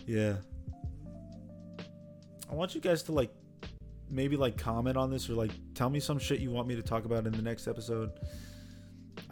Yeah. 0.07 0.36
I 2.50 2.55
want 2.55 2.74
you 2.74 2.80
guys 2.80 3.03
to 3.05 3.12
like 3.12 3.30
maybe 4.11 4.36
like 4.36 4.57
comment 4.59 4.96
on 4.96 5.11
this 5.11 5.30
or 5.30 5.34
like 5.34 5.53
tell 5.74 5.88
me 5.88 6.00
some 6.00 6.18
shit 6.18 6.40
you 6.40 6.50
want 6.50 6.68
me 6.68 6.76
to 6.76 6.82
talk 6.82 7.05
about 7.05 7.26
in 7.26 7.32
the 7.32 7.42
next 7.42 7.68
episode. 7.68 8.11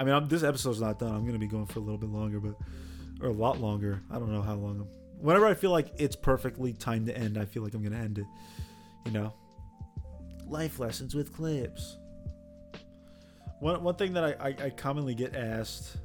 I 0.01 0.05
mean, 0.05 0.15
I'm, 0.15 0.29
this 0.29 0.43
episode's 0.43 0.81
not 0.81 0.99
done. 0.99 1.15
I'm 1.15 1.27
gonna 1.27 1.39
be 1.39 1.47
going 1.47 1.67
for 1.67 1.79
a 1.79 1.83
little 1.83 1.99
bit 1.99 2.09
longer, 2.09 2.41
but 2.41 2.55
or 3.21 3.29
a 3.29 3.33
lot 3.33 3.61
longer. 3.61 4.01
I 4.11 4.19
don't 4.19 4.33
know 4.33 4.41
how 4.41 4.55
long. 4.55 4.89
Whenever 5.19 5.47
I 5.47 5.53
feel 5.53 5.73
like 5.73 5.89
it's 5.99 6.17
perfectly 6.17 6.73
timed 6.73 7.07
to 7.09 7.17
end, 7.17 7.37
I 7.37 7.45
feel 7.45 7.63
like 7.63 7.75
I'm 7.75 7.83
gonna 7.83 7.99
end 7.99 8.17
it. 8.17 8.25
You 9.05 9.13
know, 9.13 9.35
life 10.47 10.79
lessons 10.79 11.15
with 11.15 11.35
clips. 11.35 11.99
One 13.59 13.83
one 13.83 13.95
thing 13.97 14.15
that 14.15 14.25
I, 14.25 14.49
I, 14.49 14.57
I 14.65 14.71
commonly 14.71 15.15
get 15.15 15.37
asked 15.37 15.99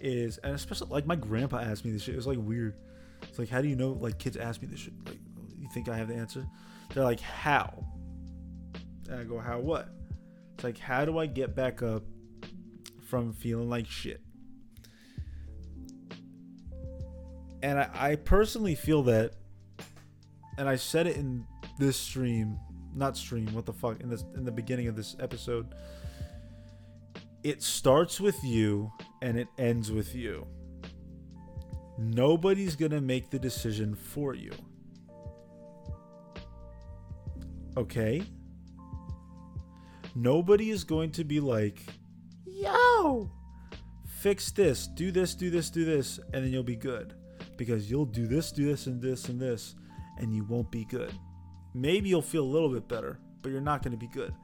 is, 0.00 0.38
and 0.38 0.54
especially 0.54 0.88
like 0.88 1.04
my 1.04 1.16
grandpa 1.16 1.58
asked 1.58 1.84
me 1.84 1.90
this 1.90 2.02
shit. 2.02 2.14
It 2.14 2.16
was 2.16 2.26
like 2.26 2.38
weird. 2.40 2.76
It's 3.24 3.38
like, 3.38 3.50
how 3.50 3.60
do 3.60 3.68
you 3.68 3.76
know? 3.76 3.90
Like 3.90 4.18
kids 4.18 4.38
ask 4.38 4.62
me 4.62 4.68
this 4.68 4.80
shit. 4.80 4.94
Like, 5.04 5.18
you 5.58 5.68
think 5.74 5.90
I 5.90 5.98
have 5.98 6.08
the 6.08 6.14
answer? 6.14 6.46
They're 6.94 7.04
like, 7.04 7.20
how? 7.20 7.84
And 9.10 9.20
I 9.20 9.24
go, 9.24 9.38
how 9.38 9.58
what? 9.58 9.90
It's 10.54 10.64
like, 10.64 10.78
how 10.78 11.04
do 11.04 11.18
I 11.18 11.26
get 11.26 11.54
back 11.54 11.82
up 11.82 12.04
from 13.12 13.34
feeling 13.34 13.68
like 13.68 13.86
shit? 13.86 14.22
And 17.62 17.78
I, 17.78 17.90
I 17.94 18.16
personally 18.16 18.74
feel 18.74 19.02
that, 19.02 19.34
and 20.56 20.66
I 20.66 20.76
said 20.76 21.06
it 21.06 21.18
in 21.18 21.44
this 21.78 21.98
stream, 21.98 22.58
not 22.94 23.18
stream, 23.18 23.52
what 23.52 23.66
the 23.66 23.72
fuck, 23.74 24.00
in 24.00 24.08
this 24.08 24.24
in 24.34 24.46
the 24.46 24.50
beginning 24.50 24.88
of 24.88 24.96
this 24.96 25.14
episode. 25.20 25.74
It 27.42 27.62
starts 27.62 28.18
with 28.18 28.42
you 28.42 28.90
and 29.20 29.36
it 29.38 29.48
ends 29.58 29.92
with 29.92 30.14
you. 30.14 30.46
Nobody's 31.98 32.76
gonna 32.76 33.02
make 33.02 33.28
the 33.28 33.38
decision 33.38 33.94
for 33.94 34.32
you. 34.34 34.52
Okay? 37.76 38.22
Nobody 40.14 40.70
is 40.70 40.82
going 40.84 41.10
to 41.12 41.24
be 41.24 41.40
like, 41.40 41.82
yo, 42.62 43.30
fix 44.20 44.50
this, 44.52 44.86
do 44.86 45.10
this, 45.10 45.34
do 45.34 45.50
this, 45.50 45.70
do 45.70 45.84
this, 45.84 46.18
and 46.32 46.44
then 46.44 46.52
you'll 46.52 46.62
be 46.62 46.76
good. 46.76 47.14
Because 47.56 47.90
you'll 47.90 48.06
do 48.06 48.26
this, 48.26 48.52
do 48.52 48.64
this, 48.64 48.86
and 48.86 49.00
this, 49.00 49.28
and 49.28 49.40
this, 49.40 49.74
and 50.18 50.34
you 50.34 50.44
won't 50.44 50.70
be 50.70 50.84
good. 50.84 51.12
Maybe 51.74 52.08
you'll 52.08 52.22
feel 52.22 52.44
a 52.44 52.52
little 52.52 52.68
bit 52.68 52.88
better, 52.88 53.18
but 53.42 53.50
you're 53.50 53.60
not 53.60 53.82
going 53.82 53.92
to 53.92 53.98
be 53.98 54.08
good. 54.08 54.34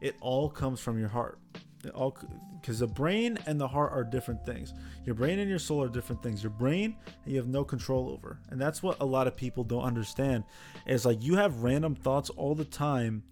It 0.00 0.16
all 0.20 0.48
comes 0.48 0.80
from 0.80 0.98
your 0.98 1.08
heart. 1.08 1.38
It 1.84 1.90
all 1.90 2.16
because 2.60 2.80
the 2.80 2.86
brain 2.86 3.38
and 3.46 3.60
the 3.60 3.68
heart 3.68 3.92
are 3.92 4.02
different 4.02 4.44
things. 4.44 4.74
Your 5.04 5.14
brain 5.14 5.38
and 5.38 5.48
your 5.48 5.58
soul 5.58 5.82
are 5.82 5.88
different 5.88 6.22
things. 6.22 6.42
Your 6.42 6.50
brain 6.50 6.96
you 7.24 7.36
have 7.36 7.46
no 7.46 7.64
control 7.64 8.10
over, 8.10 8.40
and 8.50 8.60
that's 8.60 8.82
what 8.82 9.00
a 9.00 9.04
lot 9.04 9.26
of 9.26 9.36
people 9.36 9.62
don't 9.62 9.84
understand. 9.84 10.44
Is 10.86 11.06
like 11.06 11.22
you 11.22 11.36
have 11.36 11.62
random 11.62 11.94
thoughts 11.94 12.30
all 12.30 12.54
the 12.54 12.64
time, 12.64 13.22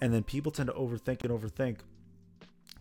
and 0.00 0.12
then 0.12 0.22
people 0.22 0.50
tend 0.50 0.68
to 0.68 0.74
overthink 0.74 1.24
and 1.24 1.30
overthink. 1.30 1.78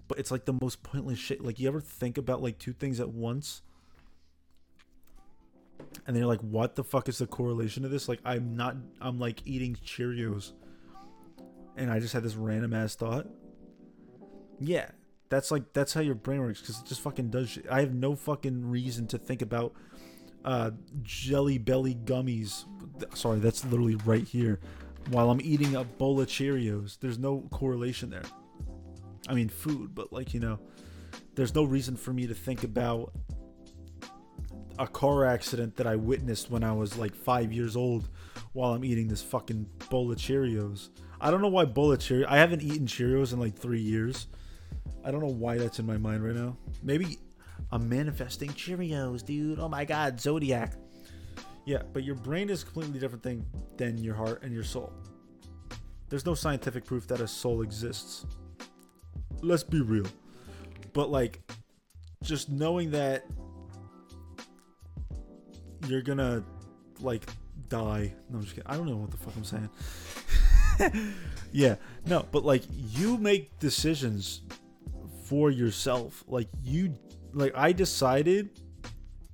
But 0.10 0.20
it's 0.20 0.32
like 0.32 0.44
the 0.44 0.58
most 0.60 0.84
pointless 0.84 1.20
shit. 1.20 1.42
Like 1.42 1.60
you 1.60 1.70
ever 1.70 1.80
think 1.80 2.18
about 2.18 2.42
like 2.42 2.58
two 2.58 2.74
things 2.74 3.00
at 3.00 3.10
once? 3.10 3.62
And 6.06 6.16
then 6.16 6.18
you're 6.18 6.28
like, 6.28 6.42
what 6.42 6.76
the 6.76 6.84
fuck 6.84 7.08
is 7.08 7.20
the 7.20 7.28
correlation 7.28 7.86
of 7.86 7.92
this? 7.92 8.10
Like 8.10 8.20
I'm 8.26 8.58
not 8.58 8.76
I'm 9.00 9.20
like 9.20 9.42
eating 9.46 9.76
Cheerios. 9.76 10.52
And 11.78 11.90
I 11.90 12.00
just 12.00 12.12
had 12.12 12.24
this 12.24 12.36
random 12.36 12.74
ass 12.74 12.96
thought. 12.96 13.28
Yeah, 14.60 14.90
that's 15.30 15.52
like 15.52 15.72
that's 15.74 15.94
how 15.94 16.02
your 16.02 16.16
brain 16.16 16.42
works 16.42 16.60
because 16.60 16.82
it 16.82 16.88
just 16.88 17.02
fucking 17.02 17.30
does 17.30 17.52
shit. 17.52 17.68
I 17.70 17.80
have 17.80 17.94
no 17.94 18.16
fucking 18.16 18.70
reason 18.70 19.08
to 19.08 19.18
think 19.18 19.42
about 19.42 19.74
uh, 20.44 20.72
jelly 21.04 21.60
belly 21.60 21.96
gummies. 21.96 22.66
Sorry, 23.14 23.40
that's 23.40 23.64
literally 23.64 23.96
right 23.96 24.28
here. 24.28 24.60
While 25.10 25.30
I'm 25.30 25.40
eating 25.42 25.76
a 25.76 25.84
bowl 25.84 26.20
of 26.20 26.28
Cheerios, 26.28 27.00
there's 27.00 27.20
no 27.20 27.48
correlation 27.52 28.10
there. 28.10 28.24
I 29.30 29.34
mean, 29.36 29.48
food, 29.48 29.94
but 29.94 30.12
like 30.12 30.34
you 30.34 30.40
know, 30.40 30.60
there's 31.36 31.54
no 31.56 31.64
reason 31.64 31.96
for 31.96 32.12
me 32.12 32.28
to 32.28 32.34
think 32.34 32.64
about 32.64 33.14
a 34.80 34.88
car 34.88 35.26
accident 35.26 35.76
that 35.76 35.86
I 35.86 35.96
witnessed 35.96 36.50
when 36.50 36.64
I 36.64 36.72
was 36.72 36.98
like 36.98 37.14
five 37.14 37.54
years 37.54 37.76
old 37.76 38.10
while 38.54 38.74
I'm 38.74 38.84
eating 38.84 39.08
this 39.08 39.22
fucking 39.22 39.68
bowl 39.90 40.12
of 40.12 40.18
Cheerios. 40.18 40.90
I 41.22 41.32
don't 41.32 41.42
know 41.42 41.50
why 41.50 41.66
bowl 41.66 41.92
of 41.92 42.00
Cheerios. 42.00 42.28
I 42.28 42.38
haven't 42.38 42.64
eaten 42.64 42.88
Cheerios 42.88 43.34
in 43.34 43.40
like 43.40 43.56
three 43.56 43.82
years. 43.82 44.28
I 45.04 45.12
don't 45.12 45.22
know 45.22 45.28
why 45.28 45.58
that's 45.58 45.80
in 45.80 45.86
my 45.86 45.98
mind 45.98 46.24
right 46.24 46.36
now. 46.36 46.58
Maybe 46.82 47.20
I'm 47.72 47.88
manifesting 47.88 48.50
Cheerios, 48.50 49.24
dude. 49.24 49.60
Oh 49.60 49.70
my 49.70 49.86
god, 49.86 50.20
Zodiac. 50.20 50.74
Yeah, 51.66 51.84
but 51.94 52.04
your 52.04 52.16
brain 52.16 52.50
is 52.50 52.64
a 52.64 52.66
completely 52.66 53.00
different 53.00 53.24
thing 53.24 53.46
than 53.78 53.98
your 53.98 54.16
heart 54.16 54.44
and 54.44 54.52
your 54.54 54.64
soul. 54.64 54.92
There's 56.10 56.26
no 56.26 56.34
scientific 56.34 56.86
proof 56.86 57.06
that 57.08 57.20
a 57.20 57.28
soul 57.28 57.62
exists. 57.62 58.26
Let's 59.42 59.64
be 59.64 59.82
real. 59.82 60.08
But 60.94 61.10
like 61.10 61.42
just 62.24 62.50
knowing 62.50 62.92
that 62.92 63.26
you're 65.88 66.02
gonna 66.02 66.44
like 67.00 67.26
die. 67.70 68.14
No, 68.30 68.38
I'm 68.38 68.44
just 68.44 68.56
kidding. 68.56 68.70
I 68.70 68.76
don't 68.76 68.88
know 68.88 68.98
what 68.98 69.12
the 69.12 69.18
fuck 69.18 69.34
I'm 69.36 69.44
saying. 69.44 69.70
yeah, 71.52 71.76
no, 72.06 72.26
but 72.32 72.44
like 72.44 72.64
you 72.70 73.18
make 73.18 73.58
decisions 73.60 74.42
for 75.24 75.52
yourself. 75.52 76.24
Like 76.28 76.50
you 76.64 76.96
like 77.34 77.54
I 77.56 77.72
decided 77.72 78.60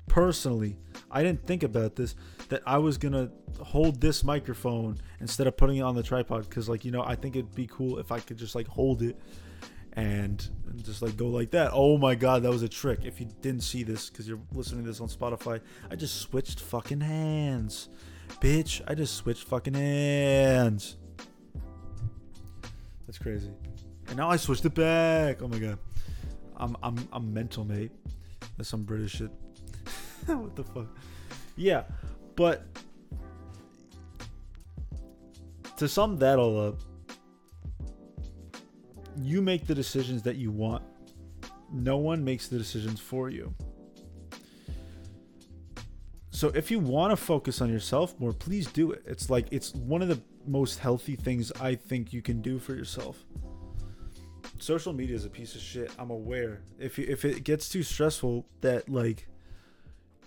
personally, 0.08 0.78
I 1.10 1.24
didn't 1.24 1.45
think 1.47 1.64
about 1.64 1.95
this 1.95 2.16
that 2.49 2.62
I 2.66 2.78
was 2.78 2.97
to 2.97 3.32
hold 3.60 4.01
this 4.01 4.24
microphone 4.24 4.99
instead 5.20 5.47
of 5.47 5.58
putting 5.58 5.78
it 5.78 5.82
on 5.82 5.95
the 5.95 6.03
tripod 6.03 6.49
cuz 6.49 6.70
like, 6.70 6.86
you 6.86 6.91
know, 6.91 7.01
I 7.01 7.16
think 7.16 7.36
it'd 7.36 7.56
be 7.56 7.68
cool 7.68 7.99
if 7.99 8.12
I 8.12 8.20
could 8.20 8.38
just 8.38 8.53
like 8.53 8.68
hold 8.68 9.01
it 9.01 9.20
and 9.95 10.49
just 10.83 11.01
like 11.01 11.15
go 11.17 11.27
like 11.27 11.51
that. 11.51 11.71
Oh 11.73 11.97
my 11.97 12.15
god, 12.15 12.43
that 12.43 12.51
was 12.51 12.63
a 12.63 12.69
trick. 12.69 12.99
If 13.03 13.19
you 13.19 13.27
didn't 13.41 13.63
see 13.63 13.83
this 13.83 14.09
cuz 14.09 14.27
you're 14.27 14.41
listening 14.53 14.83
to 14.83 14.89
this 14.89 14.99
on 15.01 15.07
Spotify, 15.07 15.61
I 15.89 15.95
just 15.95 16.15
switched 16.15 16.59
fucking 16.59 17.01
hands. 17.01 17.89
Bitch, 18.41 18.81
I 18.87 18.95
just 18.95 19.15
switched 19.15 19.47
fucking 19.47 19.73
hands. 19.73 20.97
That's 23.05 23.17
crazy. 23.17 23.51
And 24.07 24.17
now 24.17 24.29
I 24.29 24.35
switched 24.35 24.65
it 24.65 24.73
back. 24.73 25.41
Oh 25.41 25.47
my 25.47 25.59
god. 25.59 25.79
I'm 26.57 26.75
I'm 26.83 27.07
I'm 27.11 27.33
mental, 27.33 27.65
mate. 27.65 27.91
That's 28.57 28.69
some 28.69 28.83
British 28.83 29.13
shit. 29.13 29.31
what 30.25 30.55
the 30.55 30.63
fuck? 30.63 30.87
Yeah, 31.55 31.83
but 32.35 32.65
to 35.77 35.87
sum 35.87 36.17
that 36.17 36.39
all 36.39 36.59
up, 36.59 36.79
you 39.18 39.41
make 39.41 39.68
the 39.68 39.76
decisions 39.76 40.22
that 40.24 40.36
you 40.36 40.51
want. 40.51 40.84
No 41.72 41.97
one 41.97 42.24
makes 42.24 42.47
the 42.47 42.57
decisions 42.57 42.99
for 42.99 43.30
you. 43.30 43.53
So 46.30 46.49
if 46.49 46.70
you 46.70 46.80
want 46.80 47.11
to 47.11 47.18
focus 47.18 47.61
on 47.61 47.72
yourself 47.72 48.20
more, 48.20 48.34
please 48.34 48.68
do 48.68 48.91
it. 48.91 49.03
It's 49.05 49.30
like 49.30 49.47
it's 49.51 49.74
one 49.74 50.01
of 50.01 50.09
the 50.09 50.22
most 50.45 50.80
healthy 50.80 51.16
things 51.16 51.51
I 51.59 51.76
think 51.76 52.13
you 52.13 52.22
can 52.22 52.41
do 52.41 52.59
for 52.59 52.76
yourself 52.76 53.24
social 54.66 54.93
media 54.93 55.16
is 55.16 55.26
a 55.26 55.30
piece 55.30 55.55
of 55.55 55.61
shit. 55.61 55.91
I'm 55.99 56.09
aware. 56.09 56.61
If 56.80 56.97
you, 56.97 57.05
if 57.07 57.26
it 57.26 57.43
gets 57.43 57.70
too 57.70 57.84
stressful 57.84 58.45
that 58.61 58.89
like 58.89 59.28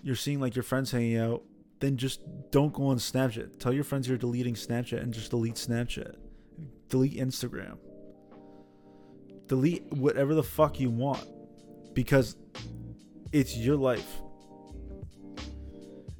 you're 0.03 0.15
seeing 0.15 0.39
like 0.39 0.55
your 0.55 0.63
friends 0.63 0.91
hanging 0.91 1.17
out, 1.17 1.43
then 1.79 1.97
just 1.97 2.21
don't 2.51 2.73
go 2.73 2.87
on 2.87 2.97
Snapchat. 2.97 3.59
Tell 3.59 3.73
your 3.73 3.83
friends 3.83 4.07
you're 4.07 4.17
deleting 4.17 4.55
Snapchat 4.55 5.01
and 5.01 5.13
just 5.13 5.31
delete 5.31 5.55
Snapchat. 5.55 6.15
Delete 6.89 7.17
Instagram. 7.17 7.77
Delete 9.49 9.91
whatever 9.91 10.35
the 10.35 10.43
fuck 10.43 10.79
you 10.79 10.89
want 10.89 11.25
because 11.93 12.37
it's 13.33 13.57
your 13.57 13.75
life. 13.75 14.07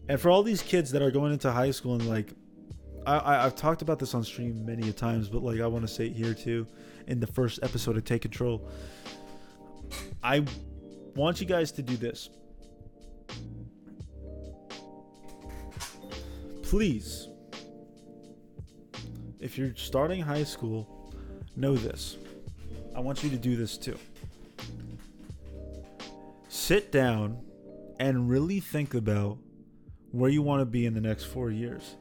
And 0.09 0.19
for 0.19 0.31
all 0.31 0.41
these 0.41 0.63
kids 0.63 0.91
that 0.91 1.01
are 1.03 1.11
going 1.11 1.31
into 1.31 1.51
high 1.51 1.71
school 1.71 1.93
and 1.93 2.09
like 2.09 2.33
I, 3.05 3.37
I, 3.37 3.43
have 3.43 3.55
talked 3.55 3.81
about 3.81 3.99
this 3.99 4.13
on 4.13 4.23
stream 4.23 4.65
many 4.65 4.89
a 4.89 4.91
times, 4.91 5.29
but 5.29 5.43
like 5.43 5.61
I 5.61 5.67
want 5.67 5.87
to 5.87 5.93
say 5.93 6.07
it 6.07 6.13
here 6.13 6.33
too 6.33 6.67
in 7.07 7.19
the 7.19 7.27
first 7.27 7.59
episode 7.63 7.97
of 7.97 8.03
Take 8.03 8.23
Control. 8.23 8.67
I 10.23 10.45
want 11.15 11.39
you 11.39 11.47
guys 11.47 11.71
to 11.73 11.81
do 11.81 11.97
this. 11.97 12.29
Please, 16.63 17.27
if 19.39 19.57
you're 19.57 19.75
starting 19.75 20.21
high 20.21 20.43
school, 20.43 21.13
know 21.55 21.75
this. 21.75 22.17
I 22.99 23.01
want 23.01 23.23
you 23.23 23.29
to 23.29 23.37
do 23.37 23.55
this 23.55 23.77
too. 23.77 23.97
Sit 26.49 26.91
down 26.91 27.41
and 27.97 28.29
really 28.29 28.59
think 28.59 28.93
about 28.93 29.37
where 30.11 30.29
you 30.29 30.41
want 30.41 30.59
to 30.59 30.65
be 30.65 30.85
in 30.85 30.93
the 30.93 30.99
next 30.99 31.23
four 31.23 31.49
years. 31.49 31.95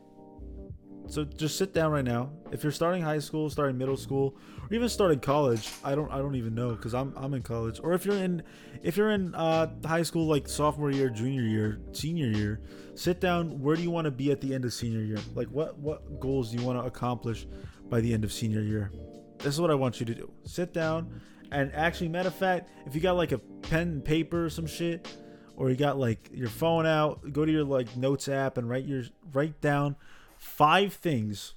So 1.06 1.22
just 1.22 1.56
sit 1.56 1.72
down 1.72 1.92
right 1.92 2.04
now. 2.04 2.30
If 2.50 2.64
you're 2.64 2.72
starting 2.72 3.00
high 3.00 3.20
school, 3.20 3.48
starting 3.48 3.78
middle 3.78 3.96
school, 3.96 4.36
or 4.60 4.74
even 4.74 4.88
starting 4.88 5.20
college, 5.20 5.70
I 5.84 5.94
don't 5.94 6.10
I 6.10 6.18
don't 6.18 6.34
even 6.34 6.56
know 6.56 6.70
because 6.70 6.94
I'm 6.94 7.14
I'm 7.16 7.32
in 7.32 7.42
college. 7.42 7.78
Or 7.80 7.92
if 7.92 8.04
you're 8.04 8.16
in 8.16 8.42
if 8.82 8.96
you're 8.96 9.12
in 9.12 9.36
uh, 9.36 9.70
high 9.86 10.02
school 10.02 10.26
like 10.26 10.48
sophomore 10.48 10.90
year, 10.90 11.10
junior 11.10 11.42
year, 11.42 11.80
senior 11.92 12.26
year, 12.26 12.60
sit 12.96 13.20
down. 13.20 13.60
Where 13.60 13.76
do 13.76 13.82
you 13.82 13.92
want 13.92 14.06
to 14.06 14.10
be 14.10 14.32
at 14.32 14.40
the 14.40 14.52
end 14.52 14.64
of 14.64 14.74
senior 14.74 15.02
year? 15.02 15.18
Like 15.36 15.46
what 15.46 15.78
what 15.78 16.18
goals 16.18 16.50
do 16.50 16.58
you 16.58 16.64
want 16.64 16.80
to 16.80 16.84
accomplish 16.84 17.46
by 17.88 18.00
the 18.00 18.12
end 18.12 18.24
of 18.24 18.32
senior 18.32 18.62
year. 18.62 18.90
This 19.38 19.54
is 19.54 19.60
what 19.60 19.70
I 19.70 19.74
want 19.74 20.00
you 20.00 20.06
to 20.06 20.14
do. 20.14 20.30
Sit 20.44 20.72
down 20.72 21.20
and 21.50 21.72
actually, 21.74 22.08
matter 22.08 22.28
of 22.28 22.34
fact, 22.34 22.70
if 22.86 22.94
you 22.94 23.00
got 23.00 23.16
like 23.16 23.32
a 23.32 23.38
pen 23.38 23.88
and 23.88 24.04
paper 24.04 24.46
or 24.46 24.50
some 24.50 24.66
shit, 24.66 25.08
or 25.56 25.70
you 25.70 25.76
got 25.76 25.98
like 25.98 26.30
your 26.32 26.48
phone 26.48 26.86
out, 26.86 27.32
go 27.32 27.44
to 27.44 27.50
your 27.50 27.64
like 27.64 27.96
notes 27.96 28.28
app 28.28 28.58
and 28.58 28.68
write 28.68 28.84
your 28.84 29.04
write 29.32 29.60
down 29.60 29.96
five 30.36 30.92
things 30.92 31.54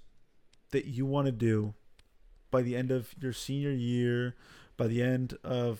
that 0.72 0.86
you 0.86 1.06
want 1.06 1.28
to 1.28 1.32
do 1.32 1.74
by 2.50 2.62
the 2.62 2.76
end 2.76 2.92
of 2.92 3.14
your 3.20 3.34
senior 3.34 3.72
year, 3.72 4.36
by 4.78 4.88
the 4.88 5.04
end 5.04 5.38
of 5.44 5.80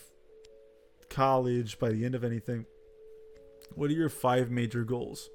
college, 1.10 1.80
by 1.80 1.90
the 1.90 2.06
end 2.06 2.14
of 2.14 2.24
anything. 2.24 2.66
What 3.74 3.90
are 3.90 3.94
your 3.94 4.10
five 4.10 4.52
major 4.52 4.84
goals? 4.84 5.30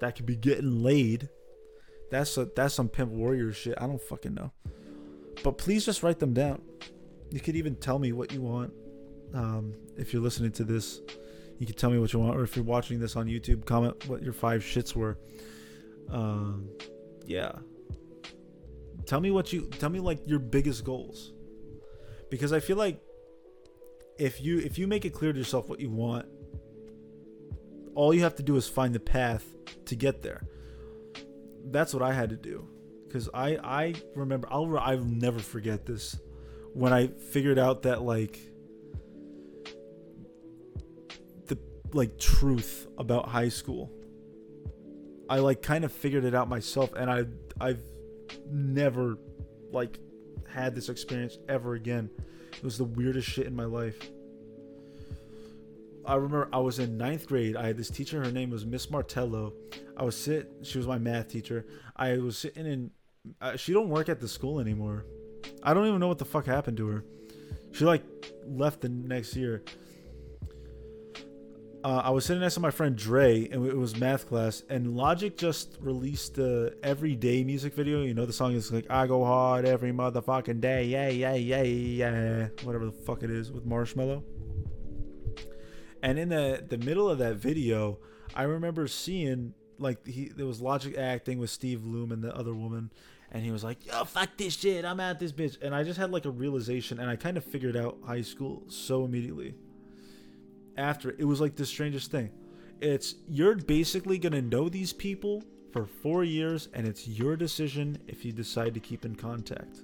That 0.00 0.14
could 0.14 0.26
be 0.26 0.36
getting 0.36 0.82
laid. 0.82 1.28
That's 2.10 2.36
a, 2.36 2.44
that's 2.44 2.74
some 2.74 2.88
pimp 2.88 3.10
warrior 3.10 3.52
shit. 3.52 3.74
I 3.78 3.86
don't 3.86 4.00
fucking 4.00 4.34
know. 4.34 4.52
But 5.42 5.58
please 5.58 5.84
just 5.84 6.02
write 6.02 6.18
them 6.18 6.32
down. 6.32 6.62
You 7.30 7.40
could 7.40 7.56
even 7.56 7.74
tell 7.76 7.98
me 7.98 8.12
what 8.12 8.32
you 8.32 8.40
want. 8.40 8.72
Um, 9.32 9.74
if 9.96 10.12
you're 10.12 10.22
listening 10.22 10.52
to 10.52 10.64
this, 10.64 11.00
you 11.58 11.66
can 11.66 11.74
tell 11.74 11.90
me 11.90 11.98
what 11.98 12.12
you 12.12 12.18
want. 12.18 12.36
Or 12.36 12.42
if 12.42 12.56
you're 12.56 12.64
watching 12.64 13.00
this 13.00 13.16
on 13.16 13.26
YouTube, 13.26 13.64
comment 13.64 14.08
what 14.08 14.22
your 14.22 14.32
five 14.32 14.62
shits 14.62 14.94
were. 14.94 15.18
Um, 16.10 16.68
yeah. 17.26 17.52
Tell 19.06 19.20
me 19.20 19.30
what 19.30 19.52
you 19.52 19.68
tell 19.78 19.90
me 19.90 20.00
like 20.00 20.20
your 20.26 20.38
biggest 20.38 20.84
goals. 20.84 21.32
Because 22.30 22.52
I 22.52 22.60
feel 22.60 22.76
like 22.76 23.00
if 24.18 24.40
you 24.40 24.58
if 24.58 24.78
you 24.78 24.86
make 24.86 25.04
it 25.04 25.10
clear 25.10 25.32
to 25.32 25.38
yourself 25.38 25.68
what 25.68 25.80
you 25.80 25.90
want, 25.90 26.26
all 27.94 28.14
you 28.14 28.22
have 28.22 28.36
to 28.36 28.42
do 28.42 28.56
is 28.56 28.68
find 28.68 28.94
the 28.94 29.00
path 29.00 29.44
to 29.86 29.96
get 29.96 30.22
there. 30.22 30.42
That's 31.66 31.92
what 31.92 32.02
I 32.02 32.12
had 32.12 32.30
to 32.30 32.36
do. 32.36 32.68
Cuz 33.14 33.28
I 33.32 33.58
I 33.62 33.94
remember 34.16 34.48
I'll 34.50 34.76
I'll 34.76 34.98
never 34.98 35.38
forget 35.38 35.86
this 35.86 36.18
when 36.72 36.92
I 36.92 37.06
figured 37.06 37.60
out 37.60 37.82
that 37.82 38.02
like 38.02 38.40
the 41.46 41.56
like 41.92 42.18
truth 42.18 42.88
about 42.98 43.28
high 43.28 43.50
school. 43.50 43.92
I 45.30 45.38
like 45.38 45.62
kind 45.62 45.84
of 45.84 45.92
figured 45.92 46.24
it 46.24 46.34
out 46.34 46.48
myself 46.48 46.92
and 46.94 47.08
I 47.08 47.26
I've 47.60 47.84
never 48.50 49.16
like 49.70 50.00
had 50.52 50.74
this 50.74 50.88
experience 50.88 51.38
ever 51.48 51.74
again. 51.74 52.10
It 52.52 52.64
was 52.64 52.78
the 52.78 52.84
weirdest 52.84 53.28
shit 53.28 53.46
in 53.46 53.54
my 53.54 53.64
life. 53.64 54.10
I 56.04 56.16
remember 56.16 56.48
I 56.52 56.58
was 56.58 56.80
in 56.80 56.98
ninth 56.98 57.28
grade. 57.28 57.54
I 57.54 57.68
had 57.68 57.76
this 57.76 57.90
teacher. 57.90 58.24
Her 58.24 58.32
name 58.32 58.50
was 58.50 58.66
Miss 58.66 58.90
Martello. 58.90 59.52
I 59.96 60.02
was 60.02 60.16
sit. 60.16 60.50
She 60.62 60.78
was 60.78 60.88
my 60.88 60.98
math 60.98 61.28
teacher. 61.28 61.64
I 61.94 62.18
was 62.18 62.36
sitting 62.36 62.66
in. 62.66 62.90
Uh, 63.40 63.56
she 63.56 63.72
don't 63.72 63.88
work 63.88 64.08
at 64.08 64.20
the 64.20 64.28
school 64.28 64.60
anymore. 64.60 65.04
I 65.62 65.74
don't 65.74 65.86
even 65.86 66.00
know 66.00 66.08
what 66.08 66.18
the 66.18 66.24
fuck 66.24 66.46
happened 66.46 66.76
to 66.78 66.88
her. 66.88 67.04
She 67.72 67.84
like 67.84 68.02
left 68.46 68.82
the 68.82 68.88
next 68.88 69.34
year. 69.34 69.62
Uh, 71.82 72.00
I 72.04 72.10
was 72.10 72.24
sitting 72.24 72.40
next 72.40 72.54
to 72.54 72.60
my 72.60 72.70
friend 72.70 72.96
Dre, 72.96 73.46
and 73.48 73.66
it 73.66 73.76
was 73.76 73.96
math 73.98 74.26
class. 74.26 74.62
And 74.70 74.96
Logic 74.96 75.36
just 75.36 75.76
released 75.80 76.36
the 76.36 76.74
everyday 76.82 77.44
music 77.44 77.74
video. 77.74 78.02
You 78.02 78.14
know, 78.14 78.24
the 78.24 78.32
song 78.32 78.54
is 78.54 78.72
like 78.72 78.90
"I 78.90 79.06
go 79.06 79.24
hard 79.24 79.66
every 79.66 79.92
motherfucking 79.92 80.60
day, 80.62 80.84
yeah, 80.84 81.08
yeah, 81.08 81.34
yeah, 81.34 81.62
yeah," 81.62 82.48
whatever 82.62 82.86
the 82.86 82.92
fuck 82.92 83.22
it 83.22 83.30
is 83.30 83.52
with 83.52 83.66
Marshmello. 83.66 84.22
And 86.02 86.18
in 86.18 86.30
the 86.30 86.64
the 86.66 86.78
middle 86.78 87.10
of 87.10 87.18
that 87.18 87.36
video, 87.36 87.98
I 88.34 88.44
remember 88.44 88.86
seeing 88.86 89.52
like 89.78 90.06
he 90.06 90.28
there 90.28 90.46
was 90.46 90.60
Logic 90.62 90.96
acting 90.96 91.38
with 91.38 91.50
Steve 91.50 91.84
Loom 91.84 92.12
and 92.12 92.22
the 92.22 92.34
other 92.34 92.54
woman, 92.54 92.92
and 93.34 93.42
he 93.42 93.50
was 93.50 93.64
like, 93.64 93.84
"Yo, 93.84 94.04
fuck 94.04 94.36
this 94.36 94.54
shit, 94.54 94.84
I'm 94.84 95.00
at 95.00 95.18
this 95.18 95.32
bitch," 95.32 95.60
and 95.60 95.74
I 95.74 95.82
just 95.82 95.98
had 95.98 96.12
like 96.12 96.24
a 96.24 96.30
realization, 96.30 97.00
and 97.00 97.10
I 97.10 97.16
kind 97.16 97.36
of 97.36 97.44
figured 97.44 97.76
out 97.76 97.98
high 98.06 98.22
school 98.22 98.62
so 98.68 99.04
immediately. 99.04 99.54
After 100.76 101.10
it 101.10 101.24
was 101.24 101.40
like 101.40 101.56
the 101.56 101.66
strangest 101.66 102.10
thing. 102.10 102.30
It's 102.80 103.16
you're 103.28 103.56
basically 103.56 104.18
gonna 104.18 104.40
know 104.40 104.68
these 104.68 104.92
people 104.92 105.42
for 105.72 105.84
four 105.84 106.22
years, 106.22 106.68
and 106.72 106.86
it's 106.86 107.08
your 107.08 107.36
decision 107.36 107.98
if 108.06 108.24
you 108.24 108.32
decide 108.32 108.72
to 108.74 108.80
keep 108.80 109.04
in 109.04 109.16
contact. 109.16 109.80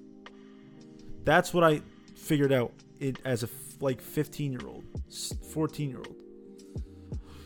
That's 1.24 1.52
what 1.52 1.64
I 1.64 1.82
figured 2.14 2.52
out 2.52 2.72
it 3.00 3.18
as 3.24 3.42
a 3.42 3.48
like 3.80 4.00
15 4.00 4.52
year 4.52 4.66
old, 4.66 4.84
14 5.52 5.90
year 5.90 5.98
old. 5.98 6.14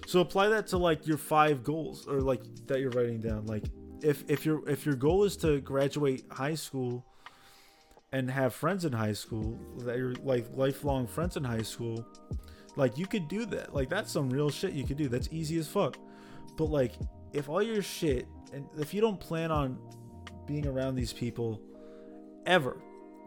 So 0.06 0.20
apply 0.20 0.48
that 0.48 0.66
to 0.68 0.76
like 0.76 1.06
your 1.06 1.16
five 1.16 1.64
goals 1.64 2.06
or 2.06 2.20
like 2.20 2.42
that 2.66 2.80
you're 2.80 2.90
writing 2.90 3.20
down. 3.20 3.46
Like 3.46 3.64
if 4.04 4.22
if 4.28 4.44
your 4.44 4.68
if 4.68 4.84
your 4.84 4.94
goal 4.94 5.24
is 5.24 5.36
to 5.38 5.60
graduate 5.60 6.24
high 6.30 6.54
school 6.54 7.04
and 8.12 8.30
have 8.30 8.54
friends 8.54 8.84
in 8.84 8.92
high 8.92 9.14
school 9.14 9.58
that 9.78 9.96
you're 9.96 10.14
like 10.22 10.46
lifelong 10.54 11.06
friends 11.06 11.36
in 11.36 11.44
high 11.44 11.62
school, 11.62 12.06
like 12.76 12.98
you 12.98 13.06
could 13.06 13.26
do 13.28 13.46
that. 13.46 13.74
Like 13.74 13.88
that's 13.88 14.12
some 14.12 14.28
real 14.30 14.50
shit 14.50 14.72
you 14.72 14.84
could 14.84 14.98
do. 14.98 15.08
That's 15.08 15.28
easy 15.32 15.58
as 15.58 15.66
fuck. 15.66 15.96
But 16.56 16.66
like 16.66 16.92
if 17.32 17.48
all 17.48 17.62
your 17.62 17.82
shit 17.82 18.28
and 18.52 18.66
if 18.78 18.92
you 18.94 19.00
don't 19.00 19.18
plan 19.18 19.50
on 19.50 19.78
being 20.46 20.66
around 20.66 20.94
these 20.94 21.12
people 21.12 21.60
ever, 22.46 22.76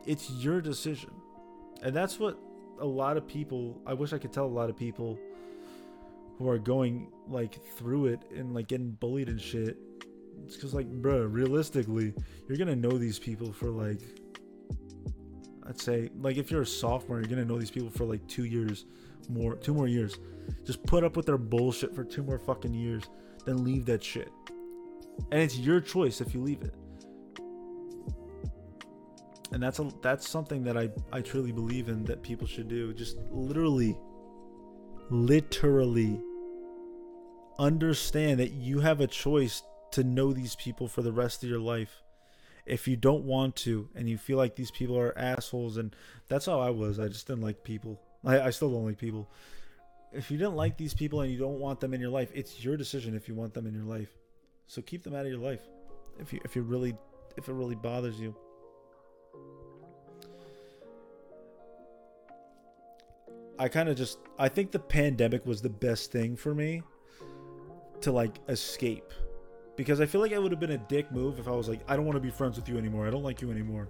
it's 0.06 0.30
your 0.30 0.62
decision. 0.62 1.10
And 1.82 1.96
that's 1.96 2.20
what 2.20 2.38
a 2.80 2.86
lot 2.86 3.18
of 3.18 3.28
people 3.28 3.82
I 3.86 3.94
wish 3.94 4.14
I 4.14 4.20
could 4.20 4.32
tell 4.32 4.46
a 4.46 4.48
lot 4.48 4.70
of 4.70 4.78
people 4.78 5.18
who 6.38 6.48
are 6.48 6.60
going 6.60 7.12
like 7.28 7.66
through 7.76 8.08
it 8.08 8.20
and 8.36 8.54
like 8.54 8.68
getting 8.68 8.92
bullied 8.92 9.28
and 9.28 9.42
shit. 9.42 9.76
Because 10.56 10.74
like, 10.74 10.90
bruh, 11.02 11.32
realistically, 11.32 12.14
you're 12.48 12.58
gonna 12.58 12.76
know 12.76 12.98
these 12.98 13.20
people 13.20 13.52
for 13.52 13.70
like, 13.70 14.02
I'd 15.68 15.80
say, 15.80 16.10
like 16.20 16.38
if 16.38 16.52
you're 16.52 16.62
a 16.62 16.66
sophomore, 16.66 17.20
you're 17.20 17.30
gonna 17.30 17.46
know 17.46 17.58
these 17.58 17.72
people 17.72 17.90
for 17.90 18.06
like 18.06 18.26
two 18.28 18.46
years, 18.46 18.86
more, 19.30 19.56
two 19.56 19.74
more 19.74 19.88
years. 19.88 20.18
Just 20.66 20.84
put 20.84 21.04
up 21.04 21.18
with 21.18 21.26
their 21.26 21.38
bullshit 21.38 21.94
for 21.94 22.04
two 22.04 22.24
more 22.24 22.40
fucking 22.40 22.74
years, 22.74 23.04
then 23.46 23.64
leave 23.64 23.86
that 23.86 24.04
shit. 24.04 24.32
And 25.32 25.42
it's 25.42 25.58
your 25.58 25.82
choice 25.82 26.22
if 26.22 26.34
you 26.34 26.42
leave 26.42 26.62
it. 26.62 26.74
And 29.52 29.64
that's 29.64 29.80
a 29.80 29.90
that's 30.02 30.28
something 30.28 30.64
that 30.64 30.78
I 30.78 30.90
I 31.12 31.22
truly 31.22 31.52
believe 31.52 31.88
in 31.88 32.04
that 32.06 32.22
people 32.22 32.46
should 32.46 32.68
do. 32.68 32.94
Just 32.94 33.18
literally 33.32 33.98
literally 35.10 36.22
understand 37.60 38.40
that 38.40 38.52
you 38.52 38.80
have 38.80 39.02
a 39.02 39.08
choice 39.08 39.64
to 39.92 40.04
know 40.04 40.34
these 40.34 40.56
people 40.56 40.88
for 40.88 41.02
the 41.02 41.12
rest 41.12 41.44
of 41.44 41.50
your 41.50 41.60
life. 41.60 42.04
If 42.66 42.88
you 42.88 42.98
don't 42.98 43.24
want 43.24 43.56
to 43.58 43.90
and 43.96 44.10
you 44.10 44.18
feel 44.18 44.38
like 44.38 44.56
these 44.56 44.72
people 44.72 44.98
are 44.98 45.18
assholes, 45.18 45.78
and 45.78 45.96
that's 46.28 46.46
how 46.46 46.60
I 46.60 46.70
was, 46.70 47.00
I 47.00 47.08
just 47.08 47.28
didn't 47.28 47.44
like 47.44 47.64
people. 47.64 48.02
I, 48.26 48.42
I 48.42 48.50
still 48.50 48.72
don't 48.72 48.86
like 48.86 48.98
people. 48.98 49.30
If 50.12 50.32
you 50.32 50.38
didn't 50.38 50.56
like 50.56 50.78
these 50.78 50.94
people 50.94 51.22
and 51.22 51.32
you 51.32 51.38
don't 51.38 51.60
want 51.60 51.80
them 51.80 51.94
in 51.94 52.02
your 52.02 52.10
life, 52.10 52.30
it's 52.34 52.64
your 52.64 52.76
decision 52.76 53.16
if 53.16 53.28
you 53.28 53.36
want 53.36 53.54
them 53.54 53.68
in 53.68 53.74
your 53.74 53.84
life. 53.84 54.10
So 54.68 54.82
keep 54.82 55.04
them 55.04 55.16
out 55.16 55.26
of 55.26 55.32
your 55.32 55.40
life. 55.40 55.62
If 56.20 56.34
you 56.34 56.40
if 56.44 56.56
you 56.56 56.62
really 56.62 56.96
if 57.38 57.48
it 57.48 57.54
really 57.54 57.76
bothers 57.76 58.20
you. 58.20 58.36
I 63.60 63.70
kind 63.70 63.90
of 63.90 63.98
just 63.98 64.20
I 64.38 64.50
think 64.50 64.72
the 64.72 64.80
pandemic 64.80 65.46
was 65.46 65.62
the 65.62 65.70
best 65.70 66.12
thing 66.12 66.36
for 66.36 66.54
me 66.54 66.84
to 68.02 68.12
like 68.12 68.38
escape 68.50 69.12
because 69.78 70.02
I 70.02 70.06
feel 70.06 70.20
like 70.20 70.32
it 70.32 70.42
would 70.42 70.52
have 70.52 70.60
been 70.60 70.72
a 70.72 70.78
dick 70.78 71.10
move 71.12 71.40
if 71.40 71.48
I 71.48 71.52
was 71.52 71.70
like 71.70 71.80
I 71.88 71.96
don't 71.96 72.06
want 72.06 72.18
to 72.18 72.22
be 72.22 72.32
friends 72.32 72.58
with 72.58 72.68
you 72.68 72.78
anymore. 72.78 73.08
I 73.08 73.12
don't 73.12 73.24
like 73.24 73.42
you 73.42 73.52
anymore. 73.52 73.88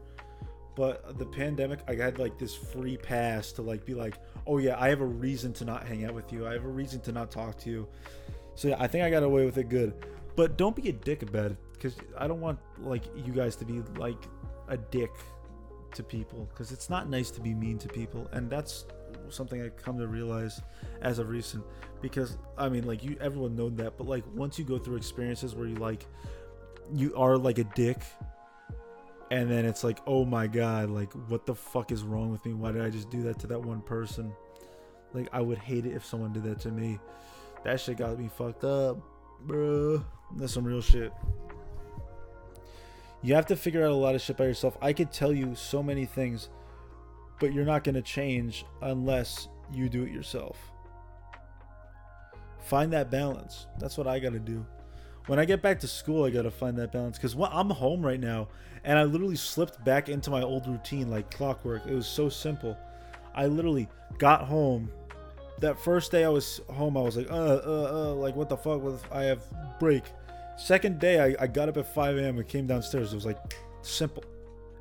But 0.75 1.17
the 1.17 1.25
pandemic, 1.25 1.79
I 1.87 1.95
had 1.95 2.19
like 2.19 2.37
this 2.37 2.53
free 2.53 2.97
pass 2.97 3.51
to 3.53 3.63
like 3.63 3.83
be 3.83 3.95
like, 3.95 4.19
oh 4.45 4.59
yeah, 4.59 4.79
I 4.79 4.89
have 4.89 5.01
a 5.01 5.05
reason 5.05 5.51
to 5.53 5.65
not 5.65 5.87
hang 5.87 6.05
out 6.05 6.13
with 6.13 6.31
you. 6.31 6.45
I 6.45 6.53
have 6.53 6.65
a 6.65 6.69
reason 6.69 6.99
to 7.01 7.11
not 7.11 7.31
talk 7.31 7.57
to 7.61 7.71
you. 7.71 7.87
So 8.53 8.67
yeah, 8.67 8.75
I 8.77 8.85
think 8.85 9.03
I 9.03 9.09
got 9.09 9.23
away 9.23 9.43
with 9.43 9.57
it 9.57 9.69
good. 9.69 10.05
But 10.35 10.55
don't 10.55 10.75
be 10.75 10.89
a 10.89 10.93
dick 10.93 11.23
about 11.23 11.51
it 11.51 11.57
because 11.73 11.95
I 12.15 12.27
don't 12.27 12.41
want 12.41 12.59
like 12.79 13.03
you 13.15 13.33
guys 13.33 13.55
to 13.55 13.65
be 13.65 13.81
like 13.97 14.23
a 14.67 14.77
dick 14.77 15.09
to 15.95 16.03
people 16.03 16.47
because 16.51 16.71
it's 16.71 16.91
not 16.91 17.09
nice 17.09 17.31
to 17.31 17.41
be 17.41 17.55
mean 17.55 17.79
to 17.79 17.87
people, 17.87 18.27
and 18.33 18.47
that's 18.47 18.85
something 19.33 19.61
I 19.61 19.69
come 19.69 19.97
to 19.99 20.07
realize 20.07 20.61
as 21.01 21.19
of 21.19 21.29
recent. 21.29 21.63
Because 22.01 22.37
I 22.57 22.69
mean, 22.69 22.85
like 22.85 23.03
you, 23.03 23.17
everyone 23.19 23.55
known 23.55 23.75
that, 23.77 23.97
but 23.97 24.07
like 24.07 24.23
once 24.35 24.59
you 24.59 24.65
go 24.65 24.77
through 24.77 24.97
experiences 24.97 25.55
where 25.55 25.67
you 25.67 25.75
like, 25.75 26.05
you 26.93 27.15
are 27.15 27.37
like 27.37 27.57
a 27.57 27.63
dick, 27.63 28.01
and 29.31 29.49
then 29.49 29.65
it's 29.65 29.83
like, 29.83 29.99
oh 30.07 30.25
my 30.25 30.47
god, 30.47 30.89
like 30.89 31.11
what 31.29 31.45
the 31.45 31.55
fuck 31.55 31.91
is 31.91 32.03
wrong 32.03 32.31
with 32.31 32.45
me? 32.45 32.53
Why 32.53 32.71
did 32.71 32.81
I 32.81 32.89
just 32.89 33.09
do 33.09 33.23
that 33.23 33.39
to 33.39 33.47
that 33.47 33.59
one 33.59 33.81
person? 33.81 34.31
Like 35.13 35.29
I 35.33 35.41
would 35.41 35.57
hate 35.57 35.85
it 35.85 35.93
if 35.93 36.05
someone 36.05 36.33
did 36.33 36.43
that 36.43 36.59
to 36.61 36.71
me. 36.71 36.99
That 37.63 37.79
shit 37.79 37.97
got 37.97 38.19
me 38.19 38.29
fucked 38.37 38.63
up, 38.63 38.97
bro. 39.41 40.03
That's 40.35 40.53
some 40.53 40.63
real 40.63 40.81
shit. 40.81 41.11
You 43.23 43.33
have 43.33 43.47
to 43.47 43.55
figure 43.55 43.83
out 43.83 43.91
a 43.91 43.95
lot 43.95 44.15
of 44.15 44.21
shit 44.21 44.37
by 44.37 44.45
yourself. 44.45 44.77
I 44.81 44.93
could 44.93 45.11
tell 45.11 45.33
you 45.33 45.55
so 45.55 45.81
many 45.81 46.05
things 46.05 46.49
but 47.39 47.53
you're 47.53 47.65
not 47.65 47.83
going 47.83 47.95
to 47.95 48.01
change 48.01 48.65
unless 48.81 49.47
you 49.71 49.89
do 49.89 50.03
it 50.03 50.11
yourself. 50.11 50.57
Find 52.67 52.91
that 52.93 53.09
balance. 53.09 53.67
That's 53.79 53.97
what 53.97 54.07
I 54.07 54.19
got 54.19 54.33
to 54.33 54.39
do. 54.39 54.65
when 55.27 55.39
I 55.39 55.45
get 55.45 55.61
back 55.61 55.79
to 55.81 55.87
school, 55.87 56.25
I 56.25 56.29
gotta 56.29 56.51
find 56.51 56.77
that 56.77 56.91
balance 56.91 57.17
because 57.17 57.35
I'm 57.51 57.69
home 57.69 58.05
right 58.05 58.19
now, 58.19 58.47
and 58.83 58.97
I 58.97 59.03
literally 59.03 59.35
slipped 59.35 59.83
back 59.83 60.09
into 60.09 60.29
my 60.29 60.41
old 60.41 60.67
routine 60.67 61.09
like 61.09 61.29
clockwork. 61.31 61.85
It 61.85 61.93
was 61.93 62.07
so 62.07 62.29
simple. 62.29 62.77
I 63.35 63.45
literally 63.47 63.87
got 64.17 64.43
home. 64.45 64.89
That 65.59 65.79
first 65.79 66.11
day 66.11 66.23
I 66.23 66.29
was 66.29 66.61
home, 66.69 66.97
I 66.97 67.01
was 67.01 67.17
like, 67.17 67.29
uh, 67.29 67.33
uh, 67.33 67.89
uh, 67.91 68.13
like 68.15 68.35
what 68.35 68.49
the 68.49 68.57
fuck? 68.57 68.81
With 68.81 69.03
I 69.11 69.23
have 69.23 69.43
break. 69.79 70.03
Second 70.57 70.99
day, 70.99 71.19
I, 71.19 71.43
I 71.43 71.47
got 71.47 71.69
up 71.69 71.77
at 71.77 71.93
5 71.93 72.17
a.m. 72.17 72.37
and 72.37 72.47
came 72.47 72.65
downstairs. 72.65 73.11
It 73.13 73.15
was 73.15 73.25
like 73.25 73.37
simple, 73.81 74.23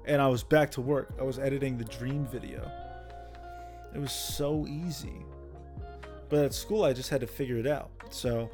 and 0.07 0.23
I 0.23 0.29
was 0.29 0.43
back 0.43 0.71
to 0.73 0.81
work. 0.81 1.11
I 1.19 1.23
was 1.23 1.39
editing 1.39 1.77
the 1.77 1.85
dream 1.85 2.27
video. 2.27 2.71
It 3.95 3.99
was 3.99 4.13
so 4.13 4.67
easy. 4.67 5.25
But 6.29 6.45
at 6.45 6.55
school, 6.55 6.85
I 6.85 6.93
just 6.93 7.11
had 7.11 7.21
to 7.21 7.27
figure 7.27 7.59
it 7.59 7.67
out. 7.67 7.91
So 8.11 8.51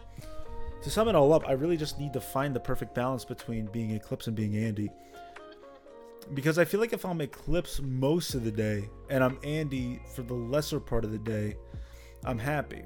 to 0.83 0.91
sum 0.91 1.09
it 1.09 1.15
all 1.15 1.33
up, 1.33 1.49
I 1.49 1.53
really 1.53 1.77
just 1.77 1.99
need 1.99 2.13
to 2.13 2.21
find 2.21 2.55
the 2.55 2.61
perfect 2.61 2.95
balance 2.95 3.25
between 3.25 3.67
being 3.67 3.99
Eclippz 3.99 4.27
and 4.27 4.37
being 4.37 4.57
Andy. 4.57 4.91
Because 6.35 6.59
I 6.59 6.65
feel 6.65 6.81
like 6.81 6.93
if 6.93 7.05
I'm 7.05 7.19
Eclippz 7.19 7.81
most 7.81 8.35
of 8.35 8.45
the 8.45 8.51
day 8.51 8.89
and 9.11 9.23
I'm 9.23 9.39
Andy 9.43 10.01
for 10.15 10.23
the 10.23 10.35
lesser 10.35 10.81
part 10.81 11.05
of 11.05 11.13
the 11.13 11.19
day, 11.19 11.57
I'm 12.25 12.39
happy. 12.39 12.83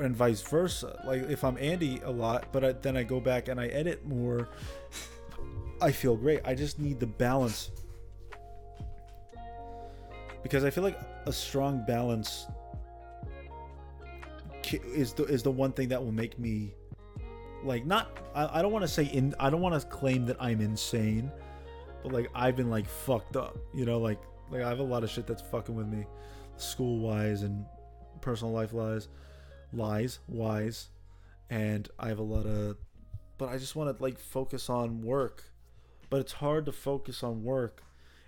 And 0.00 0.14
vice 0.14 0.42
versa. 0.42 1.02
Like 1.06 1.22
if 1.28 1.42
I'm 1.42 1.58
Andy 1.58 2.00
a 2.04 2.10
lot, 2.10 2.52
but 2.52 2.64
I, 2.64 2.72
then 2.72 2.96
I 2.96 3.02
go 3.02 3.20
back 3.20 3.48
and 3.48 3.60
I 3.60 3.66
edit 3.66 4.06
more, 4.06 4.48
I 5.80 5.92
feel 5.92 6.16
great. 6.16 6.40
I 6.44 6.54
just 6.54 6.78
need 6.78 7.00
the 7.00 7.06
balance. 7.06 7.70
Because 10.42 10.64
I 10.64 10.70
feel 10.70 10.84
like 10.84 10.98
a 11.26 11.32
strong 11.32 11.84
balance 11.86 12.46
is 14.72 15.12
the 15.14 15.24
is 15.24 15.42
the 15.42 15.50
one 15.50 15.72
thing 15.72 15.88
that 15.88 16.02
will 16.02 16.12
make 16.12 16.38
me 16.38 16.74
like 17.64 17.86
not 17.86 18.18
I, 18.34 18.58
I 18.58 18.62
don't 18.62 18.72
want 18.72 18.82
to 18.82 18.88
say 18.88 19.04
in 19.04 19.34
I 19.40 19.50
don't 19.50 19.60
want 19.60 19.80
to 19.80 19.86
claim 19.88 20.26
that 20.26 20.36
I'm 20.40 20.60
insane, 20.60 21.32
but 22.02 22.12
like 22.12 22.28
I've 22.34 22.56
been 22.56 22.70
like 22.70 22.86
fucked 22.86 23.36
up, 23.36 23.56
you 23.74 23.84
know, 23.84 23.98
like 23.98 24.20
like 24.50 24.62
I 24.62 24.68
have 24.68 24.78
a 24.78 24.84
lot 24.84 25.04
of 25.04 25.10
shit 25.10 25.26
that's 25.26 25.42
fucking 25.42 25.74
with 25.74 25.86
me, 25.86 26.06
school 26.56 27.00
wise 27.00 27.42
and 27.42 27.64
personal 28.20 28.52
life 28.52 28.72
lies, 28.72 29.08
lies 29.72 30.18
wise, 30.28 30.88
and 31.50 31.88
I 31.98 32.08
have 32.08 32.18
a 32.18 32.22
lot 32.22 32.46
of, 32.46 32.76
but 33.38 33.48
I 33.48 33.56
just 33.56 33.76
want 33.76 33.96
to 33.96 34.02
like 34.02 34.18
focus 34.18 34.68
on 34.68 35.02
work, 35.02 35.44
but 36.10 36.20
it's 36.20 36.32
hard 36.32 36.66
to 36.66 36.72
focus 36.72 37.22
on 37.22 37.44
work 37.44 37.82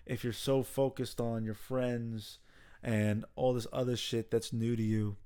if 0.07 0.25
you're 0.25 0.33
so 0.33 0.63
focused 0.63 1.21
on 1.21 1.45
your 1.45 1.55
friends 1.55 2.39
and 2.83 3.25
all 3.35 3.53
this 3.53 3.67
other 3.73 3.97
shit 3.97 4.31
that's 4.31 4.53
new 4.53 4.75
to 4.77 4.83
you 4.83 5.17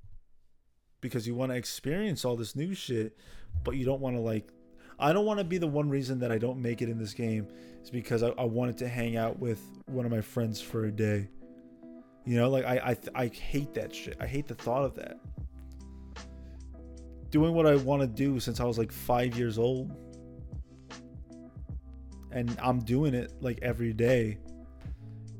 because 1.01 1.27
you 1.27 1.35
want 1.35 1.51
to 1.51 1.55
experience 1.55 2.25
all 2.25 2.35
this 2.35 2.55
new 2.55 2.73
shit, 2.73 3.17
but 3.63 3.75
you 3.75 3.85
don't 3.85 4.01
want 4.01 4.15
to 4.15 4.21
like. 4.21 4.49
I 4.97 5.13
don't 5.13 5.25
want 5.25 5.39
to 5.39 5.43
be 5.43 5.57
the 5.57 5.67
one 5.67 5.89
reason 5.89 6.19
that 6.19 6.31
I 6.31 6.37
don't 6.37 6.61
make 6.61 6.81
it 6.81 6.89
in 6.89 6.97
this 6.97 7.13
game 7.13 7.47
is 7.83 7.89
because 7.89 8.23
I, 8.23 8.29
I 8.29 8.45
wanted 8.45 8.77
to 8.77 8.87
hang 8.87 9.17
out 9.17 9.39
with 9.39 9.61
one 9.85 10.05
of 10.05 10.11
my 10.11 10.21
friends 10.21 10.61
for 10.61 10.85
a 10.85 10.91
day. 10.91 11.29
You 12.25 12.37
know, 12.37 12.49
like 12.49 12.65
I 12.65 12.97
I 13.13 13.23
I 13.23 13.27
hate 13.27 13.73
that 13.75 13.93
shit. 13.93 14.17
I 14.19 14.25
hate 14.25 14.47
the 14.47 14.55
thought 14.55 14.83
of 14.83 14.95
that. 14.95 15.19
Doing 17.35 17.53
what 17.53 17.67
I 17.67 17.75
want 17.75 18.01
to 18.01 18.07
do 18.07 18.39
since 18.39 18.61
I 18.61 18.63
was 18.63 18.77
like 18.77 18.93
five 18.93 19.37
years 19.37 19.57
old, 19.57 19.91
and 22.31 22.57
I'm 22.63 22.79
doing 22.79 23.13
it 23.13 23.33
like 23.41 23.59
every 23.61 23.91
day. 23.91 24.37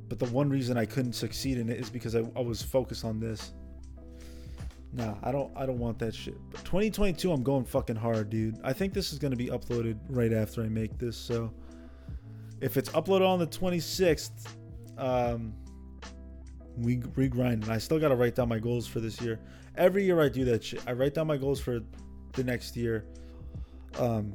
But 0.10 0.20
the 0.20 0.26
one 0.26 0.50
reason 0.50 0.78
I 0.78 0.84
couldn't 0.84 1.14
succeed 1.14 1.58
in 1.58 1.70
it 1.70 1.80
is 1.80 1.90
because 1.90 2.14
I, 2.14 2.26
I 2.36 2.42
was 2.42 2.62
focused 2.62 3.06
on 3.06 3.22
this. 3.22 3.54
Nah, 4.92 5.16
I 5.24 5.32
don't 5.32 5.56
I 5.56 5.66
don't 5.66 5.80
want 5.80 5.98
that 6.00 6.14
shit. 6.14 6.36
But 6.52 6.66
2022 6.66 7.32
I'm 7.32 7.44
going 7.44 7.64
fucking 7.64 7.96
hard, 7.96 8.30
dude. 8.30 8.60
I 8.62 8.74
think 8.74 8.94
this 8.94 9.14
is 9.14 9.20
to 9.32 9.38
be 9.38 9.48
uploaded 9.48 9.98
right 10.10 10.34
after 10.34 10.64
I 10.64 10.68
make 10.68 10.98
this, 10.98 11.16
so 11.16 11.54
if 12.60 12.76
it's 12.76 12.90
uploaded 12.90 13.26
on 13.26 13.40
the 13.40 13.48
26th, 13.48 14.48
um 14.98 15.54
we 16.78 16.98
regrind 16.98 17.64
and 17.64 17.70
I 17.70 17.78
still 17.78 18.00
got 18.00 18.10
to 18.10 18.16
write 18.16 18.36
down 18.36 18.50
my 18.50 18.60
goals 18.60 18.88
for 18.88 19.00
this 19.00 19.22
year. 19.22 19.40
Every 19.76 20.04
year 20.04 20.22
I 20.22 20.30
do 20.30 20.46
that 20.46 20.64
shit. 20.64 20.82
I 20.88 20.94
write 20.94 21.14
down 21.14 21.28
my 21.28 21.38
goals 21.38 21.60
for 21.60 21.80
the 22.34 22.44
next 22.44 22.76
year. 22.76 23.06
Um 24.00 24.34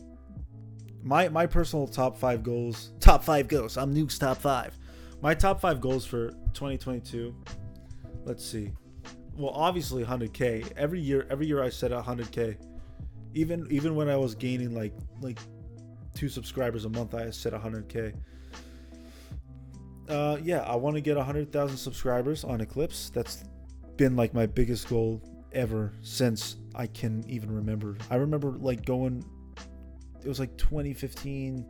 my 1.02 1.28
my 1.28 1.46
personal 1.46 1.86
top 1.86 2.16
5 2.18 2.42
goals, 2.42 2.92
top 3.00 3.24
5 3.24 3.48
goals. 3.48 3.76
I'm 3.76 3.94
Nuke's 3.94 4.18
top 4.18 4.38
5. 4.38 4.78
My 5.22 5.34
top 5.34 5.60
5 5.60 5.80
goals 5.80 6.04
for 6.06 6.30
2022. 6.54 7.34
Let's 8.24 8.44
see 8.44 8.72
well 9.40 9.52
obviously 9.54 10.04
100k 10.04 10.70
every 10.76 11.00
year 11.00 11.26
every 11.30 11.46
year 11.46 11.62
i 11.62 11.68
set 11.68 11.90
100k 11.90 12.56
even 13.34 13.66
even 13.70 13.94
when 13.94 14.08
i 14.08 14.16
was 14.16 14.34
gaining 14.34 14.74
like 14.74 14.92
like 15.20 15.38
two 16.14 16.28
subscribers 16.28 16.84
a 16.84 16.88
month 16.90 17.14
i 17.14 17.30
set 17.30 17.52
100k 17.52 18.14
uh 20.08 20.38
yeah 20.42 20.60
i 20.62 20.74
want 20.74 20.96
to 20.96 21.00
get 21.00 21.16
100000 21.16 21.76
subscribers 21.76 22.44
on 22.44 22.60
Eclippz. 22.60 23.12
That's 23.12 23.44
been 23.96 24.16
like 24.16 24.34
my 24.34 24.46
biggest 24.46 24.88
goal 24.88 25.22
ever 25.52 25.92
since 26.00 26.56
i 26.74 26.86
can 26.86 27.24
even 27.28 27.50
remember. 27.54 27.96
I 28.10 28.16
remember 28.16 28.52
like 28.52 28.84
going 28.84 29.24
it 30.22 30.28
was 30.28 30.40
like 30.40 30.56
2015 30.56 31.66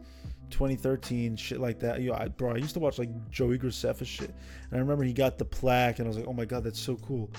2013 0.50 1.36
shit 1.36 1.60
like 1.60 1.78
that. 1.80 2.02
Yo 2.02 2.14
I, 2.14 2.28
bro 2.28 2.54
i 2.54 2.56
used 2.56 2.74
to 2.74 2.80
watch 2.80 2.98
like 2.98 3.30
joey 3.30 3.58
graceffa 3.58 4.06
shit 4.06 4.30
and 4.30 4.74
i 4.74 4.78
remember 4.78 5.04
he 5.04 5.12
got 5.12 5.38
the 5.38 5.44
plaque 5.44 5.98
and 5.98 6.06
i 6.06 6.08
was 6.08 6.16
like 6.16 6.26
oh 6.26 6.32
my 6.32 6.44
god 6.44 6.64
that's 6.64 6.80
so 6.80 6.96
cool. 6.96 7.30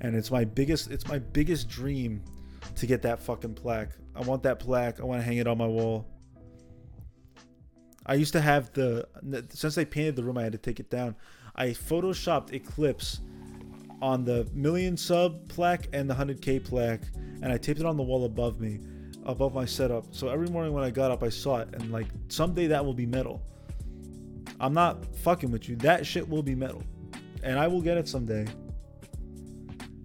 And 0.00 0.16
it's 0.16 0.30
my 0.30 0.44
biggest 0.44 0.90
it's 0.90 1.06
my 1.08 1.18
biggest 1.18 1.68
dream 1.68 2.22
to 2.76 2.86
get 2.86 3.02
that 3.02 3.20
fucking 3.20 3.54
plaque. 3.54 3.90
I 4.14 4.20
want 4.20 4.42
that 4.44 4.58
plaque. 4.58 5.00
I 5.00 5.04
want 5.04 5.20
to 5.20 5.24
hang 5.24 5.38
it 5.38 5.46
on 5.46 5.58
my 5.58 5.66
wall 5.66 6.06
i 8.06 8.14
used 8.14 8.32
to 8.32 8.40
have 8.40 8.72
the 8.72 9.06
since 9.50 9.74
they 9.74 9.84
painted 9.84 10.16
the 10.16 10.22
room 10.22 10.38
i 10.38 10.42
had 10.42 10.52
to 10.52 10.58
take 10.58 10.80
it 10.80 10.90
down 10.90 11.14
i 11.56 11.68
photoshopped 11.68 12.50
Eclippz 12.50 13.20
on 14.00 14.24
the 14.24 14.48
million 14.52 14.96
sub 14.96 15.48
plaque 15.48 15.88
and 15.92 16.08
the 16.08 16.14
100k 16.14 16.64
plaque 16.64 17.02
and 17.42 17.52
i 17.52 17.56
taped 17.56 17.80
it 17.80 17.86
on 17.86 17.96
the 17.96 18.02
wall 18.02 18.24
above 18.24 18.60
me 18.60 18.80
above 19.24 19.54
my 19.54 19.64
setup. 19.64 20.04
So 20.10 20.28
every 20.28 20.48
morning 20.48 20.72
when 20.72 20.84
I 20.84 20.90
got 20.90 21.10
up, 21.10 21.22
I 21.22 21.28
saw 21.28 21.58
it, 21.58 21.68
and 21.74 21.90
like 21.90 22.06
someday 22.28 22.66
that 22.68 22.84
will 22.84 22.94
be 22.94 23.06
metal. 23.06 23.42
I'm 24.60 24.74
not 24.74 25.04
fucking 25.16 25.50
with 25.50 25.68
you. 25.68 25.76
That 25.76 26.06
shit 26.06 26.28
will 26.28 26.42
be 26.42 26.54
metal, 26.54 26.82
and 27.42 27.58
I 27.58 27.68
will 27.68 27.80
get 27.80 27.96
it 27.96 28.08
someday. 28.08 28.46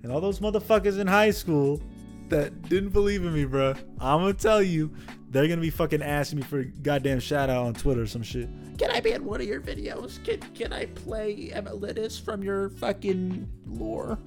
And 0.04 0.12
all 0.12 0.22
those 0.22 0.40
motherfuckers 0.40 1.00
in 1.00 1.08
high 1.08 1.32
school 1.32 1.82
that 2.30 2.62
didn't 2.64 2.90
believe 2.90 3.26
in 3.26 3.34
me, 3.34 3.46
bro, 3.46 3.74
I'm 4.00 4.22
gonna 4.22 4.34
tell 4.34 4.62
you, 4.62 4.94
they're 5.30 5.48
gonna 5.48 5.62
be 5.62 5.70
fucking 5.70 6.02
asking 6.02 6.40
me 6.40 6.44
for 6.44 6.60
a 6.60 6.66
goddamn 6.66 7.20
shout 7.20 7.50
out 7.50 7.66
on 7.66 7.74
Twitter 7.74 8.02
or 8.02 8.08
some 8.08 8.24
shit. 8.24 8.50
Can 8.78 8.92
I 8.92 9.02
be 9.02 9.12
in 9.12 9.26
one 9.26 9.42
of 9.42 9.48
your 9.48 9.62
videos? 9.62 10.24
Can 10.24 10.40
can 10.54 10.72
I 10.72 10.86
play 10.86 11.52
Emilitus 11.54 12.18
from 12.18 12.42
your 12.44 12.70
fucking 12.70 13.48
lore? 13.68 14.18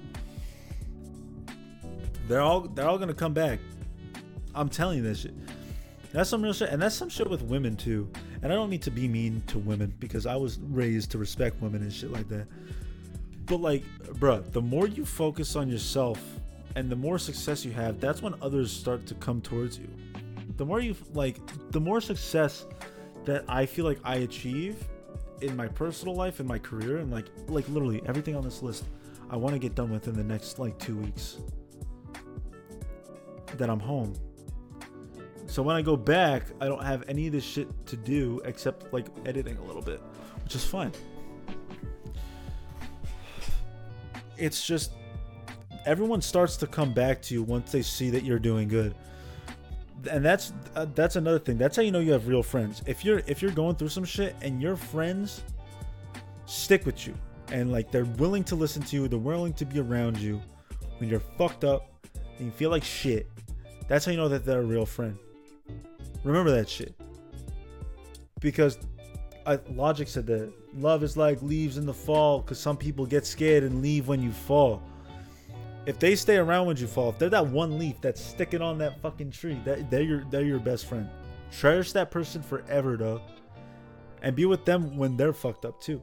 They're 2.29 2.43
all 2.43 2.61
they're 2.63 2.89
all 2.89 2.99
gonna 2.99 3.15
come 3.15 3.33
back. 3.33 3.61
I'm 4.55 4.69
telling 4.69 4.99
you 4.99 5.03
this 5.03 5.21
shit. 5.21 5.35
That's 6.13 6.29
some 6.29 6.43
real 6.43 6.53
shit, 6.53 6.71
and 6.71 6.83
that's 6.83 6.95
some 6.95 7.09
shit 7.09 7.31
with 7.31 7.43
women 7.43 7.77
too. 7.77 8.11
And 8.43 8.53
I 8.53 8.57
don't 8.57 8.71
need 8.71 8.83
to 8.83 8.91
be 8.91 9.07
mean 9.07 9.43
to 9.47 9.59
women 9.59 9.95
because 10.01 10.27
I 10.27 10.35
was 10.35 10.59
raised 10.59 11.13
to 11.13 11.19
respect 11.19 11.61
women 11.63 11.83
and 11.83 11.93
shit 11.93 12.11
like 12.11 12.29
that. 12.29 12.47
But 13.47 13.61
like, 13.61 13.85
bruh, 14.19 14.51
the 14.53 14.63
more 14.63 14.87
you 14.87 15.05
focus 15.05 15.57
on 15.57 15.69
yourself 15.69 16.21
and 16.75 16.91
the 16.91 16.97
more 16.97 17.19
success 17.19 17.65
you 17.65 17.73
have, 17.73 18.01
that's 18.01 18.23
when 18.23 18.35
others 18.43 18.73
start 18.73 19.07
to 19.07 19.15
come 19.15 19.41
towards 19.41 19.79
you. 19.79 19.89
The 20.61 20.67
more 20.67 20.79
you 20.79 20.95
like, 21.15 21.39
the 21.71 21.81
more 21.81 22.03
success 22.03 22.67
that 23.25 23.45
I 23.49 23.65
feel 23.65 23.87
like 23.87 23.99
I 24.05 24.17
achieve 24.17 24.77
in 25.41 25.57
my 25.57 25.67
personal 25.67 26.15
life 26.15 26.39
and 26.39 26.47
my 26.47 26.59
career 26.59 26.99
and 26.99 27.11
like 27.11 27.25
like 27.49 27.67
literally 27.71 28.03
everything 28.05 28.37
on 28.37 28.45
this 28.45 28.61
list, 28.63 28.85
I 29.31 29.37
want 29.37 29.55
to 29.55 29.59
get 29.59 29.75
done 29.75 29.91
within 29.91 30.15
the 30.15 30.23
next 30.23 30.59
like 30.59 30.79
two 30.79 30.99
weeks. 30.99 31.39
that 33.57 33.71
I'm 33.71 33.81
home 33.81 34.15
so 35.47 35.63
when 35.63 35.75
I 35.75 35.83
go 35.83 35.97
back, 35.97 36.45
I 36.61 36.67
don't 36.67 36.85
have 36.85 37.05
any 37.09 37.27
of 37.27 37.33
this 37.33 37.43
shit 37.43 37.69
to 37.87 37.97
do 37.97 38.43
except 38.45 38.93
like 38.93 39.07
editing 39.25 39.57
a 39.57 39.65
little 39.65 39.83
bit, 39.83 40.01
which 40.45 40.55
is 40.55 40.65
fine. 40.65 40.93
It's 44.37 44.65
just 44.65 44.93
everyone 45.87 46.21
starts 46.21 46.59
to 46.59 46.67
come 46.67 46.93
back 46.93 47.23
to 47.23 47.35
you 47.35 47.43
once 47.43 47.73
they 47.73 47.81
see 47.81 48.11
that 48.11 48.25
you're 48.25 48.39
doing 48.39 48.69
good. 48.69 48.95
And 50.09 50.25
that's 50.25 50.53
uh, 50.77 50.87
that's 50.95 51.17
another 51.17 51.39
thing. 51.39 51.59
That's 51.59 51.77
how 51.77 51.83
you 51.83 51.91
know 51.91 51.99
you 52.01 52.13
have 52.13 52.29
real 52.29 52.43
friends. 52.43 52.83
If 52.87 53.05
you're 53.05 53.23
if 53.27 53.43
you're 53.43 53.51
going 53.51 53.77
through 53.77 53.89
some 53.89 54.05
shit 54.05 54.35
and 54.41 54.63
your 54.63 54.77
friends 54.77 55.43
stick 56.47 56.87
with 56.87 57.07
you 57.07 57.15
and 57.53 57.71
like 57.71 57.91
they're 57.91 58.05
willing 58.05 58.45
to 58.45 58.55
listen 58.55 58.83
to 58.83 58.97
you, 58.97 59.09
they're 59.09 59.19
willing 59.19 59.53
to 59.55 59.65
be 59.65 59.81
around 59.81 60.19
you 60.19 60.41
when 60.99 61.11
you're 61.11 61.21
fucked 61.21 61.65
up 61.65 61.91
and 62.39 62.47
you 62.47 62.53
feel 62.53 62.71
like 62.71 62.85
shit. 62.85 63.29
That's 63.89 64.05
how 64.05 64.13
you 64.13 64.17
know 64.17 64.29
that 64.29 64.45
they're 64.45 64.61
a 64.61 64.65
real 64.65 64.87
friend. 64.87 65.19
Remember 66.25 66.51
that 66.53 66.69
shit. 66.69 66.95
Because 68.41 68.79
I, 69.47 69.59
Logic 69.71 70.07
said 70.07 70.27
that 70.27 70.53
love 70.75 71.03
is 71.03 71.17
like 71.17 71.43
leaves 71.43 71.77
in 71.77 71.87
the 71.87 71.95
fall 71.95 72.41
because 72.41 72.59
some 72.59 72.77
people 72.77 73.05
get 73.05 73.27
scared 73.27 73.65
and 73.65 73.83
leave 73.83 74.09
when 74.09 74.23
you 74.23 74.31
fall. 74.31 74.83
If 75.87 75.99
they 75.99 76.14
stay 76.14 76.37
around 76.37 76.66
when 76.66 76.76
you 76.76 76.87
fall, 76.87 77.11
if 77.11 77.18
they're 77.18 77.31
that 77.31 77.47
one 77.47 77.78
leaf 77.78 78.01
that's 78.01 78.20
sticking 78.22 78.61
on 78.61 78.78
that 78.78 79.01
fucking 79.01 79.31
tree, 79.31 79.61
that 79.64 79.91
they're 79.91 80.03
your 80.03 80.24
they're 80.31 80.45
your 80.45 80.59
best 80.59 80.87
friend. 80.87 81.09
Cherish 81.51 81.93
that 81.93 82.11
person 82.11 82.43
forever, 82.43 82.97
though, 82.97 83.22
and 84.22 84.37
be 84.37 84.45
with 84.45 84.64
them 84.64 84.97
when 84.97 85.16
they're 85.16 85.33
fucked 85.33 85.64
up 85.64 85.81
too. 85.81 86.03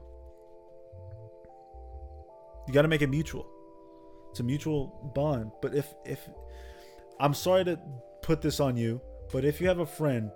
You 2.68 2.74
got 2.74 2.82
to 2.82 2.88
make 2.88 3.02
it 3.02 3.08
mutual. 3.08 3.48
It's 4.32 4.40
a 4.40 4.44
mutual 4.44 5.12
bond. 5.16 5.52
But 5.62 5.76
if 5.76 5.94
if 6.06 6.28
I'm 7.20 7.34
sorry 7.34 7.64
to 7.66 7.80
put 8.22 8.42
this 8.42 8.60
on 8.60 8.76
you, 8.76 9.00
but 9.32 9.46
if 9.46 9.62
you 9.62 9.68
have 9.68 9.80
a 9.80 9.86
friend 9.86 10.32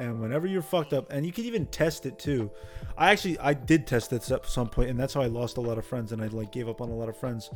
and 0.00 0.20
whenever 0.20 0.46
you're 0.46 0.62
fucked 0.62 0.92
up 0.92 1.12
and 1.12 1.26
you 1.26 1.32
can 1.32 1.44
even 1.44 1.66
test 1.66 2.06
it 2.06 2.18
too. 2.18 2.50
I 2.96 3.10
actually 3.10 3.38
I 3.38 3.54
did 3.54 3.86
test 3.86 4.10
this 4.10 4.30
at 4.30 4.46
some 4.46 4.68
point 4.68 4.90
and 4.90 4.98
that's 4.98 5.14
how 5.14 5.22
I 5.22 5.26
lost 5.26 5.56
a 5.56 5.60
lot 5.60 5.78
of 5.78 5.86
friends 5.86 6.12
and 6.12 6.22
I 6.22 6.28
like 6.28 6.52
gave 6.52 6.68
up 6.68 6.80
on 6.80 6.88
a 6.88 6.94
lot 6.94 7.08
of 7.08 7.16
friends. 7.16 7.50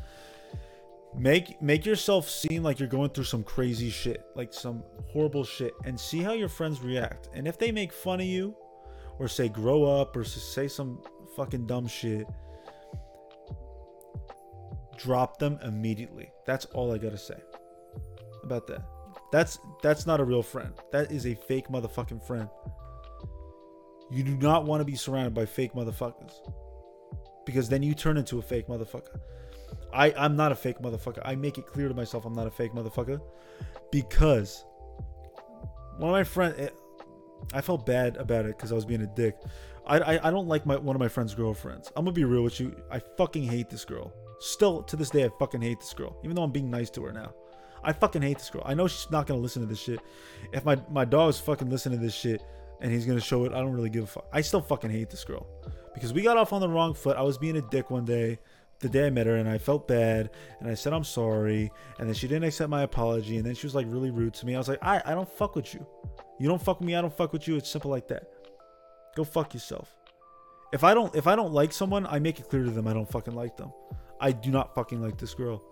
Make 1.17 1.63
make 1.63 1.87
yourself 1.87 2.29
seem 2.29 2.63
like 2.63 2.81
you're 2.81 2.89
going 2.89 3.11
through 3.11 3.25
some 3.25 3.45
crazy 3.45 3.91
shit, 3.91 4.25
like 4.35 4.53
some 4.53 4.83
horrible 5.07 5.45
shit 5.45 5.73
and 5.85 5.99
see 5.99 6.19
how 6.19 6.33
your 6.33 6.49
friends 6.49 6.81
react. 6.81 7.29
And 7.33 7.47
if 7.47 7.57
they 7.59 7.71
make 7.71 7.93
fun 7.93 8.21
of 8.21 8.27
you 8.27 8.57
or 9.19 9.29
say 9.29 9.49
grow 9.49 9.85
up 9.85 10.17
or 10.17 10.25
say 10.25 10.67
some 10.67 11.01
fucking 11.37 11.67
dumb 11.67 11.87
shit, 11.87 12.27
drop 14.97 15.39
them 15.39 15.59
immediately. 15.63 16.33
That's 16.47 16.65
all 16.67 16.93
I 16.93 16.99
gotta 16.99 17.19
say 17.19 17.39
about 18.43 18.67
that. 18.67 18.85
That's 19.31 19.59
that's 19.83 20.07
not 20.07 20.21
a 20.21 20.25
real 20.25 20.43
friend. 20.43 20.73
That 20.91 21.13
is 21.13 21.27
a 21.27 21.35
fake 21.35 21.69
motherfucking 21.69 22.27
friend. 22.27 22.49
You 24.11 24.23
do 24.23 24.37
not 24.37 24.65
want 24.65 24.81
to 24.81 24.85
be 24.85 24.97
surrounded 24.97 25.35
by 25.35 25.47
fake 25.47 25.75
motherfuckers. 25.75 26.33
Because 27.47 27.69
then 27.69 27.83
you 27.83 27.95
turn 27.95 28.17
into 28.17 28.39
a 28.39 28.43
fake 28.43 28.69
motherfucker. 28.69 29.21
I, 29.95 30.13
I'm 30.17 30.37
not 30.37 30.53
a 30.53 30.55
fake 30.55 30.81
motherfucker. 30.81 31.21
I 31.25 31.37
make 31.37 31.57
it 31.59 31.67
clear 31.67 31.89
to 31.89 31.95
myself 31.95 32.25
I'm 32.25 32.35
not 32.35 32.47
a 32.47 32.51
fake 32.51 32.73
motherfucker. 32.73 33.21
Because 33.91 34.65
one 35.99 36.11
of 36.11 36.15
my 36.15 36.25
friends 36.25 36.57
eh, 36.59 36.69
I 37.53 37.61
felt 37.61 37.87
bad 37.87 38.17
about 38.17 38.45
it 38.47 38.57
because 38.57 38.73
I 38.73 38.75
was 38.75 38.85
being 38.85 39.03
a 39.03 39.07
dick. 39.07 39.37
I, 39.87 39.99
I, 39.99 40.29
I 40.29 40.31
don't 40.31 40.49
like 40.49 40.67
my 40.67 40.77
one 40.77 40.97
of 40.97 41.01
my 41.01 41.09
friend's 41.09 41.35
girlfriends. 41.35 41.93
I'm 41.97 42.05
gonna 42.05 42.15
be 42.15 42.25
real 42.25 42.43
with 42.43 42.59
you. 42.59 42.75
I 42.91 42.99
fucking 42.99 43.45
hate 43.45 43.71
this 43.71 43.85
girl. 43.85 44.13
Still 44.41 44.83
to 44.83 44.97
this 44.97 45.11
day, 45.11 45.25
I 45.25 45.31
fucking 45.39 45.61
hate 45.61 45.81
this 45.81 45.95
girl. 45.95 46.17
Even 46.25 46.37
though 46.37 46.43
I'm 46.43 46.53
being 46.53 46.71
nice 46.71 46.91
to 46.91 47.05
her 47.05 47.13
now. 47.13 47.33
I 47.83 47.93
fucking 47.93 48.23
hate 48.23 48.39
this 48.39 48.49
girl. 48.49 48.63
I 48.65 48.75
know 48.75 48.89
she's 48.89 49.11
not 49.11 49.27
gonna 49.27 49.41
listen 49.41 49.63
to 49.63 49.69
this 49.69 49.79
shit. 49.79 50.01
If 50.53 50.65
my 50.65 50.81
my 50.91 51.05
dog's 51.05 51.39
fucking 51.39 51.69
listening 51.69 51.99
to 51.99 52.05
this 52.05 52.15
shit 52.15 52.43
and 52.81 52.91
he's 52.91 53.07
gonna 53.07 53.21
show 53.21 53.45
it, 53.45 53.53
I 53.53 53.61
don't 53.61 53.73
really 53.73 53.91
give 53.91 54.05
a 54.05 54.07
fuck. 54.07 54.27
I 54.33 54.41
still 54.41 54.63
fucking 54.63 54.91
hate 54.91 55.11
this 55.11 55.25
girl 55.25 55.47
because 55.95 56.13
we 56.13 56.23
got 56.23 56.37
off 56.37 56.53
on 56.53 56.61
the 56.61 56.69
wrong 56.69 56.95
foot. 56.95 57.17
I 57.17 57.23
was 57.23 57.39
being 57.39 57.57
a 57.59 57.63
dick 57.63 57.91
one 57.91 58.05
day, 58.05 58.39
the 58.81 58.89
day 58.89 59.07
I 59.07 59.11
met 59.11 59.27
her, 59.27 59.37
and 59.37 59.49
I 59.49 59.59
felt 59.59 59.89
bad, 59.89 60.31
and 60.61 60.69
I 60.69 60.75
said 60.75 60.93
I'm 60.93 61.05
sorry, 61.05 61.71
and 61.99 62.09
then 62.09 62.15
she 62.15 62.29
didn't 62.29 62.45
accept 62.45 62.71
my 62.71 62.83
apology, 62.83 63.37
and 63.37 63.47
then 63.47 63.55
she 63.55 63.67
was 63.67 63.75
like 63.75 63.87
really 63.89 64.11
rude 64.11 64.35
to 64.35 64.47
me. 64.47 64.55
I 64.55 64.59
was 64.59 64.69
like, 64.69 64.83
I 64.83 65.03
I 65.05 65.15
don't 65.15 65.29
fuck 65.29 65.57
with 65.57 65.73
you. 65.75 65.87
You 66.39 66.49
don't 66.49 66.63
fuck 66.63 66.81
with 66.81 66.87
me. 66.87 66.97
I 66.97 67.01
don't 67.01 67.17
fuck 67.17 67.33
with 67.33 67.47
you. 67.47 67.57
It's 67.57 67.71
simple 67.71 67.91
like 67.91 68.09
that. 68.09 68.31
Go 69.15 69.25
fuck 69.25 69.55
yourself. 69.55 69.95
If 70.73 70.83
I 70.83 70.93
don't 70.93 71.15
if 71.15 71.27
I 71.27 71.37
don't 71.37 71.53
like 71.53 71.73
someone, 71.73 72.07
I 72.07 72.19
make 72.19 72.41
it 72.41 72.49
clear 72.49 72.65
to 72.65 72.71
them 72.71 72.89
I 72.89 72.93
don't 72.93 73.11
fucking 73.11 73.35
like 73.35 73.57
them. 73.57 73.73
I 74.21 74.33
do 74.33 74.51
not 74.51 74.75
fucking 74.75 75.01
like 75.01 75.19
this 75.19 75.35
girl. 75.35 75.63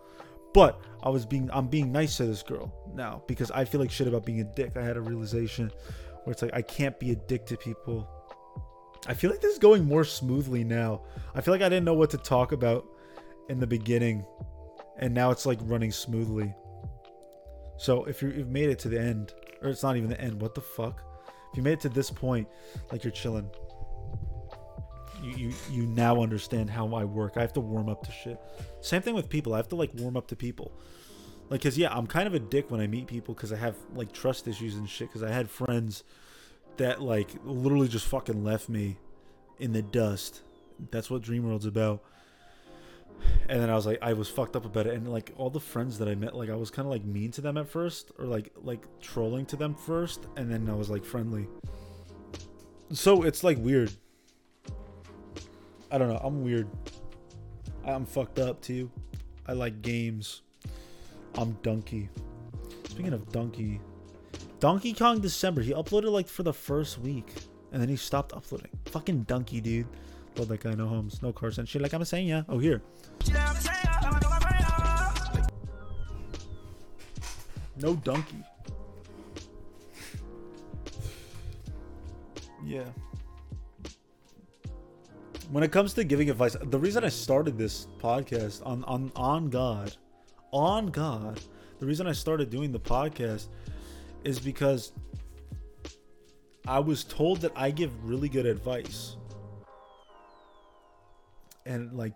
But 0.54 0.80
I 1.02 1.08
was 1.08 1.26
being 1.26 1.50
I'm 1.52 1.66
being 1.66 1.90
nice 1.90 2.18
to 2.18 2.26
this 2.26 2.42
girl 2.42 2.72
now 2.94 3.22
because 3.26 3.50
I 3.50 3.64
feel 3.64 3.80
like 3.80 3.90
shit 3.90 4.06
about 4.06 4.24
being 4.24 4.40
a 4.40 4.44
dick. 4.44 4.76
I 4.76 4.82
had 4.82 4.96
a 4.96 5.00
realization 5.00 5.72
where 6.24 6.32
it's 6.32 6.42
like 6.42 6.54
I 6.54 6.62
can't 6.62 6.98
be 7.00 7.10
a 7.10 7.16
dick 7.16 7.46
to 7.46 7.56
people. 7.56 8.08
I 9.06 9.14
feel 9.14 9.30
like 9.30 9.40
this 9.40 9.52
is 9.52 9.58
going 9.58 9.84
more 9.84 10.04
smoothly 10.04 10.64
now. 10.64 11.02
I 11.34 11.40
feel 11.40 11.52
like 11.52 11.62
I 11.62 11.68
didn't 11.68 11.84
know 11.84 11.94
what 11.94 12.10
to 12.10 12.18
talk 12.18 12.52
about 12.52 12.86
in 13.48 13.58
the 13.58 13.66
beginning 13.66 14.24
and 14.98 15.12
now 15.12 15.30
it's 15.30 15.46
like 15.46 15.58
running 15.62 15.90
smoothly. 15.90 16.54
So 17.76 18.04
if 18.04 18.22
you've 18.22 18.48
made 18.48 18.70
it 18.70 18.78
to 18.80 18.88
the 18.88 19.00
end, 19.00 19.34
or 19.60 19.70
it's 19.70 19.82
not 19.82 19.96
even 19.96 20.10
the 20.10 20.20
end, 20.20 20.40
what 20.40 20.54
the 20.54 20.60
fuck? 20.60 21.02
If 21.50 21.56
you 21.56 21.62
made 21.62 21.72
it 21.72 21.80
to 21.80 21.88
this 21.88 22.10
point, 22.10 22.48
like 22.90 23.02
you're 23.02 23.10
chilling, 23.10 23.50
you, 25.22 25.30
you 25.30 25.52
you 25.70 25.86
now 25.86 26.22
understand 26.22 26.70
how 26.70 26.94
I 26.94 27.04
work. 27.04 27.32
I 27.36 27.40
have 27.40 27.52
to 27.54 27.60
warm 27.60 27.88
up 27.88 28.04
to 28.04 28.12
shit. 28.12 28.38
Same 28.80 29.02
thing 29.02 29.14
with 29.14 29.28
people. 29.28 29.54
I 29.54 29.56
have 29.56 29.68
to 29.68 29.76
like 29.76 29.90
warm 29.94 30.16
up 30.16 30.28
to 30.28 30.36
people. 30.36 30.72
Like, 31.50 31.62
cause 31.62 31.76
yeah, 31.76 31.92
I'm 31.92 32.06
kind 32.06 32.26
of 32.26 32.34
a 32.34 32.38
dick 32.38 32.70
when 32.70 32.80
I 32.80 32.86
meet 32.86 33.06
people 33.06 33.34
because 33.34 33.52
I 33.52 33.56
have 33.56 33.76
like 33.94 34.12
trust 34.12 34.48
issues 34.48 34.76
and 34.76 34.88
shit. 34.88 35.12
Cause 35.12 35.22
I 35.22 35.30
had 35.30 35.50
friends 35.50 36.04
that 36.76 37.00
like 37.02 37.30
literally 37.44 37.88
just 37.88 38.06
fucking 38.06 38.44
left 38.44 38.68
me 38.68 38.98
in 39.58 39.72
the 39.72 39.82
dust. 39.82 40.42
That's 40.90 41.10
what 41.10 41.22
Dreamworld's 41.22 41.66
about. 41.66 42.02
And 43.48 43.60
then 43.60 43.70
I 43.70 43.74
was 43.74 43.86
like, 43.86 43.98
I 44.02 44.14
was 44.14 44.28
fucked 44.28 44.56
up 44.56 44.64
about 44.64 44.86
it, 44.86 44.94
and 44.94 45.12
like 45.12 45.32
all 45.36 45.50
the 45.50 45.60
friends 45.60 45.98
that 45.98 46.08
I 46.08 46.14
met, 46.14 46.34
like 46.34 46.50
I 46.50 46.56
was 46.56 46.70
kind 46.70 46.86
of 46.86 46.90
like 46.90 47.04
mean 47.04 47.30
to 47.32 47.40
them 47.40 47.56
at 47.56 47.68
first, 47.68 48.10
or 48.18 48.24
like 48.24 48.52
like 48.62 48.82
trolling 49.00 49.46
to 49.46 49.56
them 49.56 49.74
first, 49.74 50.26
and 50.36 50.50
then 50.50 50.68
I 50.68 50.74
was 50.74 50.90
like 50.90 51.04
friendly. 51.04 51.46
So 52.92 53.22
it's 53.22 53.44
like 53.44 53.58
weird. 53.58 53.92
I 55.90 55.98
don't 55.98 56.08
know. 56.08 56.20
I'm 56.22 56.42
weird. 56.42 56.68
I'm 57.84 58.06
fucked 58.06 58.38
up 58.38 58.60
too. 58.60 58.90
I 59.46 59.52
like 59.52 59.82
games. 59.82 60.42
I'm 61.36 61.52
Donkey. 61.62 62.08
Speaking 62.88 63.12
of 63.12 63.30
Donkey, 63.30 63.80
Donkey 64.62 64.92
Kong 64.92 65.18
December. 65.18 65.60
He 65.60 65.72
uploaded 65.72 66.12
like 66.12 66.28
for 66.28 66.44
the 66.44 66.52
first 66.52 66.96
week, 67.00 67.34
and 67.72 67.82
then 67.82 67.88
he 67.88 67.96
stopped 67.96 68.32
uploading. 68.32 68.70
Fucking 68.84 69.24
Donkey, 69.24 69.60
dude. 69.60 69.88
Love 70.36 70.46
that 70.46 70.60
guy. 70.60 70.72
No 70.76 70.86
homes, 70.86 71.20
no 71.20 71.32
cars, 71.32 71.58
and 71.58 71.68
shit. 71.68 71.82
Like 71.82 71.92
I'm 71.92 72.04
saying, 72.04 72.28
yeah. 72.28 72.44
Oh 72.48 72.60
here. 72.60 72.80
No 77.76 77.96
donkey. 77.96 78.36
yeah 82.64 82.84
when 85.50 85.64
it 85.64 85.72
comes 85.72 85.92
to 85.94 86.04
giving 86.04 86.30
advice, 86.30 86.56
the 86.62 86.78
reason 86.78 87.02
I 87.02 87.08
started 87.08 87.58
this 87.58 87.88
podcast 87.98 88.64
on 88.64 88.84
on 88.84 89.10
on 89.16 89.50
God, 89.50 89.96
on 90.52 90.86
God, 90.86 91.40
the 91.80 91.86
reason 91.86 92.06
I 92.06 92.12
started 92.12 92.50
doing 92.50 92.70
the 92.70 92.78
podcast 92.78 93.48
is 94.24 94.38
because 94.40 94.92
I 96.66 96.78
was 96.78 97.04
told 97.04 97.40
that 97.40 97.52
I 97.56 97.70
give 97.70 97.90
really 98.04 98.28
good 98.28 98.46
advice. 98.46 99.16
And 101.66 101.92
like 101.92 102.14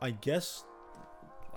I 0.00 0.10
guess 0.10 0.64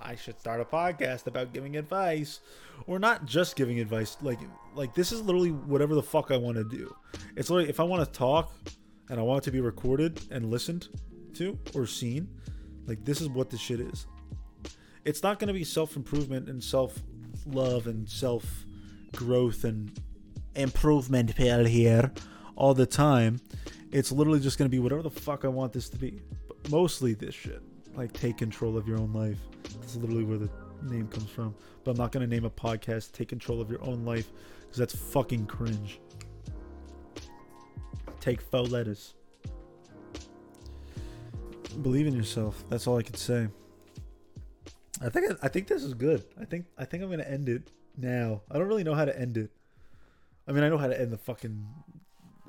I 0.00 0.16
should 0.16 0.40
start 0.40 0.60
a 0.60 0.64
podcast 0.64 1.26
about 1.28 1.52
giving 1.52 1.76
advice 1.76 2.40
or 2.86 2.98
not 2.98 3.24
just 3.24 3.54
giving 3.54 3.78
advice 3.78 4.16
like 4.20 4.40
like 4.74 4.94
this 4.94 5.12
is 5.12 5.20
literally 5.22 5.50
whatever 5.50 5.94
the 5.94 6.02
fuck 6.02 6.30
I 6.30 6.36
want 6.36 6.56
to 6.56 6.64
do. 6.64 6.94
It's 7.36 7.50
like 7.50 7.68
if 7.68 7.78
I 7.80 7.84
want 7.84 8.04
to 8.04 8.18
talk 8.18 8.52
and 9.08 9.18
I 9.18 9.22
want 9.22 9.42
it 9.42 9.44
to 9.44 9.52
be 9.52 9.60
recorded 9.60 10.20
and 10.30 10.50
listened 10.50 10.88
to 11.34 11.58
or 11.74 11.86
seen, 11.86 12.28
like 12.86 13.04
this 13.04 13.20
is 13.20 13.28
what 13.28 13.50
this 13.50 13.60
shit 13.60 13.80
is. 13.80 14.06
It's 15.04 15.22
not 15.22 15.38
going 15.38 15.48
to 15.48 15.54
be 15.54 15.64
self 15.64 15.96
improvement 15.96 16.48
and 16.48 16.62
self 16.62 17.00
love 17.46 17.86
and 17.86 18.08
self 18.08 18.64
growth 19.14 19.64
and 19.64 19.92
improvement 20.54 21.34
pill 21.34 21.64
here 21.64 22.12
all 22.56 22.74
the 22.74 22.86
time. 22.86 23.40
It's 23.90 24.12
literally 24.12 24.40
just 24.40 24.58
going 24.58 24.70
to 24.70 24.74
be 24.74 24.78
whatever 24.78 25.02
the 25.02 25.10
fuck 25.10 25.44
I 25.44 25.48
want 25.48 25.72
this 25.72 25.88
to 25.90 25.98
be. 25.98 26.22
But 26.48 26.70
mostly 26.70 27.14
this 27.14 27.34
shit. 27.34 27.62
Like 27.94 28.12
take 28.12 28.38
control 28.38 28.76
of 28.76 28.88
your 28.88 28.98
own 28.98 29.12
life. 29.12 29.38
That's 29.80 29.96
literally 29.96 30.24
where 30.24 30.38
the 30.38 30.50
name 30.82 31.08
comes 31.08 31.30
from. 31.30 31.54
But 31.84 31.92
I'm 31.92 31.96
not 31.98 32.12
going 32.12 32.28
to 32.28 32.34
name 32.34 32.44
a 32.44 32.50
podcast 32.50 33.12
Take 33.12 33.28
Control 33.28 33.60
of 33.60 33.70
Your 33.70 33.84
Own 33.84 34.04
Life 34.04 34.30
because 34.60 34.78
that's 34.78 34.94
fucking 34.94 35.46
cringe 35.46 36.00
take 38.22 38.40
faux 38.40 38.70
lettuce. 38.70 39.14
Believe 41.82 42.06
in 42.06 42.14
yourself. 42.14 42.64
That's 42.70 42.86
all 42.86 42.96
I 42.96 43.02
could 43.02 43.16
say. 43.16 43.48
I 45.02 45.08
think 45.08 45.32
I 45.42 45.48
think 45.48 45.66
this 45.66 45.82
is 45.82 45.92
good. 45.92 46.24
I 46.40 46.44
think 46.44 46.66
I 46.78 46.84
think 46.84 47.02
I'm 47.02 47.10
gonna 47.10 47.24
end 47.24 47.48
it 47.48 47.68
now. 47.96 48.42
I 48.50 48.58
don't 48.58 48.68
really 48.68 48.84
know 48.84 48.94
how 48.94 49.04
to 49.04 49.18
end 49.18 49.36
it. 49.36 49.50
I 50.46 50.52
mean, 50.52 50.64
I 50.64 50.68
know 50.68 50.78
how 50.78 50.88
to 50.88 51.00
end 51.00 51.12
the 51.12 51.18
fucking 51.18 51.64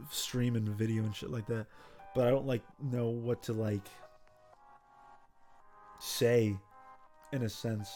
stream 0.09 0.55
and 0.55 0.67
video 0.69 1.03
and 1.03 1.15
shit 1.15 1.29
like 1.29 1.45
that, 1.47 1.67
but 2.15 2.27
I 2.27 2.29
don't 2.29 2.45
like 2.45 2.63
know 2.81 3.09
what 3.09 3.43
to 3.43 3.53
like 3.53 3.87
say. 5.99 6.57
In 7.31 7.41
a 7.41 7.49
sense, 7.49 7.89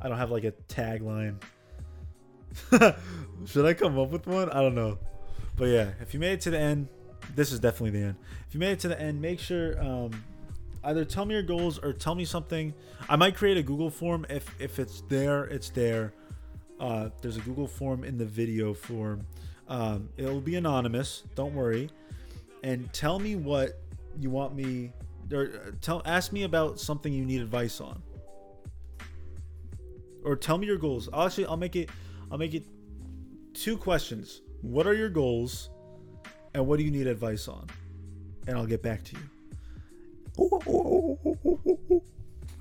I 0.00 0.08
don't 0.08 0.18
have 0.18 0.30
like 0.30 0.44
a 0.44 0.52
tagline. 0.68 1.42
Should 3.46 3.66
I 3.66 3.74
come 3.74 3.98
up 3.98 4.10
with 4.10 4.26
one? 4.26 4.50
I 4.50 4.60
don't 4.60 4.76
know. 4.76 4.98
But 5.56 5.66
yeah, 5.66 5.90
if 6.00 6.14
you 6.14 6.20
made 6.20 6.34
it 6.34 6.40
to 6.42 6.50
the 6.50 6.58
end, 6.58 6.88
this 7.34 7.50
is 7.50 7.58
definitely 7.58 7.98
the 7.98 8.06
end. 8.06 8.16
If 8.46 8.54
you 8.54 8.60
made 8.60 8.72
it 8.72 8.80
to 8.80 8.88
the 8.88 9.00
end, 9.00 9.20
make 9.20 9.40
sure 9.40 9.80
um, 9.82 10.12
either 10.84 11.04
tell 11.04 11.24
me 11.24 11.34
your 11.34 11.42
goals 11.42 11.78
or 11.78 11.92
tell 11.92 12.14
me 12.14 12.24
something. 12.24 12.72
I 13.08 13.16
might 13.16 13.34
create 13.34 13.56
a 13.56 13.62
Google 13.62 13.90
form 13.90 14.24
if 14.30 14.48
if 14.60 14.78
it's 14.78 15.02
there, 15.08 15.44
it's 15.44 15.70
there. 15.70 16.12
Uh, 16.80 17.10
there's 17.22 17.36
a 17.36 17.40
Google 17.40 17.66
form 17.68 18.04
in 18.04 18.18
the 18.18 18.24
video 18.26 18.74
form. 18.74 19.26
Um, 19.68 20.08
it'll 20.16 20.40
be 20.40 20.56
anonymous. 20.56 21.24
Don't 21.34 21.54
worry. 21.54 21.90
And 22.62 22.92
tell 22.92 23.18
me 23.18 23.36
what 23.36 23.80
you 24.20 24.30
want 24.30 24.54
me 24.54 24.92
or 25.32 25.44
uh, 25.66 25.70
tell 25.80 26.02
ask 26.04 26.32
me 26.32 26.44
about 26.44 26.80
something 26.80 27.12
you 27.12 27.24
need 27.24 27.40
advice 27.42 27.80
on. 27.80 28.02
or 30.24 30.36
tell 30.36 30.58
me 30.58 30.66
your 30.66 30.78
goals. 30.78 31.08
I'll 31.12 31.26
actually 31.26 31.46
I'll 31.46 31.56
make 31.56 31.76
it 31.76 31.90
I'll 32.30 32.38
make 32.38 32.54
it 32.54 32.64
two 33.54 33.76
questions. 33.76 34.42
What 34.62 34.86
are 34.86 34.94
your 34.94 35.08
goals 35.08 35.70
and 36.54 36.66
what 36.66 36.78
do 36.78 36.84
you 36.84 36.90
need 36.90 37.06
advice 37.06 37.48
on? 37.48 37.66
And 38.46 38.56
I'll 38.56 38.66
get 38.66 38.82
back 38.82 39.04
to 39.04 39.16
you. 39.16 39.22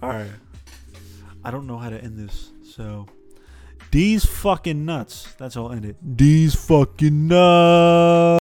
All 0.02 0.10
right. 0.10 0.32
I 1.44 1.52
don't 1.52 1.68
know 1.68 1.78
how 1.78 1.90
to 1.90 2.02
end 2.04 2.18
this. 2.18 2.52
So 2.64 3.08
these 3.92 4.26
fucking 4.26 4.86
nuts. 4.86 5.34
That's 5.38 5.56
all. 5.58 5.72
End 5.72 5.86
it. 5.86 5.98
These 6.02 6.56
fucking 6.56 7.28
nuts. 7.28 8.47